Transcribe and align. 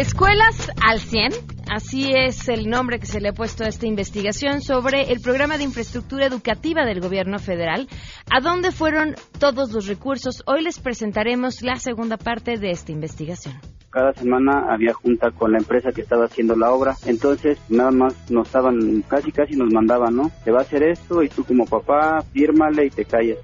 Escuelas 0.00 0.72
al 0.82 0.98
100, 0.98 1.32
así 1.70 2.10
es 2.14 2.48
el 2.48 2.70
nombre 2.70 2.98
que 2.98 3.04
se 3.04 3.20
le 3.20 3.28
ha 3.28 3.32
puesto 3.34 3.64
a 3.64 3.68
esta 3.68 3.86
investigación 3.86 4.62
sobre 4.62 5.12
el 5.12 5.20
programa 5.20 5.58
de 5.58 5.64
infraestructura 5.64 6.24
educativa 6.24 6.86
del 6.86 7.02
gobierno 7.02 7.38
federal. 7.38 7.86
¿A 8.30 8.40
dónde 8.40 8.72
fueron 8.72 9.14
todos 9.38 9.72
los 9.72 9.88
recursos? 9.88 10.42
Hoy 10.46 10.62
les 10.62 10.80
presentaremos 10.80 11.60
la 11.60 11.76
segunda 11.76 12.16
parte 12.16 12.56
de 12.56 12.70
esta 12.70 12.92
investigación 12.92 13.60
cada 13.90 14.12
semana 14.12 14.72
había 14.72 14.94
junta 14.94 15.32
con 15.32 15.50
la 15.50 15.58
empresa 15.58 15.90
que 15.90 16.02
estaba 16.02 16.26
haciendo 16.26 16.54
la 16.54 16.70
obra. 16.70 16.94
Entonces, 17.06 17.58
nada 17.68 17.90
más 17.90 18.30
nos 18.30 18.46
estaban, 18.46 19.02
casi 19.08 19.32
casi 19.32 19.56
nos 19.56 19.72
mandaban, 19.72 20.14
¿no? 20.14 20.30
Te 20.44 20.52
va 20.52 20.60
a 20.60 20.62
hacer 20.62 20.84
esto 20.84 21.24
y 21.24 21.28
tú 21.28 21.42
como 21.42 21.66
papá, 21.66 22.22
fírmale 22.32 22.86
y 22.86 22.90
te 22.90 23.04
calles. 23.04 23.38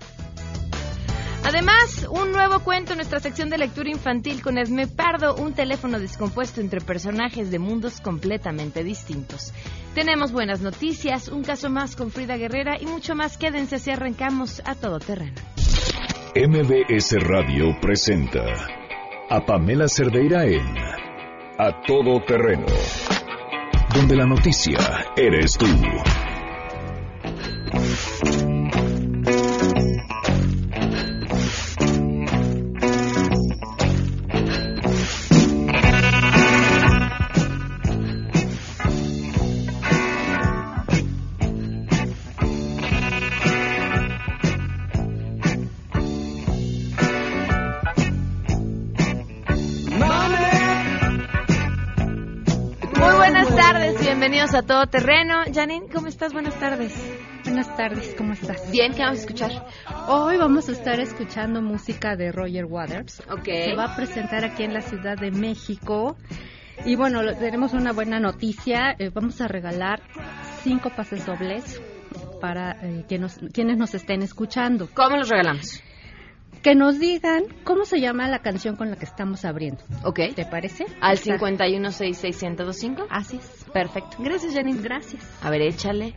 Además, 1.46 2.04
un 2.10 2.32
nuevo 2.32 2.58
cuento 2.58 2.92
en 2.92 2.96
nuestra 2.96 3.20
sección 3.20 3.50
de 3.50 3.56
lectura 3.56 3.88
infantil 3.88 4.42
con 4.42 4.58
Esme 4.58 4.88
Pardo, 4.88 5.36
un 5.36 5.52
teléfono 5.52 6.00
descompuesto 6.00 6.60
entre 6.60 6.80
personajes 6.80 7.52
de 7.52 7.60
mundos 7.60 8.00
completamente 8.00 8.82
distintos. 8.82 9.52
Tenemos 9.94 10.32
buenas 10.32 10.60
noticias, 10.60 11.28
un 11.28 11.44
caso 11.44 11.70
más 11.70 11.94
con 11.94 12.10
Frida 12.10 12.36
Guerrera 12.36 12.78
y 12.80 12.86
mucho 12.86 13.14
más. 13.14 13.38
Quédense 13.38 13.78
si 13.78 13.92
arrancamos 13.92 14.60
a 14.64 14.74
todo 14.74 14.98
terreno. 14.98 15.36
MBS 16.34 17.14
Radio 17.20 17.78
presenta 17.80 18.42
a 19.30 19.46
Pamela 19.46 19.86
Cerdeira 19.86 20.46
en 20.46 20.66
A 21.58 21.80
Todo 21.86 22.24
Terreno, 22.26 22.66
donde 23.94 24.16
la 24.16 24.26
noticia 24.26 24.78
eres 25.16 25.52
tú. 25.56 25.66
A 54.56 54.62
todo 54.62 54.86
terreno. 54.86 55.42
Janine, 55.52 55.86
¿cómo 55.92 56.06
estás? 56.06 56.32
Buenas 56.32 56.58
tardes. 56.58 56.94
Buenas 57.44 57.76
tardes, 57.76 58.14
¿cómo 58.16 58.32
estás? 58.32 58.70
Bien, 58.70 58.94
¿qué 58.94 59.02
vamos 59.02 59.18
a 59.18 59.20
escuchar? 59.20 59.66
Hoy 60.08 60.38
vamos 60.38 60.70
a 60.70 60.72
estar 60.72 60.98
escuchando 60.98 61.60
música 61.60 62.16
de 62.16 62.32
Roger 62.32 62.64
Waters. 62.64 63.20
Ok. 63.30 63.44
Se 63.44 63.74
va 63.74 63.92
a 63.92 63.96
presentar 63.96 64.46
aquí 64.46 64.62
en 64.62 64.72
la 64.72 64.80
Ciudad 64.80 65.18
de 65.18 65.30
México. 65.30 66.16
Y 66.86 66.96
bueno, 66.96 67.20
tenemos 67.38 67.74
una 67.74 67.92
buena 67.92 68.18
noticia. 68.18 68.96
Eh, 68.98 69.10
vamos 69.12 69.42
a 69.42 69.48
regalar 69.48 70.00
cinco 70.62 70.88
pases 70.88 71.26
dobles 71.26 71.82
para 72.40 72.78
eh, 72.82 73.04
que 73.06 73.18
nos, 73.18 73.38
quienes 73.52 73.76
nos 73.76 73.94
estén 73.94 74.22
escuchando. 74.22 74.88
¿Cómo 74.94 75.18
los 75.18 75.28
regalamos? 75.28 75.82
que 76.66 76.74
nos 76.74 76.98
digan 76.98 77.44
cómo 77.62 77.84
se 77.84 78.00
llama 78.00 78.26
la 78.26 78.40
canción 78.40 78.74
con 78.74 78.90
la 78.90 78.96
que 78.96 79.04
estamos 79.04 79.44
abriendo. 79.44 79.84
Ok. 80.02 80.18
¿Te 80.34 80.46
parece? 80.46 80.84
Al 81.00 81.16
5166125. 81.18 83.06
Así 83.08 83.36
es. 83.36 83.65
Perfecto. 83.76 84.16
Gracias, 84.20 84.54
Janine. 84.54 84.80
Gracias. 84.80 85.22
A 85.42 85.50
ver, 85.50 85.60
échale. 85.60 86.14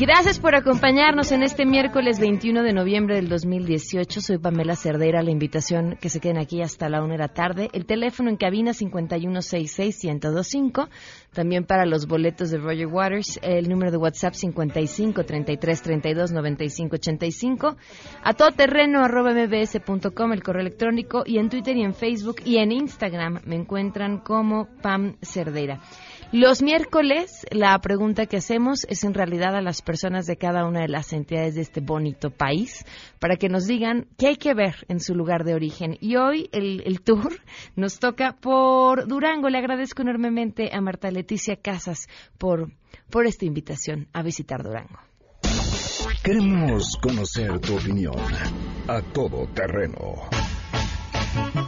Gracias 0.00 0.38
por 0.38 0.54
acompañarnos 0.54 1.32
en 1.32 1.42
este 1.42 1.66
miércoles 1.66 2.20
21 2.20 2.62
de 2.62 2.72
noviembre 2.72 3.16
del 3.16 3.28
2018. 3.28 4.20
Soy 4.20 4.38
Pamela 4.38 4.76
Cerdera. 4.76 5.24
La 5.24 5.32
invitación 5.32 5.98
que 6.00 6.08
se 6.08 6.20
queden 6.20 6.38
aquí 6.38 6.62
hasta 6.62 6.88
la 6.88 7.02
una 7.02 7.14
de 7.14 7.18
la 7.18 7.26
tarde. 7.26 7.68
El 7.72 7.84
teléfono 7.84 8.30
en 8.30 8.36
cabina 8.36 8.70
5166125. 8.70 10.88
También 11.32 11.64
para 11.64 11.84
los 11.84 12.06
boletos 12.06 12.50
de 12.50 12.58
Roger 12.58 12.86
Waters. 12.86 13.40
El 13.42 13.68
número 13.68 13.90
de 13.90 13.96
WhatsApp 13.96 14.34
55 14.34 15.24
33 15.24 15.82
32 15.82 16.30
95 16.30 16.94
85. 16.94 17.76
A 18.22 18.34
todoterreno 18.34 19.02
arroba 19.02 19.34
mbs.com 19.34 20.32
el 20.32 20.44
correo 20.44 20.60
electrónico. 20.60 21.24
Y 21.26 21.38
en 21.38 21.48
Twitter 21.48 21.76
y 21.76 21.82
en 21.82 21.94
Facebook 21.94 22.36
y 22.44 22.58
en 22.58 22.70
Instagram 22.70 23.40
me 23.46 23.56
encuentran 23.56 24.18
como 24.18 24.68
Pam 24.80 25.16
Cerdera. 25.22 25.80
Los 26.30 26.60
miércoles 26.60 27.46
la 27.50 27.78
pregunta 27.78 28.26
que 28.26 28.36
hacemos 28.36 28.84
es 28.90 29.02
en 29.02 29.14
realidad 29.14 29.56
a 29.56 29.62
las 29.62 29.80
personas 29.80 30.26
de 30.26 30.36
cada 30.36 30.66
una 30.66 30.82
de 30.82 30.88
las 30.88 31.14
entidades 31.14 31.54
de 31.54 31.62
este 31.62 31.80
bonito 31.80 32.28
país 32.30 32.84
para 33.18 33.36
que 33.36 33.48
nos 33.48 33.66
digan 33.66 34.08
qué 34.18 34.28
hay 34.28 34.36
que 34.36 34.52
ver 34.52 34.84
en 34.88 35.00
su 35.00 35.14
lugar 35.14 35.44
de 35.44 35.54
origen. 35.54 35.96
Y 36.02 36.16
hoy 36.16 36.50
el, 36.52 37.00
tour 37.00 37.40
nos 37.76 37.98
toca 37.98 38.36
por 38.38 39.08
Durango. 39.08 39.48
Le 39.48 39.56
agradezco 39.56 40.02
enormemente 40.02 40.68
a 40.70 40.82
Marta 40.82 41.10
Leticia 41.10 41.56
Casas 41.56 42.08
por, 42.36 42.72
por 43.08 43.26
esta 43.26 43.46
invitación 43.46 44.08
a 44.12 44.22
visitar 44.22 44.62
Durango. 44.62 44.98
Queremos 46.22 46.98
conocer 47.00 47.58
tu 47.60 47.76
opinión 47.76 48.14
a 48.86 49.00
todo 49.00 49.46
terreno 49.54 50.28
Hola, 51.34 51.67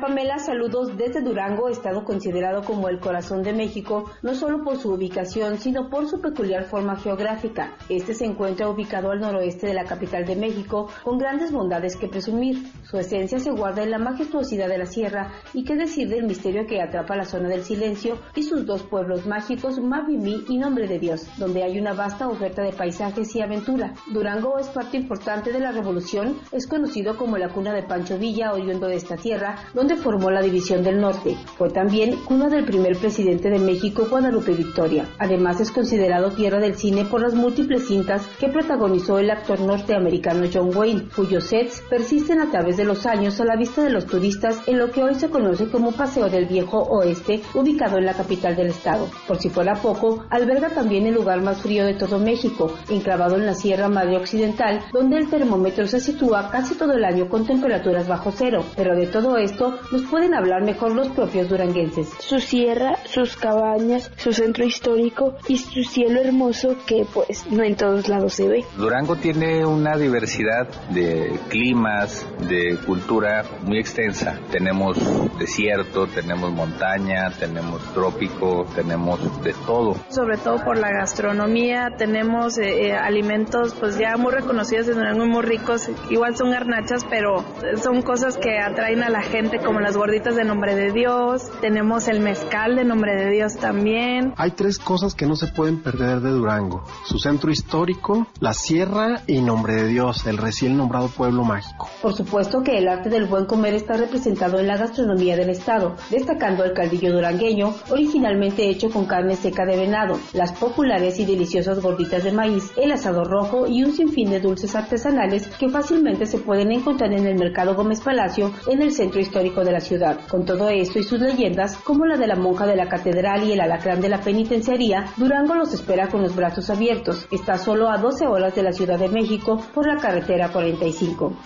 Pamela? 0.00 0.38
Saludos 0.38 0.96
desde 0.96 1.22
Durango, 1.22 1.68
estado 1.68 2.04
considerado 2.04 2.62
como 2.62 2.88
el 2.88 3.00
corazón 3.00 3.42
de 3.42 3.52
México, 3.52 4.10
no 4.22 4.34
solo 4.34 4.62
por 4.62 4.76
su 4.76 4.92
ubicación, 4.92 5.58
sino 5.58 5.88
por 5.88 6.08
su 6.08 6.20
peculiar 6.20 6.64
forma 6.64 6.96
geográfica. 6.96 7.76
Este 7.88 8.14
se 8.14 8.24
encuentra 8.24 8.68
ubicado 8.68 9.10
al 9.10 9.20
noroeste 9.20 9.66
de 9.66 9.74
la 9.74 9.84
capital 9.84 10.24
de 10.24 10.36
México, 10.36 10.88
con 11.04 11.18
grandes 11.18 11.52
bondades 11.52 11.96
que 11.96 12.08
presumir. 12.08 12.70
Su 12.84 12.98
esencia 12.98 13.38
se 13.38 13.50
guarda 13.50 13.82
en 13.82 13.90
la 13.90 13.98
majestuosidad 13.98 14.68
de 14.68 14.78
la 14.78 14.86
sierra 14.86 15.32
y 15.52 15.64
qué 15.64 15.74
decir 15.74 16.08
del 16.08 16.26
misterio 16.26 16.66
que 16.66 16.80
atrapa 16.80 17.16
la 17.16 17.24
zona 17.24 17.48
del 17.48 17.64
silencio 17.64 18.18
y 18.34 18.42
sus 18.42 18.66
dos 18.66 18.82
pueblos 18.82 19.26
mágicos, 19.26 19.80
Mavimí 19.80 20.44
y 20.48 20.58
Nombre 20.58 20.86
de 20.86 20.98
Dios, 20.98 21.26
donde 21.38 21.62
hay 21.62 21.78
una 21.78 21.92
vasta 21.92 22.28
oferta 22.28 22.62
de 22.62 22.72
paisajes 22.72 23.34
y 23.34 23.40
aventura. 23.40 23.94
Durango 24.12 24.58
es 24.58 24.68
parte 24.68 24.96
importante 24.96 25.52
de 25.52 25.60
la 25.60 25.72
revolución, 25.72 26.38
es 26.52 26.66
conocido 26.66 27.16
como 27.16 27.38
la 27.38 27.48
cuna 27.48 27.72
de 27.72 27.82
Pancho 27.82 28.18
Villa, 28.18 28.52
oriundo 28.52 28.86
de 28.86 28.96
esta 28.96 29.16
tierra 29.16 29.56
donde 29.74 29.87
formó 29.96 30.30
la 30.30 30.42
División 30.42 30.82
del 30.82 31.00
Norte. 31.00 31.36
Fue 31.56 31.70
también 31.70 32.16
cuna 32.24 32.48
del 32.48 32.64
primer 32.64 32.96
presidente 32.96 33.50
de 33.50 33.58
México, 33.58 34.06
Guadalupe 34.08 34.52
Victoria. 34.52 35.06
Además 35.18 35.60
es 35.60 35.70
considerado 35.70 36.30
tierra 36.30 36.60
del 36.60 36.76
cine 36.76 37.04
por 37.04 37.20
las 37.20 37.34
múltiples 37.34 37.86
cintas 37.86 38.26
que 38.38 38.48
protagonizó 38.48 39.18
el 39.18 39.30
actor 39.30 39.60
norteamericano 39.60 40.46
John 40.52 40.70
Wayne, 40.74 41.08
cuyos 41.14 41.44
sets 41.44 41.82
persisten 41.88 42.40
a 42.40 42.50
través 42.50 42.76
de 42.76 42.84
los 42.84 43.06
años 43.06 43.40
a 43.40 43.44
la 43.44 43.56
vista 43.56 43.82
de 43.82 43.90
los 43.90 44.06
turistas 44.06 44.60
en 44.66 44.78
lo 44.78 44.90
que 44.90 45.02
hoy 45.02 45.14
se 45.14 45.30
conoce 45.30 45.68
como 45.68 45.92
Paseo 45.92 46.28
del 46.28 46.46
Viejo 46.46 46.78
Oeste, 46.78 47.42
ubicado 47.54 47.98
en 47.98 48.06
la 48.06 48.14
capital 48.14 48.56
del 48.56 48.68
estado. 48.68 49.08
Por 49.26 49.38
si 49.38 49.48
fuera 49.48 49.74
poco, 49.74 50.24
alberga 50.30 50.70
también 50.70 51.06
el 51.06 51.14
lugar 51.14 51.40
más 51.40 51.62
frío 51.62 51.84
de 51.84 51.94
todo 51.94 52.18
México, 52.18 52.72
enclavado 52.88 53.36
en 53.36 53.46
la 53.46 53.54
Sierra 53.54 53.88
Madre 53.88 54.16
Occidental, 54.16 54.80
donde 54.92 55.16
el 55.18 55.30
termómetro 55.30 55.86
se 55.86 56.00
sitúa 56.00 56.50
casi 56.50 56.74
todo 56.74 56.92
el 56.92 57.04
año 57.04 57.28
con 57.28 57.46
temperaturas 57.46 58.08
bajo 58.08 58.30
cero, 58.30 58.64
pero 58.76 58.96
de 58.96 59.06
todo 59.06 59.36
esto 59.36 59.77
nos 59.90 60.02
pueden 60.02 60.34
hablar 60.34 60.62
mejor 60.62 60.94
los 60.94 61.08
propios 61.08 61.48
duranguenses. 61.48 62.08
Su 62.18 62.40
sierra, 62.40 62.96
sus 63.04 63.36
cabañas, 63.36 64.10
su 64.16 64.32
centro 64.32 64.64
histórico 64.64 65.34
y 65.48 65.58
su 65.58 65.82
cielo 65.82 66.20
hermoso 66.20 66.76
que 66.86 67.06
pues 67.12 67.46
no 67.50 67.62
en 67.62 67.76
todos 67.76 68.08
lados 68.08 68.34
se 68.34 68.48
ve. 68.48 68.64
Durango 68.76 69.16
tiene 69.16 69.64
una 69.64 69.96
diversidad 69.96 70.68
de 70.90 71.38
climas, 71.48 72.26
de 72.48 72.76
cultura 72.86 73.44
muy 73.62 73.78
extensa. 73.78 74.38
Tenemos 74.50 74.98
desierto, 75.38 76.06
tenemos 76.06 76.52
montaña, 76.52 77.30
tenemos 77.38 77.82
trópico, 77.92 78.66
tenemos 78.74 79.42
de 79.42 79.54
todo. 79.66 79.96
Sobre 80.08 80.36
todo 80.38 80.62
por 80.64 80.78
la 80.78 80.90
gastronomía, 80.90 81.90
tenemos 81.96 82.58
eh, 82.58 82.88
eh, 82.88 82.92
alimentos 82.92 83.74
pues 83.78 83.98
ya 83.98 84.16
muy 84.16 84.32
reconocidos 84.32 84.88
en 84.88 84.94
Durango, 84.94 85.26
muy 85.26 85.42
ricos. 85.42 85.88
Igual 86.10 86.36
son 86.36 86.50
garnachas, 86.50 87.04
pero 87.08 87.44
son 87.82 88.02
cosas 88.02 88.36
que 88.36 88.58
atraen 88.58 89.02
a 89.02 89.08
la 89.08 89.22
gente 89.22 89.58
como 89.68 89.80
las 89.80 89.98
gorditas 89.98 90.34
de 90.34 90.44
nombre 90.44 90.74
de 90.74 90.92
Dios, 90.92 91.42
tenemos 91.60 92.08
el 92.08 92.20
mezcal 92.20 92.74
de 92.74 92.84
nombre 92.86 93.14
de 93.16 93.30
Dios 93.30 93.56
también. 93.56 94.32
Hay 94.38 94.52
tres 94.52 94.78
cosas 94.78 95.14
que 95.14 95.26
no 95.26 95.36
se 95.36 95.48
pueden 95.48 95.82
perder 95.82 96.20
de 96.20 96.30
Durango, 96.30 96.84
su 97.04 97.18
centro 97.18 97.50
histórico, 97.50 98.26
la 98.40 98.54
sierra 98.54 99.20
y 99.26 99.42
nombre 99.42 99.74
de 99.74 99.88
Dios, 99.88 100.26
el 100.26 100.38
recién 100.38 100.78
nombrado 100.78 101.08
pueblo 101.08 101.44
mágico. 101.44 101.90
Por 102.00 102.14
supuesto 102.14 102.62
que 102.62 102.78
el 102.78 102.88
arte 102.88 103.10
del 103.10 103.26
buen 103.26 103.44
comer 103.44 103.74
está 103.74 103.98
representado 103.98 104.58
en 104.58 104.68
la 104.68 104.78
gastronomía 104.78 105.36
del 105.36 105.50
estado, 105.50 105.96
destacando 106.08 106.64
el 106.64 106.72
caldillo 106.72 107.12
durangueño, 107.12 107.74
originalmente 107.90 108.70
hecho 108.70 108.88
con 108.88 109.04
carne 109.04 109.36
seca 109.36 109.66
de 109.66 109.76
venado, 109.76 110.18
las 110.32 110.52
populares 110.52 111.18
y 111.18 111.26
deliciosas 111.26 111.82
gorditas 111.82 112.24
de 112.24 112.32
maíz, 112.32 112.72
el 112.78 112.90
asado 112.90 113.22
rojo 113.22 113.66
y 113.66 113.84
un 113.84 113.92
sinfín 113.92 114.30
de 114.30 114.40
dulces 114.40 114.74
artesanales 114.74 115.46
que 115.58 115.68
fácilmente 115.68 116.24
se 116.24 116.38
pueden 116.38 116.72
encontrar 116.72 117.12
en 117.12 117.26
el 117.26 117.38
mercado 117.38 117.74
Gómez 117.74 118.00
Palacio 118.00 118.50
en 118.66 118.80
el 118.80 118.92
centro 118.92 119.20
histórico 119.20 119.57
histórico 119.58 119.64
de 119.64 119.72
la 119.72 119.80
ciudad. 119.80 120.20
Con 120.28 120.44
todo 120.44 120.68
esto 120.68 120.98
y 120.98 121.02
sus 121.02 121.20
leyendas, 121.20 121.76
como 121.78 122.06
la 122.06 122.16
de 122.16 122.26
la 122.26 122.36
monja 122.36 122.66
de 122.66 122.76
la 122.76 122.88
catedral 122.88 123.44
y 123.44 123.52
el 123.52 123.60
alacrán 123.60 124.00
de 124.00 124.08
la 124.08 124.20
penitenciaría, 124.20 125.12
Durango 125.16 125.54
los 125.54 125.72
espera 125.72 126.08
con 126.08 126.22
los 126.22 126.34
brazos 126.34 126.70
abiertos. 126.70 127.26
Está 127.30 127.58
solo 127.58 127.90
a 127.90 127.98
12 127.98 128.26
horas 128.26 128.54
de 128.54 128.62
la 128.62 128.72
Ciudad 128.72 128.98
de 128.98 129.08
México 129.08 129.60
por 129.74 129.86
la 129.86 130.00
carretera 130.00 130.50
45. 130.50 131.36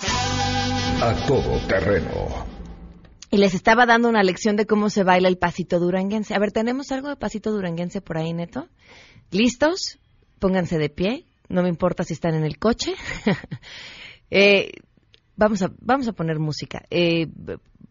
A 1.01 1.27
todo 1.27 1.59
terreno. 1.67 2.29
Y 3.31 3.39
les 3.39 3.55
estaba 3.55 3.87
dando 3.87 4.09
una 4.09 4.23
lección 4.23 4.57
de 4.57 4.67
cómo 4.67 4.91
se 4.91 5.05
baila 5.05 5.29
el 5.29 5.39
pasito 5.39 5.81
duranguense. 5.81 6.35
A 6.35 6.39
ver, 6.39 6.53
¿tenemos 6.53 6.93
algo 6.93 7.09
de 7.09 7.17
pasito 7.17 7.51
duranguense 7.51 8.03
por 8.03 8.19
ahí, 8.19 8.33
Neto? 8.35 8.69
¿Listos? 9.31 9.99
Pónganse 10.39 10.79
de 10.79 10.91
pie. 10.91 11.25
No 11.49 11.63
me 11.63 11.69
importa 11.69 12.05
si 12.05 12.13
están 12.13 12.35
en 12.35 12.45
el 12.45 12.59
coche. 12.59 12.95
eh, 14.31 14.73
vamos, 15.43 15.63
a, 15.63 15.71
vamos 15.81 16.09
a 16.09 16.13
poner 16.13 16.39
música. 16.39 16.83
Eh, 16.91 17.27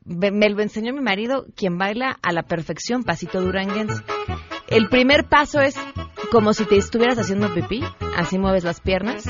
me 0.06 0.50
lo 0.50 0.62
enseñó 0.62 0.94
mi 0.94 1.02
marido, 1.02 1.46
quien 1.56 1.78
baila 1.78 2.18
a 2.22 2.32
la 2.32 2.44
perfección 2.44 3.04
pasito 3.04 3.42
duranguense. 3.42 4.02
El 4.68 4.88
primer 4.88 5.28
paso 5.28 5.60
es 5.60 5.76
como 6.32 6.54
si 6.54 6.66
te 6.66 6.78
estuvieras 6.78 7.20
haciendo 7.20 7.54
pipí, 7.54 7.84
así 8.16 8.40
mueves 8.40 8.64
las 8.64 8.80
piernas, 8.80 9.26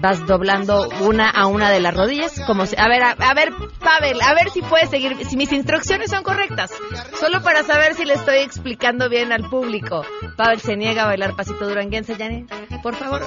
vas 0.00 0.26
doblando 0.26 0.86
una 1.00 1.30
a 1.30 1.46
una 1.46 1.70
de 1.70 1.80
las 1.80 1.94
rodillas, 1.94 2.38
como 2.46 2.66
si, 2.66 2.76
a 2.78 2.88
ver, 2.88 3.02
a, 3.02 3.34
ver, 3.34 3.52
Pavel, 3.80 4.20
a 4.20 4.34
ver 4.34 4.50
si 4.50 4.60
puedes 4.60 4.90
seguir, 4.90 5.16
si 5.24 5.36
mis 5.38 5.50
instrucciones 5.50 6.10
son 6.10 6.22
correctas, 6.22 6.70
solo 7.18 7.42
para 7.42 7.62
saber 7.62 7.94
si 7.94 8.04
le 8.04 8.14
estoy 8.14 8.40
explicando 8.40 9.08
bien 9.08 9.32
al 9.32 9.48
público. 9.48 10.04
Pavel 10.36 10.60
se 10.60 10.76
niega 10.76 11.04
a 11.04 11.06
bailar 11.06 11.34
pasito 11.36 11.66
duranguense, 11.66 12.16
Janet, 12.16 12.52
por 12.82 12.94
favor. 12.96 13.22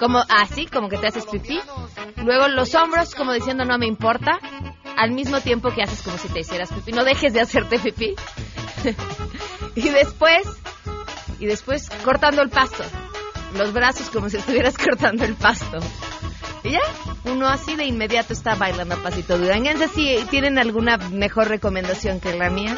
Como 0.00 0.22
así, 0.28 0.66
como 0.66 0.88
que 0.88 0.98
te 0.98 1.06
haces 1.06 1.24
pipí. 1.26 1.60
Luego 2.24 2.48
los 2.48 2.74
hombros, 2.74 3.14
como 3.14 3.32
diciendo 3.32 3.64
no 3.64 3.78
me 3.78 3.86
importa, 3.86 4.38
al 4.96 5.12
mismo 5.12 5.40
tiempo 5.40 5.70
que 5.70 5.82
haces 5.82 6.02
como 6.02 6.18
si 6.18 6.28
te 6.28 6.40
hicieras 6.40 6.72
pipí. 6.72 6.92
No 6.92 7.04
dejes 7.04 7.32
de 7.32 7.40
hacerte 7.40 7.78
pipí. 7.78 8.14
y 9.74 9.88
después 9.88 10.46
y 11.38 11.46
después 11.46 11.88
cortando 12.04 12.42
el 12.42 12.48
pasto. 12.48 12.84
Los 13.56 13.72
brazos 13.72 14.10
como 14.10 14.28
si 14.28 14.38
estuvieras 14.38 14.76
cortando 14.84 15.24
el 15.24 15.34
pasto. 15.34 15.78
Y 16.64 16.70
ya, 16.70 16.80
uno 17.24 17.46
así 17.46 17.76
de 17.76 17.84
inmediato 17.84 18.32
está 18.32 18.54
bailando 18.54 18.96
pasito 19.02 19.38
duranguense. 19.38 19.88
Si 19.88 20.18
tienen 20.30 20.58
alguna 20.58 20.96
mejor 20.96 21.48
recomendación 21.48 22.20
que 22.20 22.34
la 22.34 22.50
mía 22.50 22.76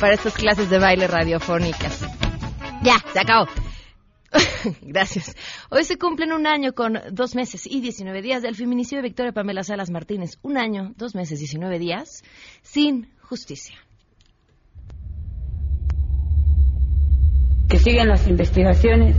para 0.00 0.14
estas 0.14 0.34
clases 0.34 0.70
de 0.70 0.78
baile 0.78 1.08
radiofónicas. 1.08 2.00
Ya, 2.82 3.02
se 3.12 3.20
acabó. 3.20 3.48
Gracias. 4.82 5.36
Hoy 5.70 5.84
se 5.84 5.98
cumplen 5.98 6.32
un 6.32 6.46
año 6.46 6.72
con 6.72 7.00
dos 7.12 7.34
meses 7.34 7.66
y 7.66 7.80
19 7.80 8.22
días 8.22 8.42
del 8.42 8.54
feminicidio 8.54 9.02
de 9.02 9.08
Victoria 9.08 9.32
Pamela 9.32 9.62
Salas 9.62 9.90
Martínez. 9.90 10.38
Un 10.42 10.58
año, 10.58 10.92
dos 10.96 11.14
meses, 11.14 11.38
19 11.38 11.78
días 11.78 12.22
sin 12.62 13.08
justicia. 13.20 13.76
que 17.74 17.78
siguen 17.80 18.08
las 18.08 18.28
investigaciones, 18.28 19.16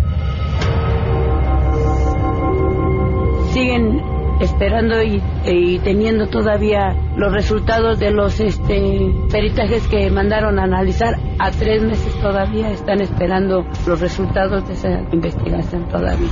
siguen 3.53 4.14
esperando 4.39 5.01
y, 5.01 5.79
teniendo 5.79 6.27
todavía 6.27 6.93
los 7.15 7.31
resultados 7.31 7.99
de 7.99 8.11
los 8.11 8.39
este, 8.39 9.13
peritajes 9.31 9.87
que 9.87 10.09
mandaron 10.09 10.59
a 10.59 10.63
analizar. 10.63 11.15
A 11.39 11.51
tres 11.51 11.83
meses 11.83 12.13
todavía 12.21 12.71
están 12.71 13.01
esperando 13.01 13.65
los 13.87 13.99
resultados 13.99 14.67
de 14.67 14.73
esa 14.73 15.01
investigación 15.11 15.87
todavía. 15.89 16.29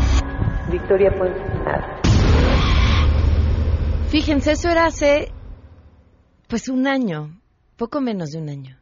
Victoria 0.71 1.11
pues 1.17 1.31
nada. 1.65 2.01
Fíjense, 4.07 4.51
eso 4.51 4.69
era 4.69 4.85
hace 4.85 5.31
pues 6.47 6.69
un 6.69 6.87
año, 6.87 7.39
poco 7.77 8.01
menos 8.01 8.31
de 8.31 8.39
un 8.39 8.49
año. 8.49 8.77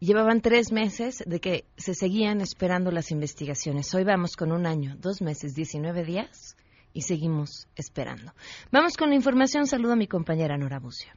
Llevaban 0.00 0.40
tres 0.40 0.70
meses 0.70 1.24
de 1.26 1.40
que 1.40 1.64
se 1.76 1.94
seguían 1.94 2.40
esperando 2.40 2.92
las 2.92 3.10
investigaciones. 3.10 3.92
Hoy 3.94 4.04
vamos 4.04 4.36
con 4.36 4.52
un 4.52 4.66
año, 4.66 4.94
dos 5.00 5.20
meses, 5.20 5.56
diecinueve 5.56 6.04
días 6.04 6.57
y 6.92 7.02
seguimos 7.02 7.68
esperando. 7.76 8.32
Vamos 8.70 8.96
con 8.96 9.10
la 9.10 9.14
información. 9.14 9.66
Saludo 9.66 9.92
a 9.92 9.96
mi 9.96 10.06
compañera 10.06 10.56
Nora 10.56 10.78
Bucio. 10.78 11.12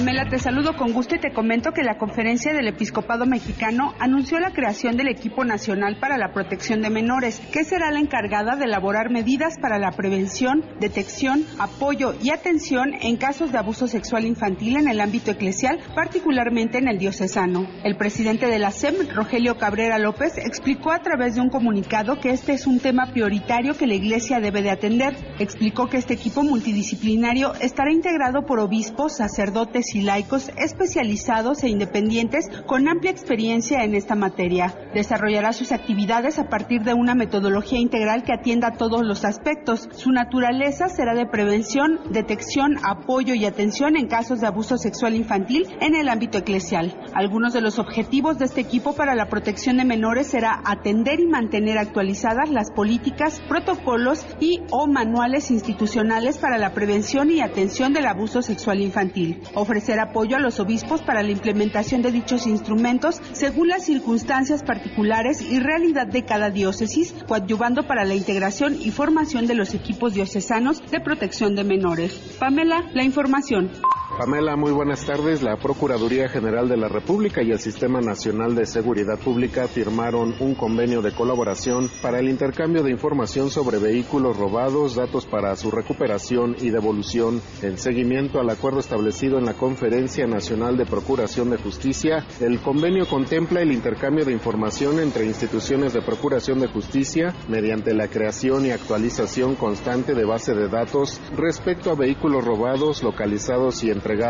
Pamela, 0.00 0.30
te 0.30 0.38
saludo 0.38 0.78
con 0.78 0.94
gusto 0.94 1.14
y 1.14 1.20
te 1.20 1.30
comento 1.30 1.72
que 1.72 1.82
la 1.82 1.98
Conferencia 1.98 2.54
del 2.54 2.68
Episcopado 2.68 3.26
Mexicano 3.26 3.92
anunció 3.98 4.40
la 4.40 4.50
creación 4.50 4.96
del 4.96 5.08
Equipo 5.08 5.44
Nacional 5.44 5.98
para 6.00 6.16
la 6.16 6.32
Protección 6.32 6.80
de 6.80 6.88
Menores, 6.88 7.38
que 7.52 7.64
será 7.64 7.90
la 7.90 8.00
encargada 8.00 8.56
de 8.56 8.64
elaborar 8.64 9.10
medidas 9.10 9.58
para 9.60 9.78
la 9.78 9.90
prevención, 9.90 10.64
detección, 10.80 11.44
apoyo 11.58 12.14
y 12.22 12.30
atención 12.30 12.94
en 12.98 13.18
casos 13.18 13.52
de 13.52 13.58
abuso 13.58 13.88
sexual 13.88 14.24
infantil 14.24 14.78
en 14.78 14.88
el 14.88 15.02
ámbito 15.02 15.32
eclesial, 15.32 15.78
particularmente 15.94 16.78
en 16.78 16.88
el 16.88 16.96
diocesano. 16.96 17.68
El 17.84 17.98
presidente 17.98 18.46
de 18.46 18.58
la 18.58 18.70
SEM, 18.70 18.94
Rogelio 19.14 19.58
Cabrera 19.58 19.98
López, 19.98 20.38
explicó 20.38 20.92
a 20.92 21.02
través 21.02 21.34
de 21.34 21.42
un 21.42 21.50
comunicado 21.50 22.18
que 22.20 22.30
este 22.30 22.54
es 22.54 22.66
un 22.66 22.80
tema 22.80 23.12
prioritario 23.12 23.76
que 23.76 23.86
la 23.86 23.96
Iglesia 23.96 24.40
debe 24.40 24.62
de 24.62 24.70
atender. 24.70 25.14
Explicó 25.38 25.88
que 25.88 25.98
este 25.98 26.14
equipo 26.14 26.42
multidisciplinario 26.42 27.52
estará 27.60 27.92
integrado 27.92 28.46
por 28.46 28.60
obispos, 28.60 29.18
sacerdotes, 29.18 29.89
y 29.94 30.02
laicos 30.02 30.50
especializados 30.56 31.62
e 31.62 31.68
independientes 31.68 32.48
con 32.66 32.88
amplia 32.88 33.10
experiencia 33.10 33.84
en 33.84 33.94
esta 33.94 34.14
materia. 34.14 34.74
Desarrollará 34.94 35.52
sus 35.52 35.72
actividades 35.72 36.38
a 36.38 36.48
partir 36.48 36.82
de 36.82 36.94
una 36.94 37.14
metodología 37.14 37.78
integral 37.78 38.22
que 38.22 38.32
atienda 38.32 38.72
todos 38.72 39.02
los 39.02 39.24
aspectos. 39.24 39.88
Su 39.92 40.10
naturaleza 40.10 40.88
será 40.88 41.14
de 41.14 41.26
prevención, 41.26 42.00
detección, 42.10 42.76
apoyo 42.82 43.34
y 43.34 43.44
atención 43.44 43.96
en 43.96 44.08
casos 44.08 44.40
de 44.40 44.46
abuso 44.46 44.76
sexual 44.76 45.14
infantil 45.14 45.68
en 45.80 45.94
el 45.94 46.08
ámbito 46.08 46.38
eclesial. 46.38 46.96
Algunos 47.14 47.52
de 47.52 47.60
los 47.60 47.78
objetivos 47.78 48.38
de 48.38 48.46
este 48.46 48.60
equipo 48.60 48.94
para 48.94 49.14
la 49.14 49.28
protección 49.28 49.76
de 49.76 49.84
menores 49.84 50.28
será 50.28 50.60
atender 50.64 51.20
y 51.20 51.26
mantener 51.26 51.78
actualizadas 51.78 52.50
las 52.50 52.70
políticas, 52.70 53.40
protocolos 53.48 54.26
y 54.40 54.60
o 54.70 54.86
manuales 54.86 55.50
institucionales 55.50 56.38
para 56.38 56.58
la 56.58 56.72
prevención 56.72 57.30
y 57.30 57.40
atención 57.40 57.92
del 57.92 58.06
abuso 58.06 58.42
sexual 58.42 58.80
infantil 58.80 59.42
ofrecer 59.70 60.00
apoyo 60.00 60.36
a 60.36 60.40
los 60.40 60.58
obispos 60.58 61.00
para 61.00 61.22
la 61.22 61.30
implementación 61.30 62.02
de 62.02 62.10
dichos 62.10 62.48
instrumentos 62.48 63.22
según 63.32 63.68
las 63.68 63.84
circunstancias 63.84 64.64
particulares 64.64 65.40
y 65.42 65.60
realidad 65.60 66.08
de 66.08 66.24
cada 66.24 66.50
diócesis, 66.50 67.14
coadyuvando 67.28 67.84
para 67.84 68.04
la 68.04 68.16
integración 68.16 68.74
y 68.74 68.90
formación 68.90 69.46
de 69.46 69.54
los 69.54 69.72
equipos 69.72 70.14
diocesanos 70.14 70.82
de 70.90 70.98
protección 70.98 71.54
de 71.54 71.62
menores. 71.62 72.36
Pamela, 72.40 72.90
la 72.94 73.04
información. 73.04 73.70
Pamela, 74.18 74.56
muy 74.56 74.72
buenas 74.72 75.06
tardes. 75.06 75.40
La 75.40 75.56
Procuraduría 75.56 76.28
General 76.28 76.68
de 76.68 76.76
la 76.76 76.88
República 76.88 77.42
y 77.42 77.52
el 77.52 77.58
Sistema 77.58 78.00
Nacional 78.00 78.54
de 78.54 78.66
Seguridad 78.66 79.18
Pública 79.18 79.68
firmaron 79.68 80.34
un 80.40 80.54
convenio 80.54 81.00
de 81.00 81.12
colaboración 81.12 81.88
para 82.02 82.18
el 82.18 82.28
intercambio 82.28 82.82
de 82.82 82.90
información 82.90 83.50
sobre 83.50 83.78
vehículos 83.78 84.36
robados, 84.36 84.96
datos 84.96 85.26
para 85.26 85.54
su 85.56 85.70
recuperación 85.70 86.56
y 86.60 86.70
devolución. 86.70 87.40
En 87.62 87.78
seguimiento 87.78 88.40
al 88.40 88.50
acuerdo 88.50 88.80
establecido 88.80 89.38
en 89.38 89.46
la 89.46 89.54
Conferencia 89.54 90.26
Nacional 90.26 90.76
de 90.76 90.86
Procuración 90.86 91.48
de 91.48 91.58
Justicia, 91.58 92.26
el 92.40 92.60
convenio 92.60 93.06
contempla 93.06 93.62
el 93.62 93.72
intercambio 93.72 94.24
de 94.24 94.32
información 94.32 94.98
entre 94.98 95.24
instituciones 95.24 95.94
de 95.94 96.02
Procuración 96.02 96.58
de 96.58 96.68
Justicia 96.68 97.34
mediante 97.48 97.94
la 97.94 98.08
creación 98.08 98.66
y 98.66 98.70
actualización 98.70 99.54
constante 99.54 100.14
de 100.14 100.24
base 100.24 100.52
de 100.52 100.68
datos 100.68 101.20
respecto 101.36 101.90
a 101.90 101.94
vehículos 101.94 102.44
robados, 102.44 103.02
localizados 103.02 103.82
y 103.84 103.90
entre 104.00 104.20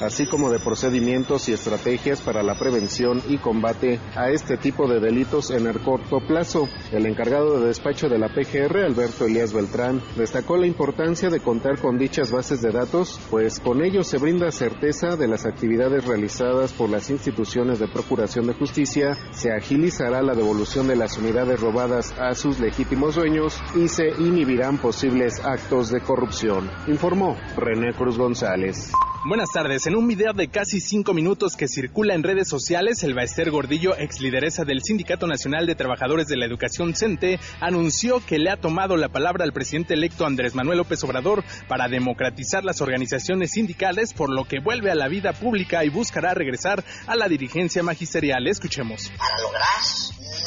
así 0.00 0.26
como 0.26 0.50
de 0.50 0.58
procedimientos 0.58 1.48
y 1.48 1.52
estrategias 1.52 2.20
para 2.20 2.42
la 2.42 2.56
prevención 2.56 3.20
y 3.28 3.38
combate 3.38 3.98
a 4.14 4.30
este 4.30 4.56
tipo 4.56 4.88
de 4.88 5.00
delitos 5.00 5.50
en 5.50 5.66
el 5.66 5.80
corto 5.80 6.18
plazo. 6.20 6.68
El 6.92 7.06
encargado 7.06 7.60
de 7.60 7.66
despacho 7.66 8.08
de 8.08 8.18
la 8.18 8.28
PGR, 8.28 8.84
Alberto 8.84 9.26
Elías 9.26 9.52
Beltrán, 9.52 10.00
destacó 10.16 10.56
la 10.56 10.66
importancia 10.66 11.30
de 11.30 11.40
contar 11.40 11.80
con 11.80 11.98
dichas 11.98 12.30
bases 12.30 12.62
de 12.62 12.70
datos, 12.70 13.20
pues 13.30 13.58
con 13.60 13.82
ello 13.84 14.04
se 14.04 14.18
brinda 14.18 14.50
certeza 14.50 15.16
de 15.16 15.28
las 15.28 15.46
actividades 15.46 16.04
realizadas 16.04 16.72
por 16.72 16.88
las 16.88 17.10
instituciones 17.10 17.78
de 17.78 17.88
Procuración 17.88 18.46
de 18.46 18.54
Justicia, 18.54 19.16
se 19.30 19.52
agilizará 19.52 20.22
la 20.22 20.34
devolución 20.34 20.86
de 20.86 20.96
las 20.96 21.18
unidades 21.18 21.60
robadas 21.60 22.14
a 22.18 22.34
sus 22.34 22.60
legítimos 22.60 23.16
dueños 23.16 23.60
y 23.74 23.88
se 23.88 24.08
inhibirán 24.18 24.78
posibles 24.78 25.44
actos 25.44 25.90
de 25.90 26.00
corrupción, 26.00 26.70
informó 26.86 27.36
René 27.56 27.92
Cruz 27.94 28.16
González. 28.16 28.92
Buenas 29.24 29.50
tardes. 29.52 29.86
En 29.86 29.96
un 29.96 30.06
video 30.06 30.32
de 30.32 30.48
casi 30.48 30.80
cinco 30.80 31.12
minutos 31.12 31.56
que 31.56 31.66
circula 31.66 32.14
en 32.14 32.22
redes 32.22 32.48
sociales, 32.48 33.02
el 33.02 33.14
Baester 33.14 33.50
Gordillo, 33.50 33.96
ex 33.98 34.20
lideresa 34.20 34.64
del 34.64 34.82
Sindicato 34.82 35.26
Nacional 35.26 35.66
de 35.66 35.74
Trabajadores 35.74 36.28
de 36.28 36.36
la 36.36 36.46
Educación 36.46 36.94
CENTE, 36.94 37.40
anunció 37.60 38.24
que 38.24 38.38
le 38.38 38.48
ha 38.48 38.56
tomado 38.56 38.96
la 38.96 39.08
palabra 39.08 39.44
al 39.44 39.52
presidente 39.52 39.94
electo 39.94 40.24
Andrés 40.24 40.54
Manuel 40.54 40.78
López 40.78 41.02
Obrador 41.04 41.44
para 41.66 41.88
democratizar 41.88 42.64
las 42.64 42.80
organizaciones 42.80 43.50
sindicales, 43.50 44.14
por 44.14 44.30
lo 44.30 44.44
que 44.44 44.60
vuelve 44.60 44.90
a 44.90 44.94
la 44.94 45.08
vida 45.08 45.32
pública 45.32 45.84
y 45.84 45.90
buscará 45.90 46.32
regresar 46.32 46.84
a 47.06 47.16
la 47.16 47.28
dirigencia 47.28 47.82
magisterial. 47.82 48.46
Escuchemos. 48.46 49.10
Para 49.18 49.36
lograr 49.42 49.68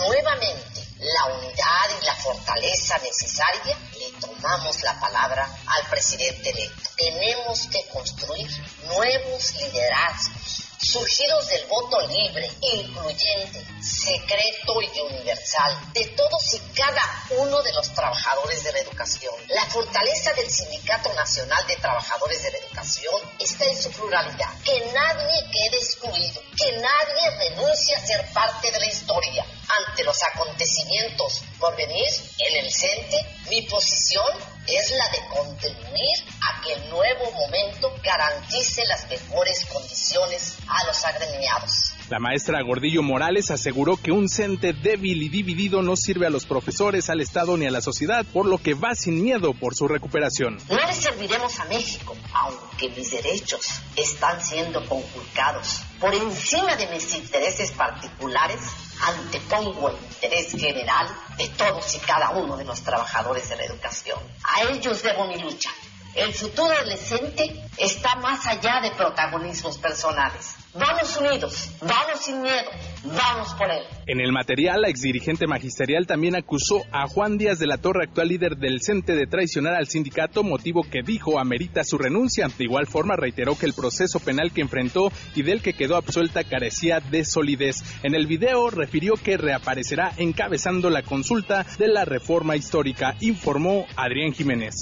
nuevamente 0.07 0.80
la 1.01 1.34
unidad 1.34 1.89
y 2.00 2.05
la 2.05 2.15
fortaleza 2.15 2.98
necesaria, 3.00 3.77
le 3.98 4.12
tomamos 4.20 4.81
la 4.84 5.00
palabra 5.00 5.50
al 5.65 5.89
presidente 5.89 6.51
electo. 6.51 6.89
Tenemos 6.96 7.67
que 7.72 7.88
construir 7.88 8.48
nuevos 8.86 9.55
liderazgos 9.55 10.72
surgidos 10.81 11.48
del 11.48 11.65
voto 11.67 12.01
libre, 12.08 12.51
incluyente, 12.62 13.63
secreto 13.81 14.81
y 14.81 15.00
universal 15.01 15.77
de 15.93 16.05
todos 16.08 16.53
y 16.53 16.60
cada 16.74 17.01
uno 17.38 17.62
de 17.62 17.72
los 17.74 17.93
trabajadores 17.93 18.63
de 18.63 18.72
la 18.74 18.79
educación. 18.79 19.34
La 19.50 19.65
fortaleza 19.67 20.34
del 20.34 20.50
Sindicato 20.50 21.13
Nacional 21.13 21.65
de 21.67 21.75
Trabajadores 21.77 22.41
de 22.43 22.51
la 22.51 22.58
Educación 22.58 23.15
está 23.39 23.65
en 23.65 23.81
su 23.81 23.91
pluralidad. 23.91 24.50
Que 24.65 24.79
nadie 24.91 25.50
quede 25.51 25.77
excluido, 25.77 26.41
que 26.58 26.72
nadie 26.74 27.50
renuncie 27.50 27.96
a 27.96 28.05
ser 28.05 28.25
parte 28.34 28.72
de 28.72 28.79
la 28.79 28.88
historia. 28.88 29.46
Ante 29.71 30.03
los 30.03 30.17
acontecimientos 30.33 31.43
por 31.59 31.75
venir 31.77 32.07
en 32.39 32.65
el 32.65 32.71
CENTE, 32.71 33.17
mi 33.49 33.61
posición 33.63 34.25
es 34.67 34.91
la 34.91 35.09
de 35.09 35.27
contribuir 35.29 36.17
a 36.41 36.61
que 36.61 36.73
el 36.73 36.89
nuevo 36.89 37.31
momento 37.31 37.93
garantice 38.03 38.83
las 38.85 39.09
mejores 39.09 39.65
condiciones 39.71 40.57
a 40.67 40.85
los 40.85 41.05
agremiados. 41.05 41.93
La 42.09 42.19
maestra 42.19 42.61
Gordillo 42.61 43.01
Morales 43.01 43.49
aseguró 43.51 43.95
que 43.95 44.11
un 44.11 44.27
CENTE 44.27 44.73
débil 44.73 45.23
y 45.23 45.29
dividido 45.29 45.81
no 45.81 45.95
sirve 45.95 46.27
a 46.27 46.29
los 46.29 46.45
profesores, 46.45 47.09
al 47.09 47.21
Estado 47.21 47.55
ni 47.55 47.65
a 47.65 47.71
la 47.71 47.81
sociedad, 47.81 48.25
por 48.25 48.47
lo 48.47 48.57
que 48.57 48.73
va 48.73 48.93
sin 48.93 49.23
miedo 49.23 49.53
por 49.53 49.75
su 49.75 49.87
recuperación. 49.87 50.57
No 50.69 50.85
le 50.85 50.93
serviremos 50.93 51.57
a 51.59 51.65
México, 51.65 52.17
aunque 52.33 52.89
mis 52.89 53.11
derechos 53.11 53.65
están 53.95 54.41
siendo 54.43 54.85
conculcados. 54.87 55.81
Por 56.01 56.13
encima 56.13 56.75
de 56.75 56.87
mis 56.87 57.15
intereses 57.15 57.71
particulares, 57.71 58.59
antepongo 59.01 59.89
el 59.89 59.96
interés 59.96 60.51
general 60.51 61.08
de 61.38 61.48
todos 61.50 61.96
y 61.96 62.00
cada 62.00 62.31
uno 62.31 62.58
de 62.58 62.65
los 62.65 62.81
trabajadores 62.81 63.50
de 63.50 63.58
la 63.58 63.65
educación. 63.65 64.20
A 64.43 64.63
ellos 64.63 65.01
debo 65.01 65.25
mi 65.27 65.38
lucha. 65.39 65.70
El 66.13 66.34
futuro 66.34 66.72
adolescente 66.72 67.70
está 67.77 68.15
más 68.15 68.46
allá 68.46 68.81
de 68.81 68.91
protagonismos 68.91 69.77
personales. 69.77 70.55
Vamos 70.73 71.17
unidos, 71.17 71.69
vamos 71.81 72.21
sin 72.23 72.41
miedo, 72.41 72.69
vamos 73.03 73.53
por 73.55 73.69
él. 73.69 73.83
En 74.07 74.21
el 74.21 74.31
material, 74.31 74.81
la 74.81 74.87
exdirigente 74.87 75.45
magisterial 75.45 76.07
también 76.07 76.33
acusó 76.37 76.81
a 76.93 77.07
Juan 77.07 77.37
Díaz 77.37 77.59
de 77.59 77.67
la 77.67 77.77
Torre, 77.77 78.05
actual 78.05 78.29
líder 78.29 78.55
del 78.55 78.81
CENTE, 78.81 79.13
de 79.15 79.27
traicionar 79.27 79.75
al 79.75 79.87
sindicato, 79.87 80.43
motivo 80.43 80.83
que 80.83 81.01
dijo 81.03 81.39
amerita 81.39 81.83
su 81.83 81.97
renuncia. 81.97 82.47
De 82.57 82.63
igual 82.63 82.87
forma, 82.87 83.17
reiteró 83.17 83.57
que 83.57 83.65
el 83.65 83.73
proceso 83.73 84.21
penal 84.21 84.53
que 84.53 84.61
enfrentó 84.61 85.11
y 85.35 85.41
del 85.41 85.61
que 85.61 85.73
quedó 85.73 85.97
absuelta 85.97 86.45
carecía 86.45 87.01
de 87.01 87.25
solidez. 87.25 87.83
En 88.03 88.15
el 88.15 88.25
video 88.25 88.69
refirió 88.69 89.15
que 89.15 89.35
reaparecerá 89.35 90.13
encabezando 90.17 90.89
la 90.89 91.03
consulta 91.03 91.65
de 91.79 91.89
la 91.89 92.05
reforma 92.05 92.55
histórica, 92.55 93.17
informó 93.19 93.85
Adrián 93.97 94.31
Jiménez. 94.31 94.75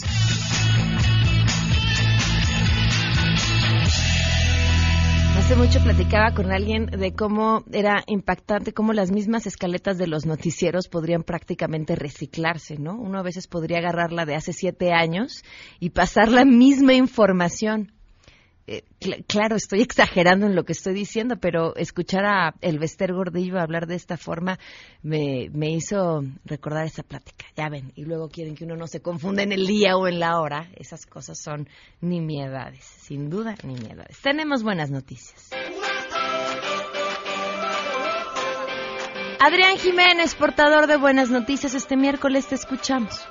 Hace 5.49 5.57
mucho 5.57 5.79
platicaba 5.79 6.35
con 6.35 6.51
alguien 6.51 6.85
de 6.85 7.15
cómo 7.15 7.63
era 7.71 8.03
impactante, 8.05 8.71
cómo 8.71 8.93
las 8.93 9.09
mismas 9.09 9.47
escaletas 9.47 9.97
de 9.97 10.05
los 10.05 10.27
noticieros 10.27 10.87
podrían 10.87 11.23
prácticamente 11.23 11.95
reciclarse, 11.95 12.77
¿no? 12.77 12.93
Uno 12.93 13.17
a 13.17 13.23
veces 13.23 13.47
podría 13.47 13.79
agarrarla 13.79 14.27
de 14.27 14.35
hace 14.35 14.53
siete 14.53 14.93
años 14.93 15.43
y 15.79 15.89
pasar 15.89 16.29
la 16.29 16.45
misma 16.45 16.93
información. 16.93 17.91
Eh, 18.67 18.83
cl- 18.99 19.25
claro, 19.25 19.55
estoy 19.55 19.81
exagerando 19.83 20.45
en 20.45 20.55
lo 20.55 20.63
que 20.63 20.73
estoy 20.73 20.93
diciendo, 20.93 21.37
pero 21.37 21.75
escuchar 21.75 22.25
a 22.25 22.53
Elvester 22.61 23.13
Gordillo 23.13 23.59
hablar 23.59 23.87
de 23.87 23.95
esta 23.95 24.15
forma 24.17 24.59
me, 25.01 25.49
me 25.53 25.71
hizo 25.71 26.23
recordar 26.45 26.85
esa 26.85 27.01
plática. 27.03 27.45
Ya 27.55 27.69
ven, 27.69 27.91
y 27.95 28.05
luego 28.05 28.29
quieren 28.29 28.55
que 28.55 28.65
uno 28.65 28.75
no 28.75 28.85
se 28.87 29.01
confunda 29.01 29.41
en 29.43 29.51
el 29.51 29.65
día 29.65 29.97
o 29.97 30.07
en 30.07 30.19
la 30.19 30.39
hora. 30.39 30.69
Esas 30.75 31.05
cosas 31.07 31.39
son 31.39 31.67
nimiedades, 32.01 32.83
sin 32.83 33.29
duda 33.29 33.55
nimiedades. 33.63 34.19
Tenemos 34.21 34.61
buenas 34.63 34.91
noticias. 34.91 35.49
Adrián 39.41 39.77
Jiménez, 39.77 40.35
portador 40.35 40.85
de 40.87 40.97
buenas 40.97 41.29
noticias, 41.29 41.73
este 41.73 41.95
miércoles 41.95 42.47
te 42.47 42.55
escuchamos. 42.55 43.25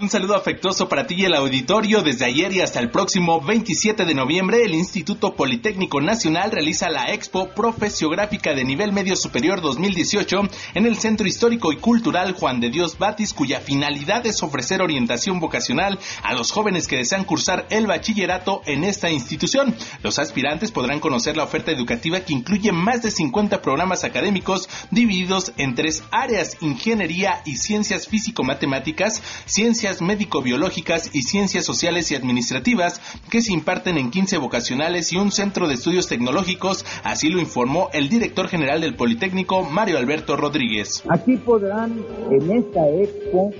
Un 0.00 0.10
saludo 0.10 0.34
afectuoso 0.34 0.88
para 0.88 1.06
ti 1.06 1.14
y 1.18 1.24
el 1.24 1.34
auditorio. 1.34 2.02
Desde 2.02 2.24
ayer 2.24 2.52
y 2.52 2.60
hasta 2.60 2.80
el 2.80 2.90
próximo 2.90 3.40
27 3.40 4.04
de 4.04 4.14
noviembre, 4.14 4.64
el 4.64 4.74
Instituto 4.74 5.36
Politécnico 5.36 6.00
Nacional 6.00 6.50
realiza 6.50 6.90
la 6.90 7.12
Expo 7.12 7.50
Profesiográfica 7.50 8.54
de 8.54 8.64
Nivel 8.64 8.92
Medio 8.92 9.14
Superior 9.14 9.60
2018 9.60 10.48
en 10.74 10.86
el 10.86 10.96
Centro 10.96 11.28
Histórico 11.28 11.70
y 11.72 11.76
Cultural 11.76 12.32
Juan 12.32 12.58
de 12.58 12.70
Dios 12.70 12.98
Batis, 12.98 13.32
cuya 13.32 13.60
finalidad 13.60 14.26
es 14.26 14.42
ofrecer 14.42 14.82
orientación 14.82 15.38
vocacional 15.38 16.00
a 16.24 16.34
los 16.34 16.50
jóvenes 16.50 16.88
que 16.88 16.96
desean 16.96 17.22
cursar 17.22 17.64
el 17.70 17.86
bachillerato 17.86 18.62
en 18.66 18.82
esta 18.82 19.12
institución. 19.12 19.76
Los 20.02 20.18
aspirantes 20.18 20.72
podrán 20.72 20.98
conocer 20.98 21.36
la 21.36 21.44
oferta 21.44 21.70
educativa 21.70 22.18
que 22.18 22.32
incluye 22.32 22.72
más 22.72 23.02
de 23.02 23.12
50 23.12 23.62
programas 23.62 24.02
académicos 24.02 24.68
divididos 24.90 25.52
en 25.56 25.76
tres 25.76 26.02
áreas, 26.10 26.56
ingeniería 26.60 27.42
y 27.44 27.58
ciencias 27.58 28.08
físico-matemáticas, 28.08 29.22
ciencias 29.46 29.83
médico-biológicas 30.00 31.10
y 31.14 31.22
ciencias 31.22 31.64
sociales 31.64 32.10
y 32.10 32.14
administrativas 32.14 33.02
que 33.30 33.42
se 33.42 33.52
imparten 33.52 33.98
en 33.98 34.10
15 34.10 34.38
vocacionales 34.38 35.12
y 35.12 35.16
un 35.16 35.30
centro 35.30 35.68
de 35.68 35.74
estudios 35.74 36.08
tecnológicos, 36.08 36.86
así 37.02 37.28
lo 37.28 37.38
informó 37.38 37.90
el 37.92 38.08
director 38.08 38.48
general 38.48 38.80
del 38.80 38.96
Politécnico, 38.96 39.62
Mario 39.62 39.98
Alberto 39.98 40.36
Rodríguez. 40.36 41.02
Aquí 41.10 41.36
podrán, 41.36 42.02
en 42.30 42.50
esta 42.50 42.88
expo, 42.88 43.52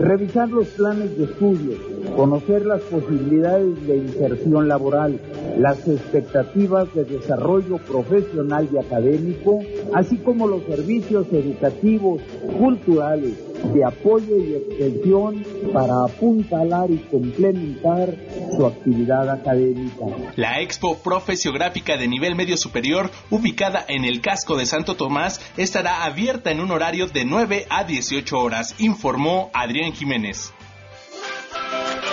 revisar 0.00 0.48
los 0.50 0.68
planes 0.68 1.18
de 1.18 1.24
estudios, 1.24 1.80
conocer 2.14 2.64
las 2.64 2.82
posibilidades 2.82 3.84
de 3.84 3.96
inserción 3.96 4.68
laboral, 4.68 5.20
las 5.58 5.88
expectativas 5.88 6.94
de 6.94 7.04
desarrollo 7.04 7.78
profesional 7.78 8.68
y 8.72 8.78
académico, 8.78 9.58
así 9.94 10.16
como 10.18 10.46
los 10.46 10.62
servicios 10.64 11.26
educativos, 11.32 12.22
culturales, 12.58 13.34
de 13.64 13.84
apoyo 13.84 14.36
y 14.36 14.54
extensión 14.54 15.44
para 15.72 16.04
apuntalar 16.04 16.90
y 16.90 16.98
complementar 16.98 18.14
su 18.56 18.66
actividad 18.66 19.30
académica. 19.30 20.04
La 20.36 20.60
Expo 20.60 20.98
Profesiográfica 20.98 21.96
de 21.96 22.08
nivel 22.08 22.34
medio 22.34 22.56
superior, 22.56 23.10
ubicada 23.30 23.84
en 23.88 24.04
el 24.04 24.20
casco 24.20 24.56
de 24.56 24.66
Santo 24.66 24.96
Tomás, 24.96 25.40
estará 25.56 26.04
abierta 26.04 26.50
en 26.50 26.60
un 26.60 26.70
horario 26.70 27.06
de 27.06 27.24
9 27.24 27.66
a 27.70 27.84
18 27.84 28.38
horas, 28.38 28.74
informó 28.78 29.50
Adrián 29.54 29.92
Jiménez. 29.92 30.52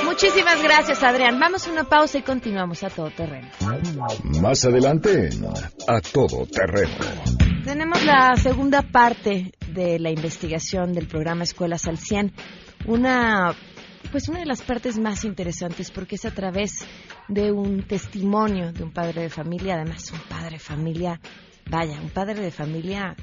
Muchísimas 0.06 0.62
gracias, 0.62 1.04
Adrián. 1.04 1.40
Vamos 1.40 1.68
a 1.68 1.72
una 1.72 1.84
pausa 1.84 2.18
y 2.18 2.22
continuamos 2.24 2.84
a 2.84 2.90
todo 2.90 3.10
terreno. 3.12 3.48
Más 4.42 4.66
adelante, 4.66 5.30
a 5.88 6.02
todo 6.02 6.46
terreno. 6.46 7.49
Tenemos 7.64 8.04
la 8.06 8.36
segunda 8.38 8.82
parte 8.82 9.52
de 9.74 10.00
la 10.00 10.10
investigación 10.10 10.94
del 10.94 11.08
programa 11.08 11.44
Escuelas 11.44 11.88
al 11.88 11.98
100. 11.98 12.32
Una, 12.86 13.54
pues 14.12 14.30
una 14.30 14.40
de 14.40 14.46
las 14.46 14.62
partes 14.62 14.98
más 14.98 15.26
interesantes 15.26 15.92
porque 15.92 16.16
es 16.16 16.26
a 16.26 16.32
través 16.32 16.86
de 17.28 17.52
un 17.52 17.84
testimonio 17.84 18.72
de 18.72 18.84
un 18.84 18.92
padre 18.92 19.24
de 19.24 19.30
familia, 19.30 19.76
además 19.76 20.10
un 20.12 20.22
padre 20.22 20.52
de 20.52 20.60
familia, 20.60 21.20
vaya, 21.70 22.00
un 22.02 22.10
padre 22.10 22.40
de 22.42 22.50
familia 22.50 23.16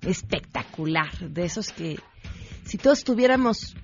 espectacular, 0.00 1.18
de 1.18 1.44
esos 1.44 1.70
que 1.70 1.96
si 2.64 2.78
todos 2.78 3.04
tuviéramos 3.04 3.76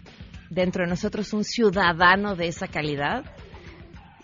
dentro 0.48 0.84
de 0.84 0.90
nosotros 0.90 1.32
un 1.34 1.44
ciudadano 1.44 2.34
de 2.34 2.48
esa 2.48 2.66
calidad, 2.66 3.24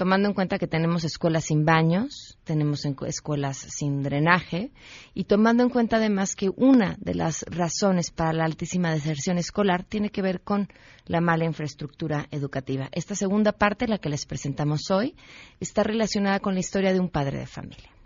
tomando 0.00 0.28
en 0.28 0.34
cuenta 0.34 0.58
que 0.58 0.66
tenemos 0.66 1.04
escuelas 1.04 1.44
sin 1.44 1.66
baños, 1.66 2.38
tenemos 2.44 2.86
escuelas 3.06 3.58
sin 3.58 4.02
drenaje 4.02 4.72
y 5.12 5.24
tomando 5.24 5.62
en 5.62 5.68
cuenta 5.68 5.96
además 5.96 6.34
que 6.34 6.48
una 6.48 6.96
de 7.00 7.14
las 7.14 7.42
razones 7.42 8.10
para 8.10 8.32
la 8.32 8.46
altísima 8.46 8.92
deserción 8.92 9.36
escolar 9.36 9.84
tiene 9.84 10.08
que 10.08 10.22
ver 10.22 10.40
con 10.40 10.68
la 11.04 11.20
mala 11.20 11.44
infraestructura 11.44 12.28
educativa. 12.30 12.88
Esta 12.92 13.14
segunda 13.14 13.52
parte, 13.52 13.88
la 13.88 13.98
que 13.98 14.08
les 14.08 14.24
presentamos 14.24 14.90
hoy, 14.90 15.16
está 15.60 15.82
relacionada 15.82 16.40
con 16.40 16.54
la 16.54 16.60
historia 16.60 16.94
de 16.94 17.00
un 17.00 17.10
padre 17.10 17.38
de 17.38 17.46
familia. 17.46 17.99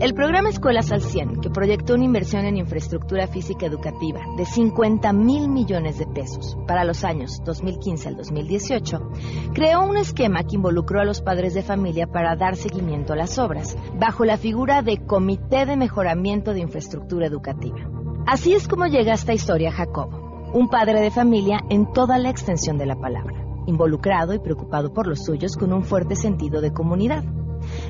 El 0.00 0.12
programa 0.12 0.48
Escuelas 0.48 0.90
al 0.90 1.02
100, 1.02 1.40
que 1.40 1.50
proyectó 1.50 1.94
una 1.94 2.04
inversión 2.04 2.44
en 2.44 2.56
infraestructura 2.56 3.28
física 3.28 3.66
educativa 3.66 4.20
de 4.36 4.44
50 4.44 5.12
mil 5.12 5.48
millones 5.48 5.98
de 5.98 6.06
pesos 6.06 6.58
para 6.66 6.84
los 6.84 7.04
años 7.04 7.40
2015 7.44 8.08
al 8.08 8.16
2018, 8.16 9.12
creó 9.54 9.84
un 9.84 9.96
esquema 9.96 10.42
que 10.42 10.56
involucró 10.56 11.00
a 11.00 11.04
los 11.04 11.22
padres 11.22 11.54
de 11.54 11.62
familia 11.62 12.08
para 12.08 12.34
dar 12.34 12.56
seguimiento 12.56 13.12
a 13.12 13.16
las 13.16 13.38
obras, 13.38 13.78
bajo 13.96 14.24
la 14.24 14.36
figura 14.36 14.82
de 14.82 14.98
Comité 15.06 15.64
de 15.64 15.76
Mejoramiento 15.76 16.52
de 16.52 16.60
Infraestructura 16.60 17.28
Educativa. 17.28 17.88
Así 18.26 18.52
es 18.52 18.66
como 18.66 18.86
llega 18.86 19.14
esta 19.14 19.32
historia 19.32 19.70
Jacobo, 19.70 20.50
un 20.52 20.68
padre 20.68 21.00
de 21.00 21.12
familia 21.12 21.60
en 21.70 21.92
toda 21.92 22.18
la 22.18 22.30
extensión 22.30 22.78
de 22.78 22.86
la 22.86 22.96
palabra, 22.96 23.46
involucrado 23.68 24.34
y 24.34 24.40
preocupado 24.40 24.92
por 24.92 25.06
los 25.06 25.24
suyos 25.24 25.56
con 25.56 25.72
un 25.72 25.84
fuerte 25.84 26.16
sentido 26.16 26.60
de 26.60 26.72
comunidad. 26.72 27.24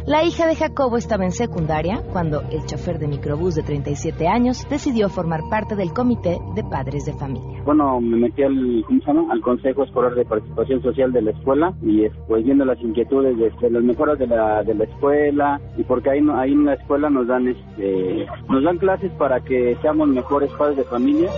La 0.06 0.22
hija 0.24 0.46
de 0.46 0.54
Jacobo 0.54 0.96
estaba 0.96 1.24
en 1.24 1.32
secundaria 1.32 2.02
cuando 2.12 2.42
el 2.50 2.64
chofer 2.66 2.98
de 2.98 3.08
microbús 3.08 3.54
de 3.54 3.62
37 3.62 4.28
años 4.28 4.66
decidió 4.68 5.08
formar 5.08 5.40
parte 5.48 5.76
del 5.76 5.92
comité 5.92 6.38
de 6.54 6.62
padres 6.62 7.06
de 7.06 7.14
familia. 7.14 7.62
Bueno, 7.64 8.00
me 8.00 8.18
metí 8.18 8.42
al, 8.42 8.84
al 9.30 9.40
Consejo 9.40 9.84
Escolar 9.84 10.14
de 10.14 10.24
Participación 10.24 10.82
Social 10.82 11.12
de 11.12 11.22
la 11.22 11.30
escuela 11.30 11.74
y 11.82 12.08
pues 12.28 12.44
viendo 12.44 12.64
las 12.64 12.80
inquietudes 12.80 13.36
de, 13.38 13.70
las 13.70 13.82
mejoras 13.82 14.18
de 14.18 14.26
la, 14.26 14.62
de 14.62 14.74
la 14.74 14.84
escuela 14.84 15.60
y 15.76 15.84
porque 15.84 16.10
ahí, 16.10 16.20
ahí 16.34 16.52
en 16.52 16.66
la 16.66 16.74
escuela 16.74 17.08
nos 17.08 17.26
dan, 17.26 17.48
este, 17.48 18.26
nos 18.48 18.62
dan 18.62 18.78
clases 18.78 19.10
para 19.12 19.40
que 19.40 19.76
seamos 19.80 20.08
mejores 20.08 20.50
padres 20.52 20.76
de 20.76 20.84
familia. 20.84 21.30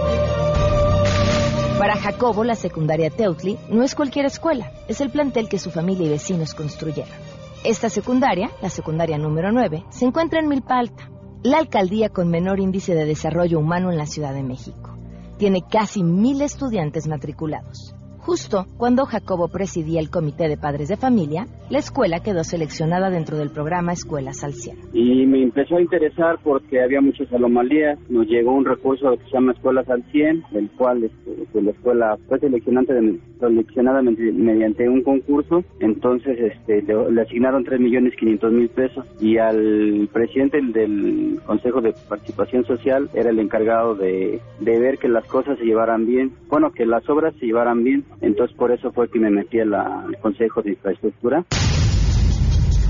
Para 1.79 1.95
Jacobo, 1.97 2.43
la 2.43 2.55
secundaria 2.55 3.11
Teutli 3.11 3.59
no 3.71 3.83
es 3.83 3.95
cualquier 3.95 4.25
escuela, 4.25 4.73
es 4.89 5.01
el 5.03 5.11
plantel 5.11 5.49
que 5.49 5.59
su 5.59 5.71
familia 5.71 6.07
y 6.07 6.11
vecinos 6.11 6.55
construyeron. 6.55 7.26
Esta 7.67 7.91
secundaria, 7.91 8.53
la 8.63 8.71
secundaria 8.71 9.19
número 9.19 9.51
9, 9.51 9.87
se 9.89 10.05
encuentra 10.05 10.39
en 10.39 10.47
Milpa 10.47 10.79
Alta, 10.79 11.11
la 11.43 11.59
alcaldía 11.59 12.11
con 12.11 12.31
menor 12.31 12.61
índice 12.61 12.95
de 12.95 13.05
desarrollo 13.05 13.59
humano 13.59 13.91
en 13.91 13.99
la 13.99 14.07
Ciudad 14.07 14.33
de 14.33 14.45
México. 14.45 14.97
Tiene 15.37 15.63
casi 15.69 16.05
mil 16.05 16.43
estudiantes 16.43 17.09
matriculados. 17.09 17.93
Justo 18.27 18.67
cuando 18.77 19.07
Jacobo 19.07 19.47
presidía 19.47 20.01
el 20.01 20.11
Comité 20.11 20.49
de 20.49 20.57
Padres 20.57 20.89
de 20.89 20.97
Familia, 20.97 21.47
la 21.71 21.79
escuela 21.79 22.19
quedó 22.25 22.43
seleccionada 22.43 23.09
dentro 23.09 23.37
del 23.37 23.51
programa 23.51 23.93
Escuelas 23.93 24.43
al 24.43 24.53
100. 24.53 24.79
Y 24.93 25.25
me 25.27 25.45
empezó 25.45 25.77
a 25.77 25.81
interesar 25.81 26.41
porque 26.43 26.83
había 26.83 27.01
muchas 27.01 27.33
anomalías. 27.33 28.01
Nos 28.09 28.27
llegó 28.27 28.51
un 28.51 28.65
recurso 28.65 29.13
que 29.17 29.25
se 29.27 29.31
llama 29.31 29.53
Escuelas 29.53 29.89
al 29.89 30.03
100, 30.11 30.43
el 30.55 30.69
cual 30.71 31.05
este, 31.05 31.47
pues, 31.53 31.65
la 31.65 31.71
escuela 31.71 32.19
fue 32.27 32.41
seleccionada 32.41 34.03
mediante 34.03 34.89
un 34.89 35.03
concurso. 35.03 35.63
Entonces 35.79 36.37
este, 36.37 36.83
le, 36.83 37.23
asignaron 37.23 37.63
3 37.63 37.79
millones 37.79 38.15
500 38.19 38.53
mil 38.53 38.69
pesos 38.71 39.07
y 39.21 39.39
al 39.39 40.09
presidente 40.13 40.61
del 40.61 41.39
Consejo 41.47 41.81
de 41.81 41.95
Participación 42.09 42.65
Social 42.65 43.09
era 43.15 43.31
el 43.31 43.39
encargado 43.39 43.95
de, 43.95 44.41
de 44.59 44.81
ver 44.81 44.99
que 44.99 45.09
las 45.09 45.25
cosas 45.29 45.57
se 45.59 45.65
llevaran 45.65 46.07
bien, 46.07 46.33
bueno, 46.49 46.73
que 46.73 46.87
las 46.87 47.09
obras 47.09 47.33
se 47.39 47.47
llevaran 47.47 47.85
bien 47.85 48.05
entonces 48.21 48.57
por 48.57 48.71
eso 48.71 48.93
fue 48.93 49.09
que 49.09 49.19
me 49.19 49.31
metí 49.31 49.61
al 49.61 50.17
Consejo 50.21 50.63
de 50.63 50.71
Infraestructura. 50.71 51.45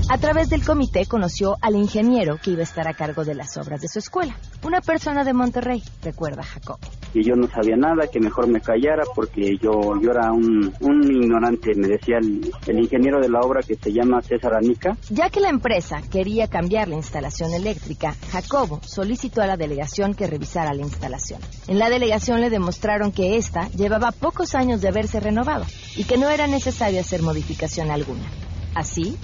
A 0.09 0.17
través 0.17 0.49
del 0.49 0.63
comité 0.63 1.05
conoció 1.05 1.57
al 1.59 1.75
ingeniero 1.75 2.37
que 2.41 2.51
iba 2.51 2.61
a 2.61 2.63
estar 2.63 2.87
a 2.87 2.93
cargo 2.93 3.25
de 3.25 3.35
las 3.35 3.57
obras 3.57 3.81
de 3.81 3.89
su 3.89 3.99
escuela, 3.99 4.37
una 4.63 4.79
persona 4.79 5.25
de 5.25 5.33
Monterrey, 5.33 5.83
recuerda 6.01 6.43
Jacob. 6.43 6.77
Y 7.13 7.25
yo 7.25 7.35
no 7.35 7.49
sabía 7.49 7.75
nada, 7.75 8.07
que 8.07 8.21
mejor 8.21 8.47
me 8.47 8.61
callara 8.61 9.03
porque 9.13 9.57
yo, 9.61 9.99
yo 10.01 10.11
era 10.11 10.31
un, 10.31 10.73
ignorante, 10.81 11.75
me 11.75 11.89
decía 11.89 12.19
el, 12.19 12.49
el, 12.67 12.79
ingeniero 12.79 13.19
de 13.19 13.27
la 13.27 13.41
obra 13.41 13.61
que 13.61 13.75
se 13.75 13.91
llama 13.91 14.21
César 14.21 14.55
Anica. 14.55 14.95
Ya 15.09 15.29
que 15.29 15.41
la 15.41 15.49
empresa 15.49 16.01
quería 16.09 16.47
cambiar 16.47 16.87
la 16.87 16.95
instalación 16.95 17.53
eléctrica, 17.53 18.15
Jacobo 18.31 18.79
solicitó 18.85 19.41
a 19.41 19.47
la 19.47 19.57
delegación 19.57 20.13
que 20.13 20.27
revisara 20.27 20.73
la 20.73 20.83
instalación. 20.83 21.41
En 21.67 21.79
la 21.79 21.89
delegación 21.89 22.39
le 22.39 22.49
demostraron 22.49 23.11
que 23.11 23.35
esta 23.35 23.67
llevaba 23.71 24.13
pocos 24.13 24.55
años 24.55 24.79
de 24.79 24.87
haberse 24.87 25.19
renovado 25.19 25.65
y 25.97 26.05
que 26.05 26.17
no 26.17 26.29
era 26.29 26.47
necesario 26.47 27.01
hacer 27.01 27.21
modificación 27.23 27.91
alguna. 27.91 28.23
Así, 28.73 29.17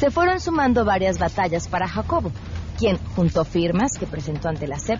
se 0.00 0.10
fueron 0.10 0.40
sumando 0.40 0.86
varias 0.86 1.18
batallas 1.18 1.68
para 1.68 1.86
Jacobo, 1.86 2.32
quien 2.78 2.96
juntó 3.14 3.44
firmas 3.44 3.98
que 3.98 4.06
presentó 4.06 4.48
ante 4.48 4.66
la 4.66 4.78
SEP 4.78 4.98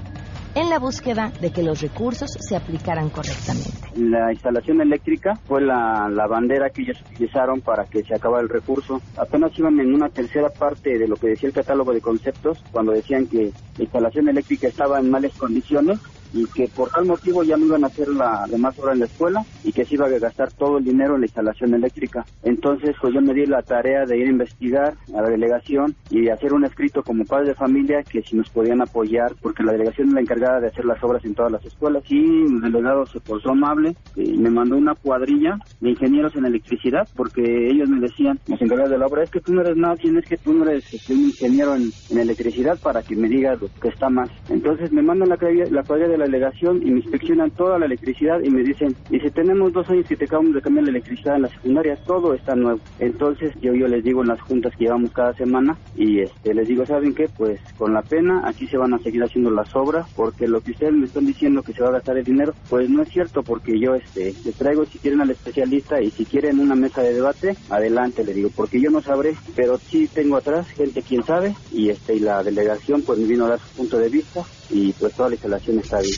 en 0.55 0.69
la 0.69 0.79
búsqueda 0.79 1.33
de 1.41 1.51
que 1.51 1.63
los 1.63 1.81
recursos 1.81 2.29
se 2.39 2.55
aplicaran 2.55 3.09
correctamente. 3.09 3.71
La 3.97 4.31
instalación 4.31 4.83
eléctrica 4.83 5.37
fue 5.49 5.63
la, 5.63 6.27
bandera 6.29 6.69
que 6.69 6.83
ellos 6.83 7.01
utilizaron 7.13 7.63
para 7.63 7.87
que 7.87 8.03
se 8.03 8.15
acabara 8.15 8.43
el 8.43 8.51
recurso. 8.51 9.01
Apenas 9.17 9.59
iban 9.59 9.81
en 9.81 9.95
una 9.95 10.11
tercera 10.11 10.51
parte 10.51 10.99
de 10.99 11.09
lo 11.09 11.17
que 11.17 11.29
decía 11.29 11.49
el 11.49 11.55
catálogo 11.55 11.95
de 11.95 12.03
conceptos, 12.03 12.63
cuando 12.71 12.93
decían 12.93 13.27
que 13.27 13.53
la 13.79 13.85
instalación 13.85 14.29
eléctrica 14.29 14.69
estaba 14.69 15.01
en 15.01 15.09
malas 15.09 15.33
condiciones 15.39 15.99
y 16.33 16.47
que 16.47 16.69
por 16.69 16.91
tal 16.91 17.07
motivo 17.07 17.43
ya 17.43 17.57
no 17.57 17.67
iban 17.67 17.85
a 17.85 17.89
hacer 17.89 18.09
la 18.09 18.47
demás 18.49 18.79
obra 18.79 18.93
en 18.93 19.01
la 19.01 19.07
escuela 19.07 19.45
y 19.65 19.73
que 19.73 19.85
se 19.85 19.95
iba 19.95 20.07
a 20.07 20.19
gastar 20.19 20.53
todo 20.53 20.79
el 20.79 20.85
dinero 20.85 21.15
en 21.15 21.23
la 21.23 21.27
instalación 21.27 21.75
eléctrica. 21.75 22.25
Entonces, 22.43 22.97
pues 23.01 23.15
yo 23.15 23.21
me 23.21 23.35
di 23.35 23.47
la 23.47 23.63
tarea 23.63 24.05
de 24.05 24.19
ir 24.19 24.27
a 24.27 24.31
investigar 24.31 24.95
a 25.15 25.23
la 25.23 25.29
delegación 25.29 25.95
y 26.11 26.23
de 26.23 26.33
hacer 26.33 26.53
un 26.53 26.65
escrito 26.65 27.03
como 27.03 27.25
padre 27.25 27.49
de 27.49 27.55
familia 27.55 28.03
que 28.03 28.23
si 28.23 28.37
nos 28.37 28.49
podían 28.51 28.81
apoyar, 28.81 29.33
porque 29.41 29.63
la 29.63 29.73
delegación 29.73 30.09
es 30.09 30.15
la 30.15 30.21
encargada 30.21 30.61
de 30.61 30.69
hacer 30.69 30.85
las 30.85 31.03
obras 31.03 31.25
en 31.25 31.35
todas 31.35 31.53
las 31.53 31.65
escuelas. 31.65 32.03
Y 32.09 32.19
el 32.19 32.61
delegado 32.61 33.07
se 33.07 33.21
puso 33.21 33.51
amable 33.51 33.95
y 34.17 34.37
me 34.39 34.51
mandó 34.51 34.77
una 34.77 34.95
cuadrilla 34.95 35.59
de 35.81 35.91
ingenieros 35.91 36.35
en 36.37 36.47
electricidad, 36.47 37.09
porque 37.17 37.69
ellos 37.71 37.89
me 37.89 38.01
decían, 38.01 38.39
los 38.47 38.61
encargados 38.61 38.91
de 38.91 38.99
la 38.99 39.07
obra, 39.07 39.25
es 39.25 39.31
que 39.31 39.41
tú 39.41 39.53
no 39.53 39.63
eres 39.63 39.77
nadie, 39.77 40.19
es 40.19 40.27
que 40.27 40.37
tú 40.37 40.53
no 40.53 40.65
eres 40.69 40.93
este, 40.93 41.13
un 41.13 41.21
ingeniero 41.21 41.75
en, 41.75 41.91
electricidad 42.11 42.79
para 42.81 43.03
que 43.03 43.17
me 43.17 43.29
digas 43.29 43.61
lo 43.61 43.69
que 43.81 43.89
está 43.89 44.11
más. 44.11 44.31
Entonces 44.51 44.93
me 44.93 45.03
mandan 45.03 45.31
la, 45.31 45.39
la 45.71 45.83
cuadrilla 45.83 46.09
de 46.09 46.19
la 46.21 46.27
delegación 46.27 46.81
y 46.87 46.91
me 46.91 47.01
inspeccionan 47.01 47.51
toda 47.51 47.79
la 47.79 47.87
electricidad 47.87 48.41
y 48.41 48.51
me 48.51 48.63
dicen, 48.63 48.95
dice, 49.09 49.31
tenemos 49.31 49.73
dos 49.73 49.89
años 49.91 50.07
que 50.07 50.17
te 50.17 50.27
acabamos 50.27 50.55
de 50.55 50.63
cambiar 50.63 50.85
la 50.85 50.91
electricidad 50.91 51.37
en 51.37 51.43
la 51.43 51.49
secundaria, 51.49 51.99
todo 52.07 52.35
está 52.35 52.55
nuevo. 52.55 52.81
Entonces 52.99 53.55
yo, 53.61 53.75
yo 53.75 53.89
les 53.89 54.05
digo 54.05 54.23
en 54.23 54.29
las 54.29 54.41
juntas 54.43 54.73
que 54.77 54.85
llevamos 54.85 55.13
cada 55.13 55.33
semana 55.35 55.77
y 55.95 56.21
este 56.21 56.55
les 56.55 56.69
digo, 56.69 56.87
¿saben 56.87 57.15
qué? 57.15 57.29
Pues 57.37 57.59
con 57.77 57.95
la 57.95 58.03
pena, 58.03 58.43
aquí 58.45 58.67
se 58.69 58.77
van 58.77 58.95
a 58.95 58.99
seguir 58.99 59.23
haciendo 59.23 59.51
las 59.51 59.75
obras 59.75 60.07
porque 60.15 60.47
lo 60.47 60.61
que 60.61 60.73
ustedes 60.73 60.93
me 60.93 61.07
están 61.07 61.27
diciendo 61.27 61.63
que 61.63 61.73
se 61.73 61.83
va 61.83 61.89
a 61.89 61.93
gastar 61.93 62.19
el 62.19 62.25
dinero, 62.25 62.55
pues 62.69 62.89
no 62.89 63.03
es 63.03 63.09
cierto 63.09 63.43
porque 63.43 63.79
yo 63.79 63.95
este 63.95 64.35
les 64.45 64.57
traigo 64.57 64.85
si 64.87 64.99
quieren 64.99 65.21
al 65.21 65.31
especialista 65.31 66.01
y 66.01 66.11
si 66.13 66.27
quieren 66.27 66.61
una 66.61 66.75
mesa 66.75 67.03
de 67.03 67.15
debate, 67.15 67.57
adelante 67.71 68.25
le 68.25 68.35
digo, 68.35 68.51
porque 68.55 68.81
yo 68.81 68.91
no 68.91 69.03
sabré, 69.03 69.37
pero 69.57 69.79
sí 69.91 70.09
tengo 70.13 70.37
atrás 70.37 70.67
gente 70.77 71.03
quien 71.03 71.25
sabe 71.25 71.57
y 71.71 71.91
este 71.91 72.15
y 72.15 72.21
la 72.21 72.43
delegación 72.43 73.03
pues 73.03 73.19
me 73.19 73.27
vino 73.27 73.47
a 73.47 73.51
dar 73.51 73.61
su 73.61 73.75
punto 73.75 73.97
de 73.97 74.09
vista 74.09 74.47
y 74.71 74.93
pues 74.93 75.15
toda 75.15 75.29
la 75.31 75.35
instalación 75.35 75.79
está 75.79 76.01
bien. 76.01 76.17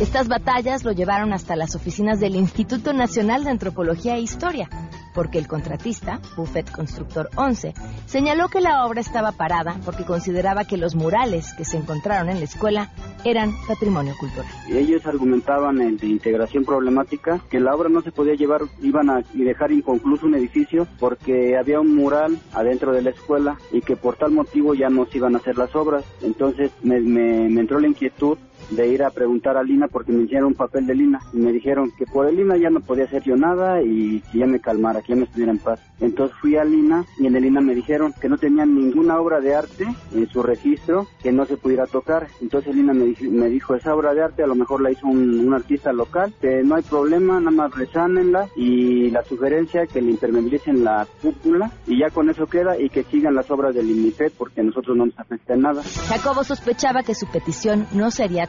Estas 0.00 0.28
batallas 0.28 0.84
lo 0.84 0.92
llevaron 0.92 1.32
hasta 1.32 1.56
las 1.56 1.74
oficinas 1.74 2.20
del 2.20 2.36
Instituto 2.36 2.92
Nacional 2.92 3.44
de 3.44 3.50
Antropología 3.50 4.16
e 4.16 4.20
Historia, 4.20 4.68
porque 5.16 5.38
el 5.38 5.48
contratista, 5.48 6.20
Buffet 6.36 6.70
Constructor 6.70 7.30
11, 7.36 7.72
señaló 8.04 8.48
que 8.48 8.60
la 8.60 8.84
obra 8.84 9.00
estaba 9.00 9.32
parada 9.32 9.74
porque 9.84 10.04
consideraba 10.04 10.64
que 10.64 10.76
los 10.76 10.94
murales 10.94 11.54
que 11.54 11.64
se 11.64 11.78
encontraron 11.78 12.28
en 12.28 12.38
la 12.38 12.44
escuela 12.44 12.90
eran 13.24 13.50
patrimonio 13.66 14.14
cultural. 14.20 14.46
Ellos 14.68 15.06
argumentaban 15.06 15.80
en 15.80 15.96
de 15.96 16.06
integración 16.06 16.64
problemática 16.64 17.40
que 17.48 17.60
la 17.60 17.74
obra 17.74 17.88
no 17.88 18.02
se 18.02 18.12
podía 18.12 18.34
llevar, 18.34 18.60
iban 18.82 19.08
a 19.08 19.22
dejar 19.32 19.72
inconcluso 19.72 20.26
un 20.26 20.34
edificio 20.34 20.86
porque 21.00 21.56
había 21.56 21.80
un 21.80 21.96
mural 21.96 22.38
adentro 22.52 22.92
de 22.92 23.00
la 23.00 23.10
escuela 23.10 23.56
y 23.72 23.80
que 23.80 23.96
por 23.96 24.16
tal 24.16 24.32
motivo 24.32 24.74
ya 24.74 24.90
no 24.90 25.06
se 25.06 25.16
iban 25.16 25.34
a 25.34 25.38
hacer 25.38 25.56
las 25.56 25.74
obras. 25.74 26.04
Entonces 26.20 26.70
me, 26.82 27.00
me 27.00 27.60
entró 27.60 27.80
la 27.80 27.88
inquietud 27.88 28.36
de 28.70 28.88
ir 28.88 29.02
a 29.02 29.10
preguntar 29.10 29.56
a 29.56 29.62
Lina 29.62 29.88
porque 29.88 30.12
me 30.12 30.24
hicieron 30.24 30.48
un 30.48 30.54
papel 30.54 30.86
de 30.86 30.94
Lina 30.94 31.20
y 31.32 31.38
me 31.38 31.52
dijeron 31.52 31.90
que 31.96 32.06
por 32.06 32.26
el 32.26 32.36
Lina 32.36 32.56
ya 32.56 32.70
no 32.70 32.80
podía 32.80 33.04
hacer 33.04 33.22
yo 33.22 33.36
nada 33.36 33.82
y 33.82 34.20
que 34.32 34.38
ya 34.38 34.46
me 34.46 34.60
calmara, 34.60 35.02
que 35.02 35.08
ya 35.10 35.16
me 35.16 35.24
estuviera 35.24 35.52
en 35.52 35.58
paz. 35.58 35.80
Entonces 36.00 36.36
fui 36.40 36.56
a 36.56 36.64
Lina 36.64 37.04
y 37.18 37.26
en 37.26 37.36
el 37.36 37.42
Lina 37.42 37.60
me 37.60 37.74
dijeron 37.74 38.12
que 38.20 38.28
no 38.28 38.38
tenían 38.38 38.74
ninguna 38.74 39.20
obra 39.20 39.40
de 39.40 39.54
arte 39.54 39.86
en 40.14 40.28
su 40.28 40.42
registro 40.42 41.06
que 41.22 41.32
no 41.32 41.46
se 41.46 41.56
pudiera 41.56 41.86
tocar. 41.86 42.28
Entonces 42.40 42.74
Lina 42.74 42.92
me, 42.92 43.14
me 43.20 43.48
dijo, 43.48 43.74
esa 43.74 43.94
obra 43.94 44.14
de 44.14 44.22
arte 44.22 44.42
a 44.42 44.46
lo 44.46 44.54
mejor 44.54 44.80
la 44.80 44.90
hizo 44.90 45.06
un, 45.06 45.46
artista 45.56 45.92
local, 45.92 46.34
que 46.40 46.62
no 46.62 46.74
hay 46.74 46.82
problema, 46.82 47.38
nada 47.38 47.50
más 47.50 47.74
resánenla 47.74 48.48
y 48.56 49.10
la 49.10 49.22
sugerencia 49.24 49.86
que 49.86 50.02
le 50.02 50.10
impermeabilicen 50.10 50.84
la 50.84 51.06
cúpula 51.22 51.70
y 51.86 52.00
ya 52.00 52.10
con 52.10 52.28
eso 52.28 52.46
queda 52.46 52.78
y 52.78 52.90
que 52.90 53.04
sigan 53.04 53.34
las 53.34 53.50
obras 53.50 53.74
del 53.74 53.90
INIFED 53.90 54.32
porque 54.36 54.60
a 54.60 54.64
nosotros 54.64 54.96
no 54.96 55.06
nos 55.06 55.18
afecta 55.18 55.54
en 55.54 55.62
nada. 55.62 55.82
Jacobo 56.08 56.44
sospechaba 56.44 57.02
que 57.02 57.14
su 57.14 57.26
petición 57.26 57.86
no 57.92 58.10
sería 58.10 58.46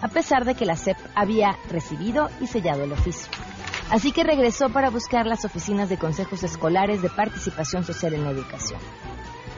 a 0.00 0.08
pesar 0.08 0.44
de 0.44 0.56
que 0.56 0.66
la 0.66 0.74
SEP 0.74 0.96
había 1.14 1.56
recibido 1.70 2.28
y 2.40 2.48
sellado 2.48 2.82
el 2.82 2.92
oficio. 2.92 3.30
Así 3.90 4.10
que 4.10 4.24
regresó 4.24 4.70
para 4.70 4.90
buscar 4.90 5.26
las 5.26 5.44
oficinas 5.44 5.88
de 5.88 5.98
consejos 5.98 6.42
escolares 6.42 7.00
de 7.00 7.10
participación 7.10 7.84
social 7.84 8.14
en 8.14 8.24
la 8.24 8.30
educación. 8.30 8.80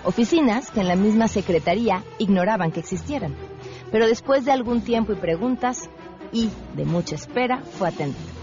Oficinas 0.04 0.70
que 0.70 0.80
en 0.80 0.88
la 0.88 0.96
misma 0.96 1.26
secretaría 1.26 2.04
ignoraban 2.18 2.70
que 2.70 2.80
existieran. 2.80 3.34
Pero 3.90 4.06
después 4.06 4.44
de 4.44 4.52
algún 4.52 4.82
tiempo 4.82 5.12
y 5.12 5.16
preguntas, 5.16 5.88
y 6.32 6.50
de 6.74 6.84
mucha 6.84 7.14
espera, 7.14 7.62
fue 7.62 7.88
atendido. 7.88 8.38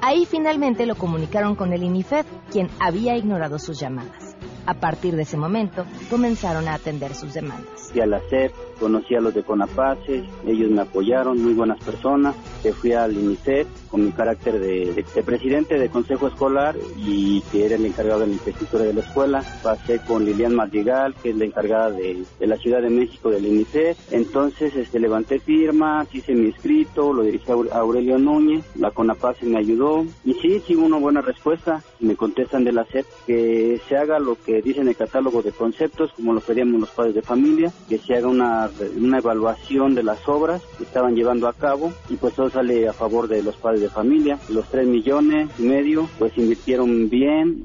Ahí 0.00 0.26
finalmente 0.26 0.86
lo 0.86 0.94
comunicaron 0.94 1.56
con 1.56 1.72
el 1.72 1.82
INIFED, 1.82 2.24
quien 2.52 2.68
había 2.78 3.16
ignorado 3.16 3.58
sus 3.58 3.80
llamadas. 3.80 4.36
A 4.66 4.74
partir 4.74 5.16
de 5.16 5.22
ese 5.22 5.36
momento, 5.36 5.84
comenzaron 6.08 6.68
a 6.68 6.74
atender 6.74 7.14
sus 7.14 7.34
demandas. 7.34 7.90
Y 7.94 8.00
a 8.00 8.06
la 8.06 8.20
SEP 8.30 8.52
conocí 8.74 9.14
a 9.14 9.20
los 9.20 9.34
de 9.34 9.42
Conapace, 9.42 10.24
ellos 10.46 10.70
me 10.70 10.82
apoyaron, 10.82 11.42
muy 11.42 11.54
buenas 11.54 11.82
personas, 11.82 12.34
que 12.62 12.72
fui 12.72 12.92
al 12.92 13.16
UNICEF 13.16 13.66
con 13.88 14.04
mi 14.04 14.12
carácter 14.12 14.58
de, 14.58 15.04
presidente 15.24 15.78
de 15.78 15.88
consejo 15.88 16.26
escolar 16.26 16.74
y 16.96 17.40
que 17.52 17.66
era 17.66 17.76
el 17.76 17.86
encargado 17.86 18.20
de 18.20 18.26
la 18.26 18.32
infraestructura 18.32 18.84
de 18.84 18.94
la 18.94 19.00
escuela. 19.00 19.44
Pasé 19.62 20.00
con 20.00 20.24
Lilian 20.24 20.54
Madrigal, 20.54 21.14
que 21.22 21.30
es 21.30 21.36
la 21.36 21.44
encargada 21.44 21.90
de, 21.90 22.24
la 22.40 22.56
Ciudad 22.56 22.82
de 22.82 22.90
México 22.90 23.30
del 23.30 23.46
UNICEF. 23.46 24.12
Entonces 24.12 24.74
este, 24.74 24.98
levanté 24.98 25.38
firmas, 25.38 26.12
hice 26.14 26.34
mi 26.34 26.48
escrito, 26.48 27.12
lo 27.12 27.22
dirigí 27.22 27.50
a 27.50 27.78
Aurelio 27.78 28.18
Núñez, 28.18 28.64
la 28.76 28.90
Conapace 28.90 29.46
me 29.46 29.58
ayudó 29.58 30.04
y 30.24 30.34
sí, 30.34 30.60
sí 30.66 30.74
una 30.74 30.98
buena 30.98 31.20
respuesta. 31.20 31.82
Me 32.00 32.16
contestan 32.16 32.64
de 32.64 32.72
la 32.72 32.84
SEP 32.86 33.06
que 33.26 33.80
se 33.88 33.96
haga 33.96 34.18
lo 34.18 34.36
que 34.36 34.60
dice 34.60 34.80
en 34.80 34.88
el 34.88 34.96
catálogo 34.96 35.42
de 35.42 35.52
conceptos, 35.52 36.12
como 36.14 36.32
lo 36.32 36.40
pedíamos 36.40 36.80
los 36.80 36.90
padres 36.90 37.14
de 37.14 37.22
familia, 37.22 37.72
que 37.88 37.98
se 37.98 38.16
haga 38.16 38.28
una 38.28 38.63
una 38.96 39.18
evaluación 39.18 39.94
de 39.94 40.02
las 40.02 40.28
obras 40.28 40.62
que 40.76 40.84
estaban 40.84 41.14
llevando 41.14 41.48
a 41.48 41.52
cabo 41.52 41.92
y 42.08 42.16
pues 42.16 42.34
todo 42.34 42.50
sale 42.50 42.88
a 42.88 42.92
favor 42.92 43.28
de 43.28 43.42
los 43.42 43.56
padres 43.56 43.80
de 43.80 43.88
familia. 43.88 44.38
Los 44.48 44.68
tres 44.68 44.86
millones 44.86 45.48
y 45.58 45.62
medio 45.62 46.08
pues 46.18 46.36
invirtieron 46.36 47.08
bien. 47.08 47.62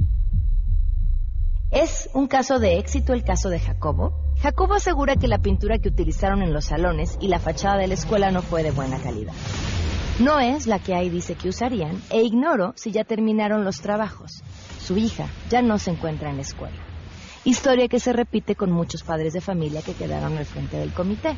¿Es 1.71 2.09
un 2.13 2.27
caso 2.27 2.59
de 2.59 2.79
éxito 2.79 3.13
el 3.13 3.23
caso 3.23 3.49
de 3.49 3.59
Jacobo? 3.59 4.13
Jacobo 4.41 4.73
asegura 4.73 5.15
que 5.15 5.27
la 5.27 5.39
pintura 5.39 5.77
que 5.77 5.89
utilizaron 5.89 6.41
en 6.41 6.53
los 6.53 6.65
salones 6.65 7.17
y 7.21 7.27
la 7.27 7.39
fachada 7.39 7.77
de 7.77 7.87
la 7.87 7.93
escuela 7.93 8.31
no 8.31 8.41
fue 8.41 8.63
de 8.63 8.71
buena 8.71 8.97
calidad. 8.99 9.33
No 10.19 10.39
es 10.39 10.65
la 10.65 10.79
que 10.79 10.95
ahí 10.95 11.09
dice 11.09 11.35
que 11.35 11.49
usarían 11.49 12.01
e 12.09 12.23
ignoro 12.23 12.73
si 12.75 12.91
ya 12.91 13.03
terminaron 13.03 13.63
los 13.63 13.81
trabajos. 13.81 14.43
Su 14.81 14.97
hija 14.97 15.27
ya 15.49 15.61
no 15.61 15.77
se 15.77 15.91
encuentra 15.91 16.29
en 16.29 16.37
la 16.37 16.41
escuela 16.41 16.89
historia 17.45 17.87
que 17.87 17.99
se 17.99 18.13
repite 18.13 18.55
con 18.55 18.71
muchos 18.71 19.03
padres 19.03 19.33
de 19.33 19.41
familia 19.41 19.81
que 19.81 19.93
quedaron 19.93 20.37
al 20.37 20.45
frente 20.45 20.77
del 20.77 20.91
comité. 20.91 21.35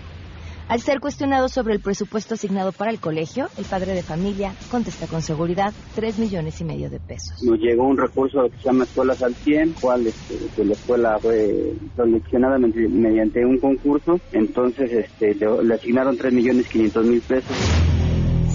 Al 0.68 0.80
ser 0.80 1.02
cuestionado 1.02 1.50
sobre 1.50 1.74
el 1.74 1.82
presupuesto 1.82 2.36
asignado 2.36 2.72
para 2.72 2.92
el 2.92 3.00
colegio, 3.00 3.50
el 3.58 3.66
padre 3.66 3.94
de 3.94 4.04
familia 4.04 4.54
contesta 4.70 5.06
con 5.06 5.22
seguridad 5.22 5.74
tres 5.96 6.18
millones 6.18 6.62
y 6.62 6.64
medio 6.64 6.90
de 6.90 7.00
pesos. 7.00 7.44
Nos 7.44 7.60
llegó 7.60 7.86
un 7.86 7.98
recurso 7.98 8.44
que 8.50 8.58
se 8.58 8.64
llama 8.64 8.86
Escuelas 8.86 9.22
al 9.22 9.36
100, 9.36 9.74
cual 9.82 10.08
este, 10.08 10.64
la 10.64 10.72
escuela 10.72 11.20
fue 11.20 11.74
seleccionada 11.98 12.58
mediante 12.58 13.46
un 13.46 13.58
concurso, 13.58 14.22
entonces 14.32 14.92
este, 14.94 15.36
le, 15.36 15.64
le 15.64 15.74
asignaron 15.74 16.16
tres 16.16 16.32
millones 16.32 16.68
quinientos 16.70 17.06
mil 17.06 17.20
pesos. 17.22 17.91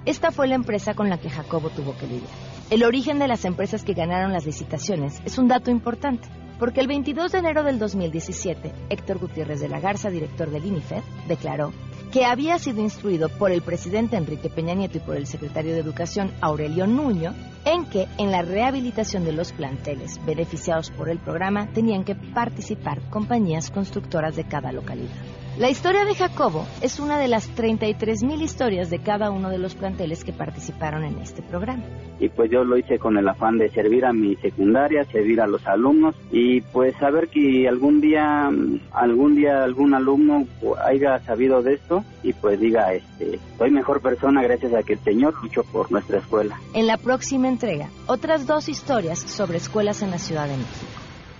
Esta 0.03 0.31
fue 0.31 0.49
la 0.49 0.55
empresa 0.55 0.95
con 0.95 1.09
la 1.09 1.17
que 1.17 1.29
Jacobo 1.29 1.69
tuvo 1.69 1.95
que 1.95 2.07
lidiar. 2.07 2.29
El 2.69 2.83
origen 2.83 3.19
de 3.19 3.29
las 3.29 3.45
empresas 3.45 3.85
que 3.85 3.93
ganaron 3.93 4.33
las 4.33 4.45
licitaciones 4.45 5.21
es 5.23 5.37
un 5.37 5.47
dato 5.47 5.71
importante 5.71 6.27
porque 6.61 6.79
el 6.79 6.85
22 6.85 7.31
de 7.31 7.39
enero 7.39 7.63
del 7.63 7.79
2017, 7.79 8.71
Héctor 8.91 9.17
Gutiérrez 9.17 9.59
de 9.61 9.67
la 9.67 9.79
Garza, 9.79 10.11
director 10.11 10.51
del 10.51 10.63
INIFED, 10.63 11.01
declaró 11.27 11.73
que 12.11 12.23
había 12.23 12.59
sido 12.59 12.81
instruido 12.81 13.29
por 13.29 13.51
el 13.51 13.63
presidente 13.63 14.15
Enrique 14.15 14.47
Peña 14.47 14.75
Nieto 14.75 14.99
y 14.99 15.01
por 15.01 15.17
el 15.17 15.25
secretario 15.25 15.73
de 15.73 15.79
Educación 15.79 16.29
Aurelio 16.39 16.85
Nuño 16.85 17.33
en 17.65 17.85
que 17.85 18.07
en 18.19 18.29
la 18.29 18.43
rehabilitación 18.43 19.25
de 19.25 19.31
los 19.31 19.53
planteles 19.53 20.23
beneficiados 20.23 20.91
por 20.91 21.09
el 21.09 21.17
programa 21.17 21.65
tenían 21.73 22.03
que 22.03 22.13
participar 22.13 23.01
compañías 23.09 23.71
constructoras 23.71 24.35
de 24.35 24.43
cada 24.43 24.71
localidad. 24.71 25.40
La 25.57 25.69
historia 25.69 26.05
de 26.05 26.15
Jacobo 26.15 26.65
es 26.79 26.97
una 27.01 27.19
de 27.19 27.27
las 27.27 27.53
33.000 27.57 28.41
historias 28.41 28.89
de 28.89 28.99
cada 28.99 29.31
uno 29.31 29.49
de 29.49 29.57
los 29.57 29.75
planteles 29.75 30.23
que 30.23 30.31
participaron 30.31 31.03
en 31.03 31.19
este 31.19 31.41
programa. 31.41 31.83
Y 32.21 32.29
pues 32.29 32.49
yo 32.49 32.63
lo 32.63 32.77
hice 32.77 32.97
con 32.97 33.17
el 33.17 33.27
afán 33.27 33.57
de 33.57 33.69
servir 33.69 34.05
a 34.05 34.13
mi 34.13 34.37
secundaria, 34.37 35.03
servir 35.11 35.41
a 35.41 35.47
los 35.47 35.67
alumnos 35.67 36.15
y 36.31 36.61
pues 36.61 36.95
saber 36.97 37.27
que 37.27 37.67
algún 37.67 37.99
día, 37.99 38.49
algún 38.93 39.35
día 39.35 39.63
algún 39.65 39.93
alumno 39.93 40.47
haya 40.85 41.19
sabido 41.19 41.61
de 41.61 41.73
esto 41.73 42.05
y 42.23 42.31
pues 42.31 42.57
diga, 42.57 42.93
este, 42.93 43.37
soy 43.57 43.71
mejor 43.71 44.01
persona 44.01 44.41
gracias 44.41 44.73
a 44.73 44.83
que 44.83 44.93
el 44.93 44.99
Señor 44.99 45.33
luchó 45.43 45.63
por 45.65 45.91
nuestra 45.91 46.19
escuela. 46.19 46.57
En 46.73 46.87
la 46.87 46.95
próxima 46.95 47.49
entrega, 47.49 47.89
otras 48.07 48.47
dos 48.47 48.69
historias 48.69 49.19
sobre 49.19 49.57
escuelas 49.57 50.01
en 50.01 50.11
la 50.11 50.17
Ciudad 50.17 50.47
de 50.47 50.55
México 50.55 50.90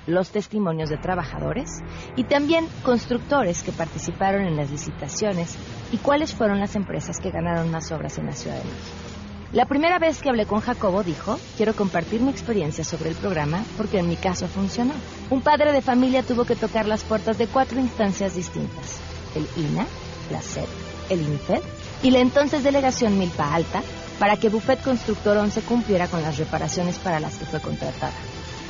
los 0.08 0.32
testimonios 0.32 0.90
de 0.90 0.98
trabajadores 0.98 1.82
y 2.16 2.24
también 2.24 2.68
constructores 2.84 3.64
que 3.64 3.72
participaron 3.72 4.42
en 4.44 4.56
las 4.56 4.72
licitaciones 4.72 5.56
y 5.92 5.98
cuáles 5.98 6.34
fueron 6.34 6.60
las 6.60 6.76
empresas 6.76 7.20
que 7.20 7.32
ganaron 7.32 7.72
más 7.72 7.92
obras 7.92 8.18
en 8.18 8.26
la 8.26 8.34
Ciudad 8.34 8.58
de 8.58 8.64
México. 8.64 9.12
La 9.54 9.66
primera 9.66 10.00
vez 10.00 10.22
que 10.22 10.30
hablé 10.30 10.46
con 10.46 10.62
Jacobo 10.62 11.04
dijo, 11.04 11.38
quiero 11.58 11.74
compartir 11.74 12.22
mi 12.22 12.30
experiencia 12.30 12.86
sobre 12.86 13.10
el 13.10 13.16
programa 13.16 13.64
porque 13.76 14.00
en 14.00 14.08
mi 14.08 14.16
caso 14.16 14.48
funcionó. 14.48 14.94
Un 15.30 15.42
padre 15.42 15.74
de 15.74 15.82
familia 15.82 16.24
tuvo 16.24 16.46
que 16.46 16.56
tocar 16.56 16.86
las 16.88 17.04
puertas 17.04 17.38
de 17.38 17.48
cuatro 17.48 17.78
instancias 17.78 18.36
distintas, 18.36 19.02
el 19.36 19.46
INA, 19.62 19.86
la 20.32 20.42
SED, 20.42 20.68
el 21.10 21.22
INFED 21.22 21.62
y 22.02 22.12
la 22.12 22.20
entonces 22.20 22.64
delegación 22.64 23.20
Milpa 23.20 23.54
Alta 23.54 23.82
para 24.20 24.38
que 24.38 24.48
Buffet 24.48 24.82
Constructor 24.82 25.36
11 25.36 25.62
cumpliera 25.64 26.08
con 26.08 26.22
las 26.22 26.38
reparaciones 26.38 26.98
para 27.00 27.20
las 27.20 27.36
que 27.36 27.46
fue 27.46 27.60
contratada. 27.60 28.14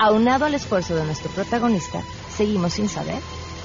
Aunado 0.03 0.45
al 0.45 0.55
esfuerzo 0.55 0.95
de 0.95 1.05
nuestro 1.05 1.29
protagonista, 1.29 2.01
seguimos 2.35 2.73
sin 2.73 2.89
saber 2.89 3.19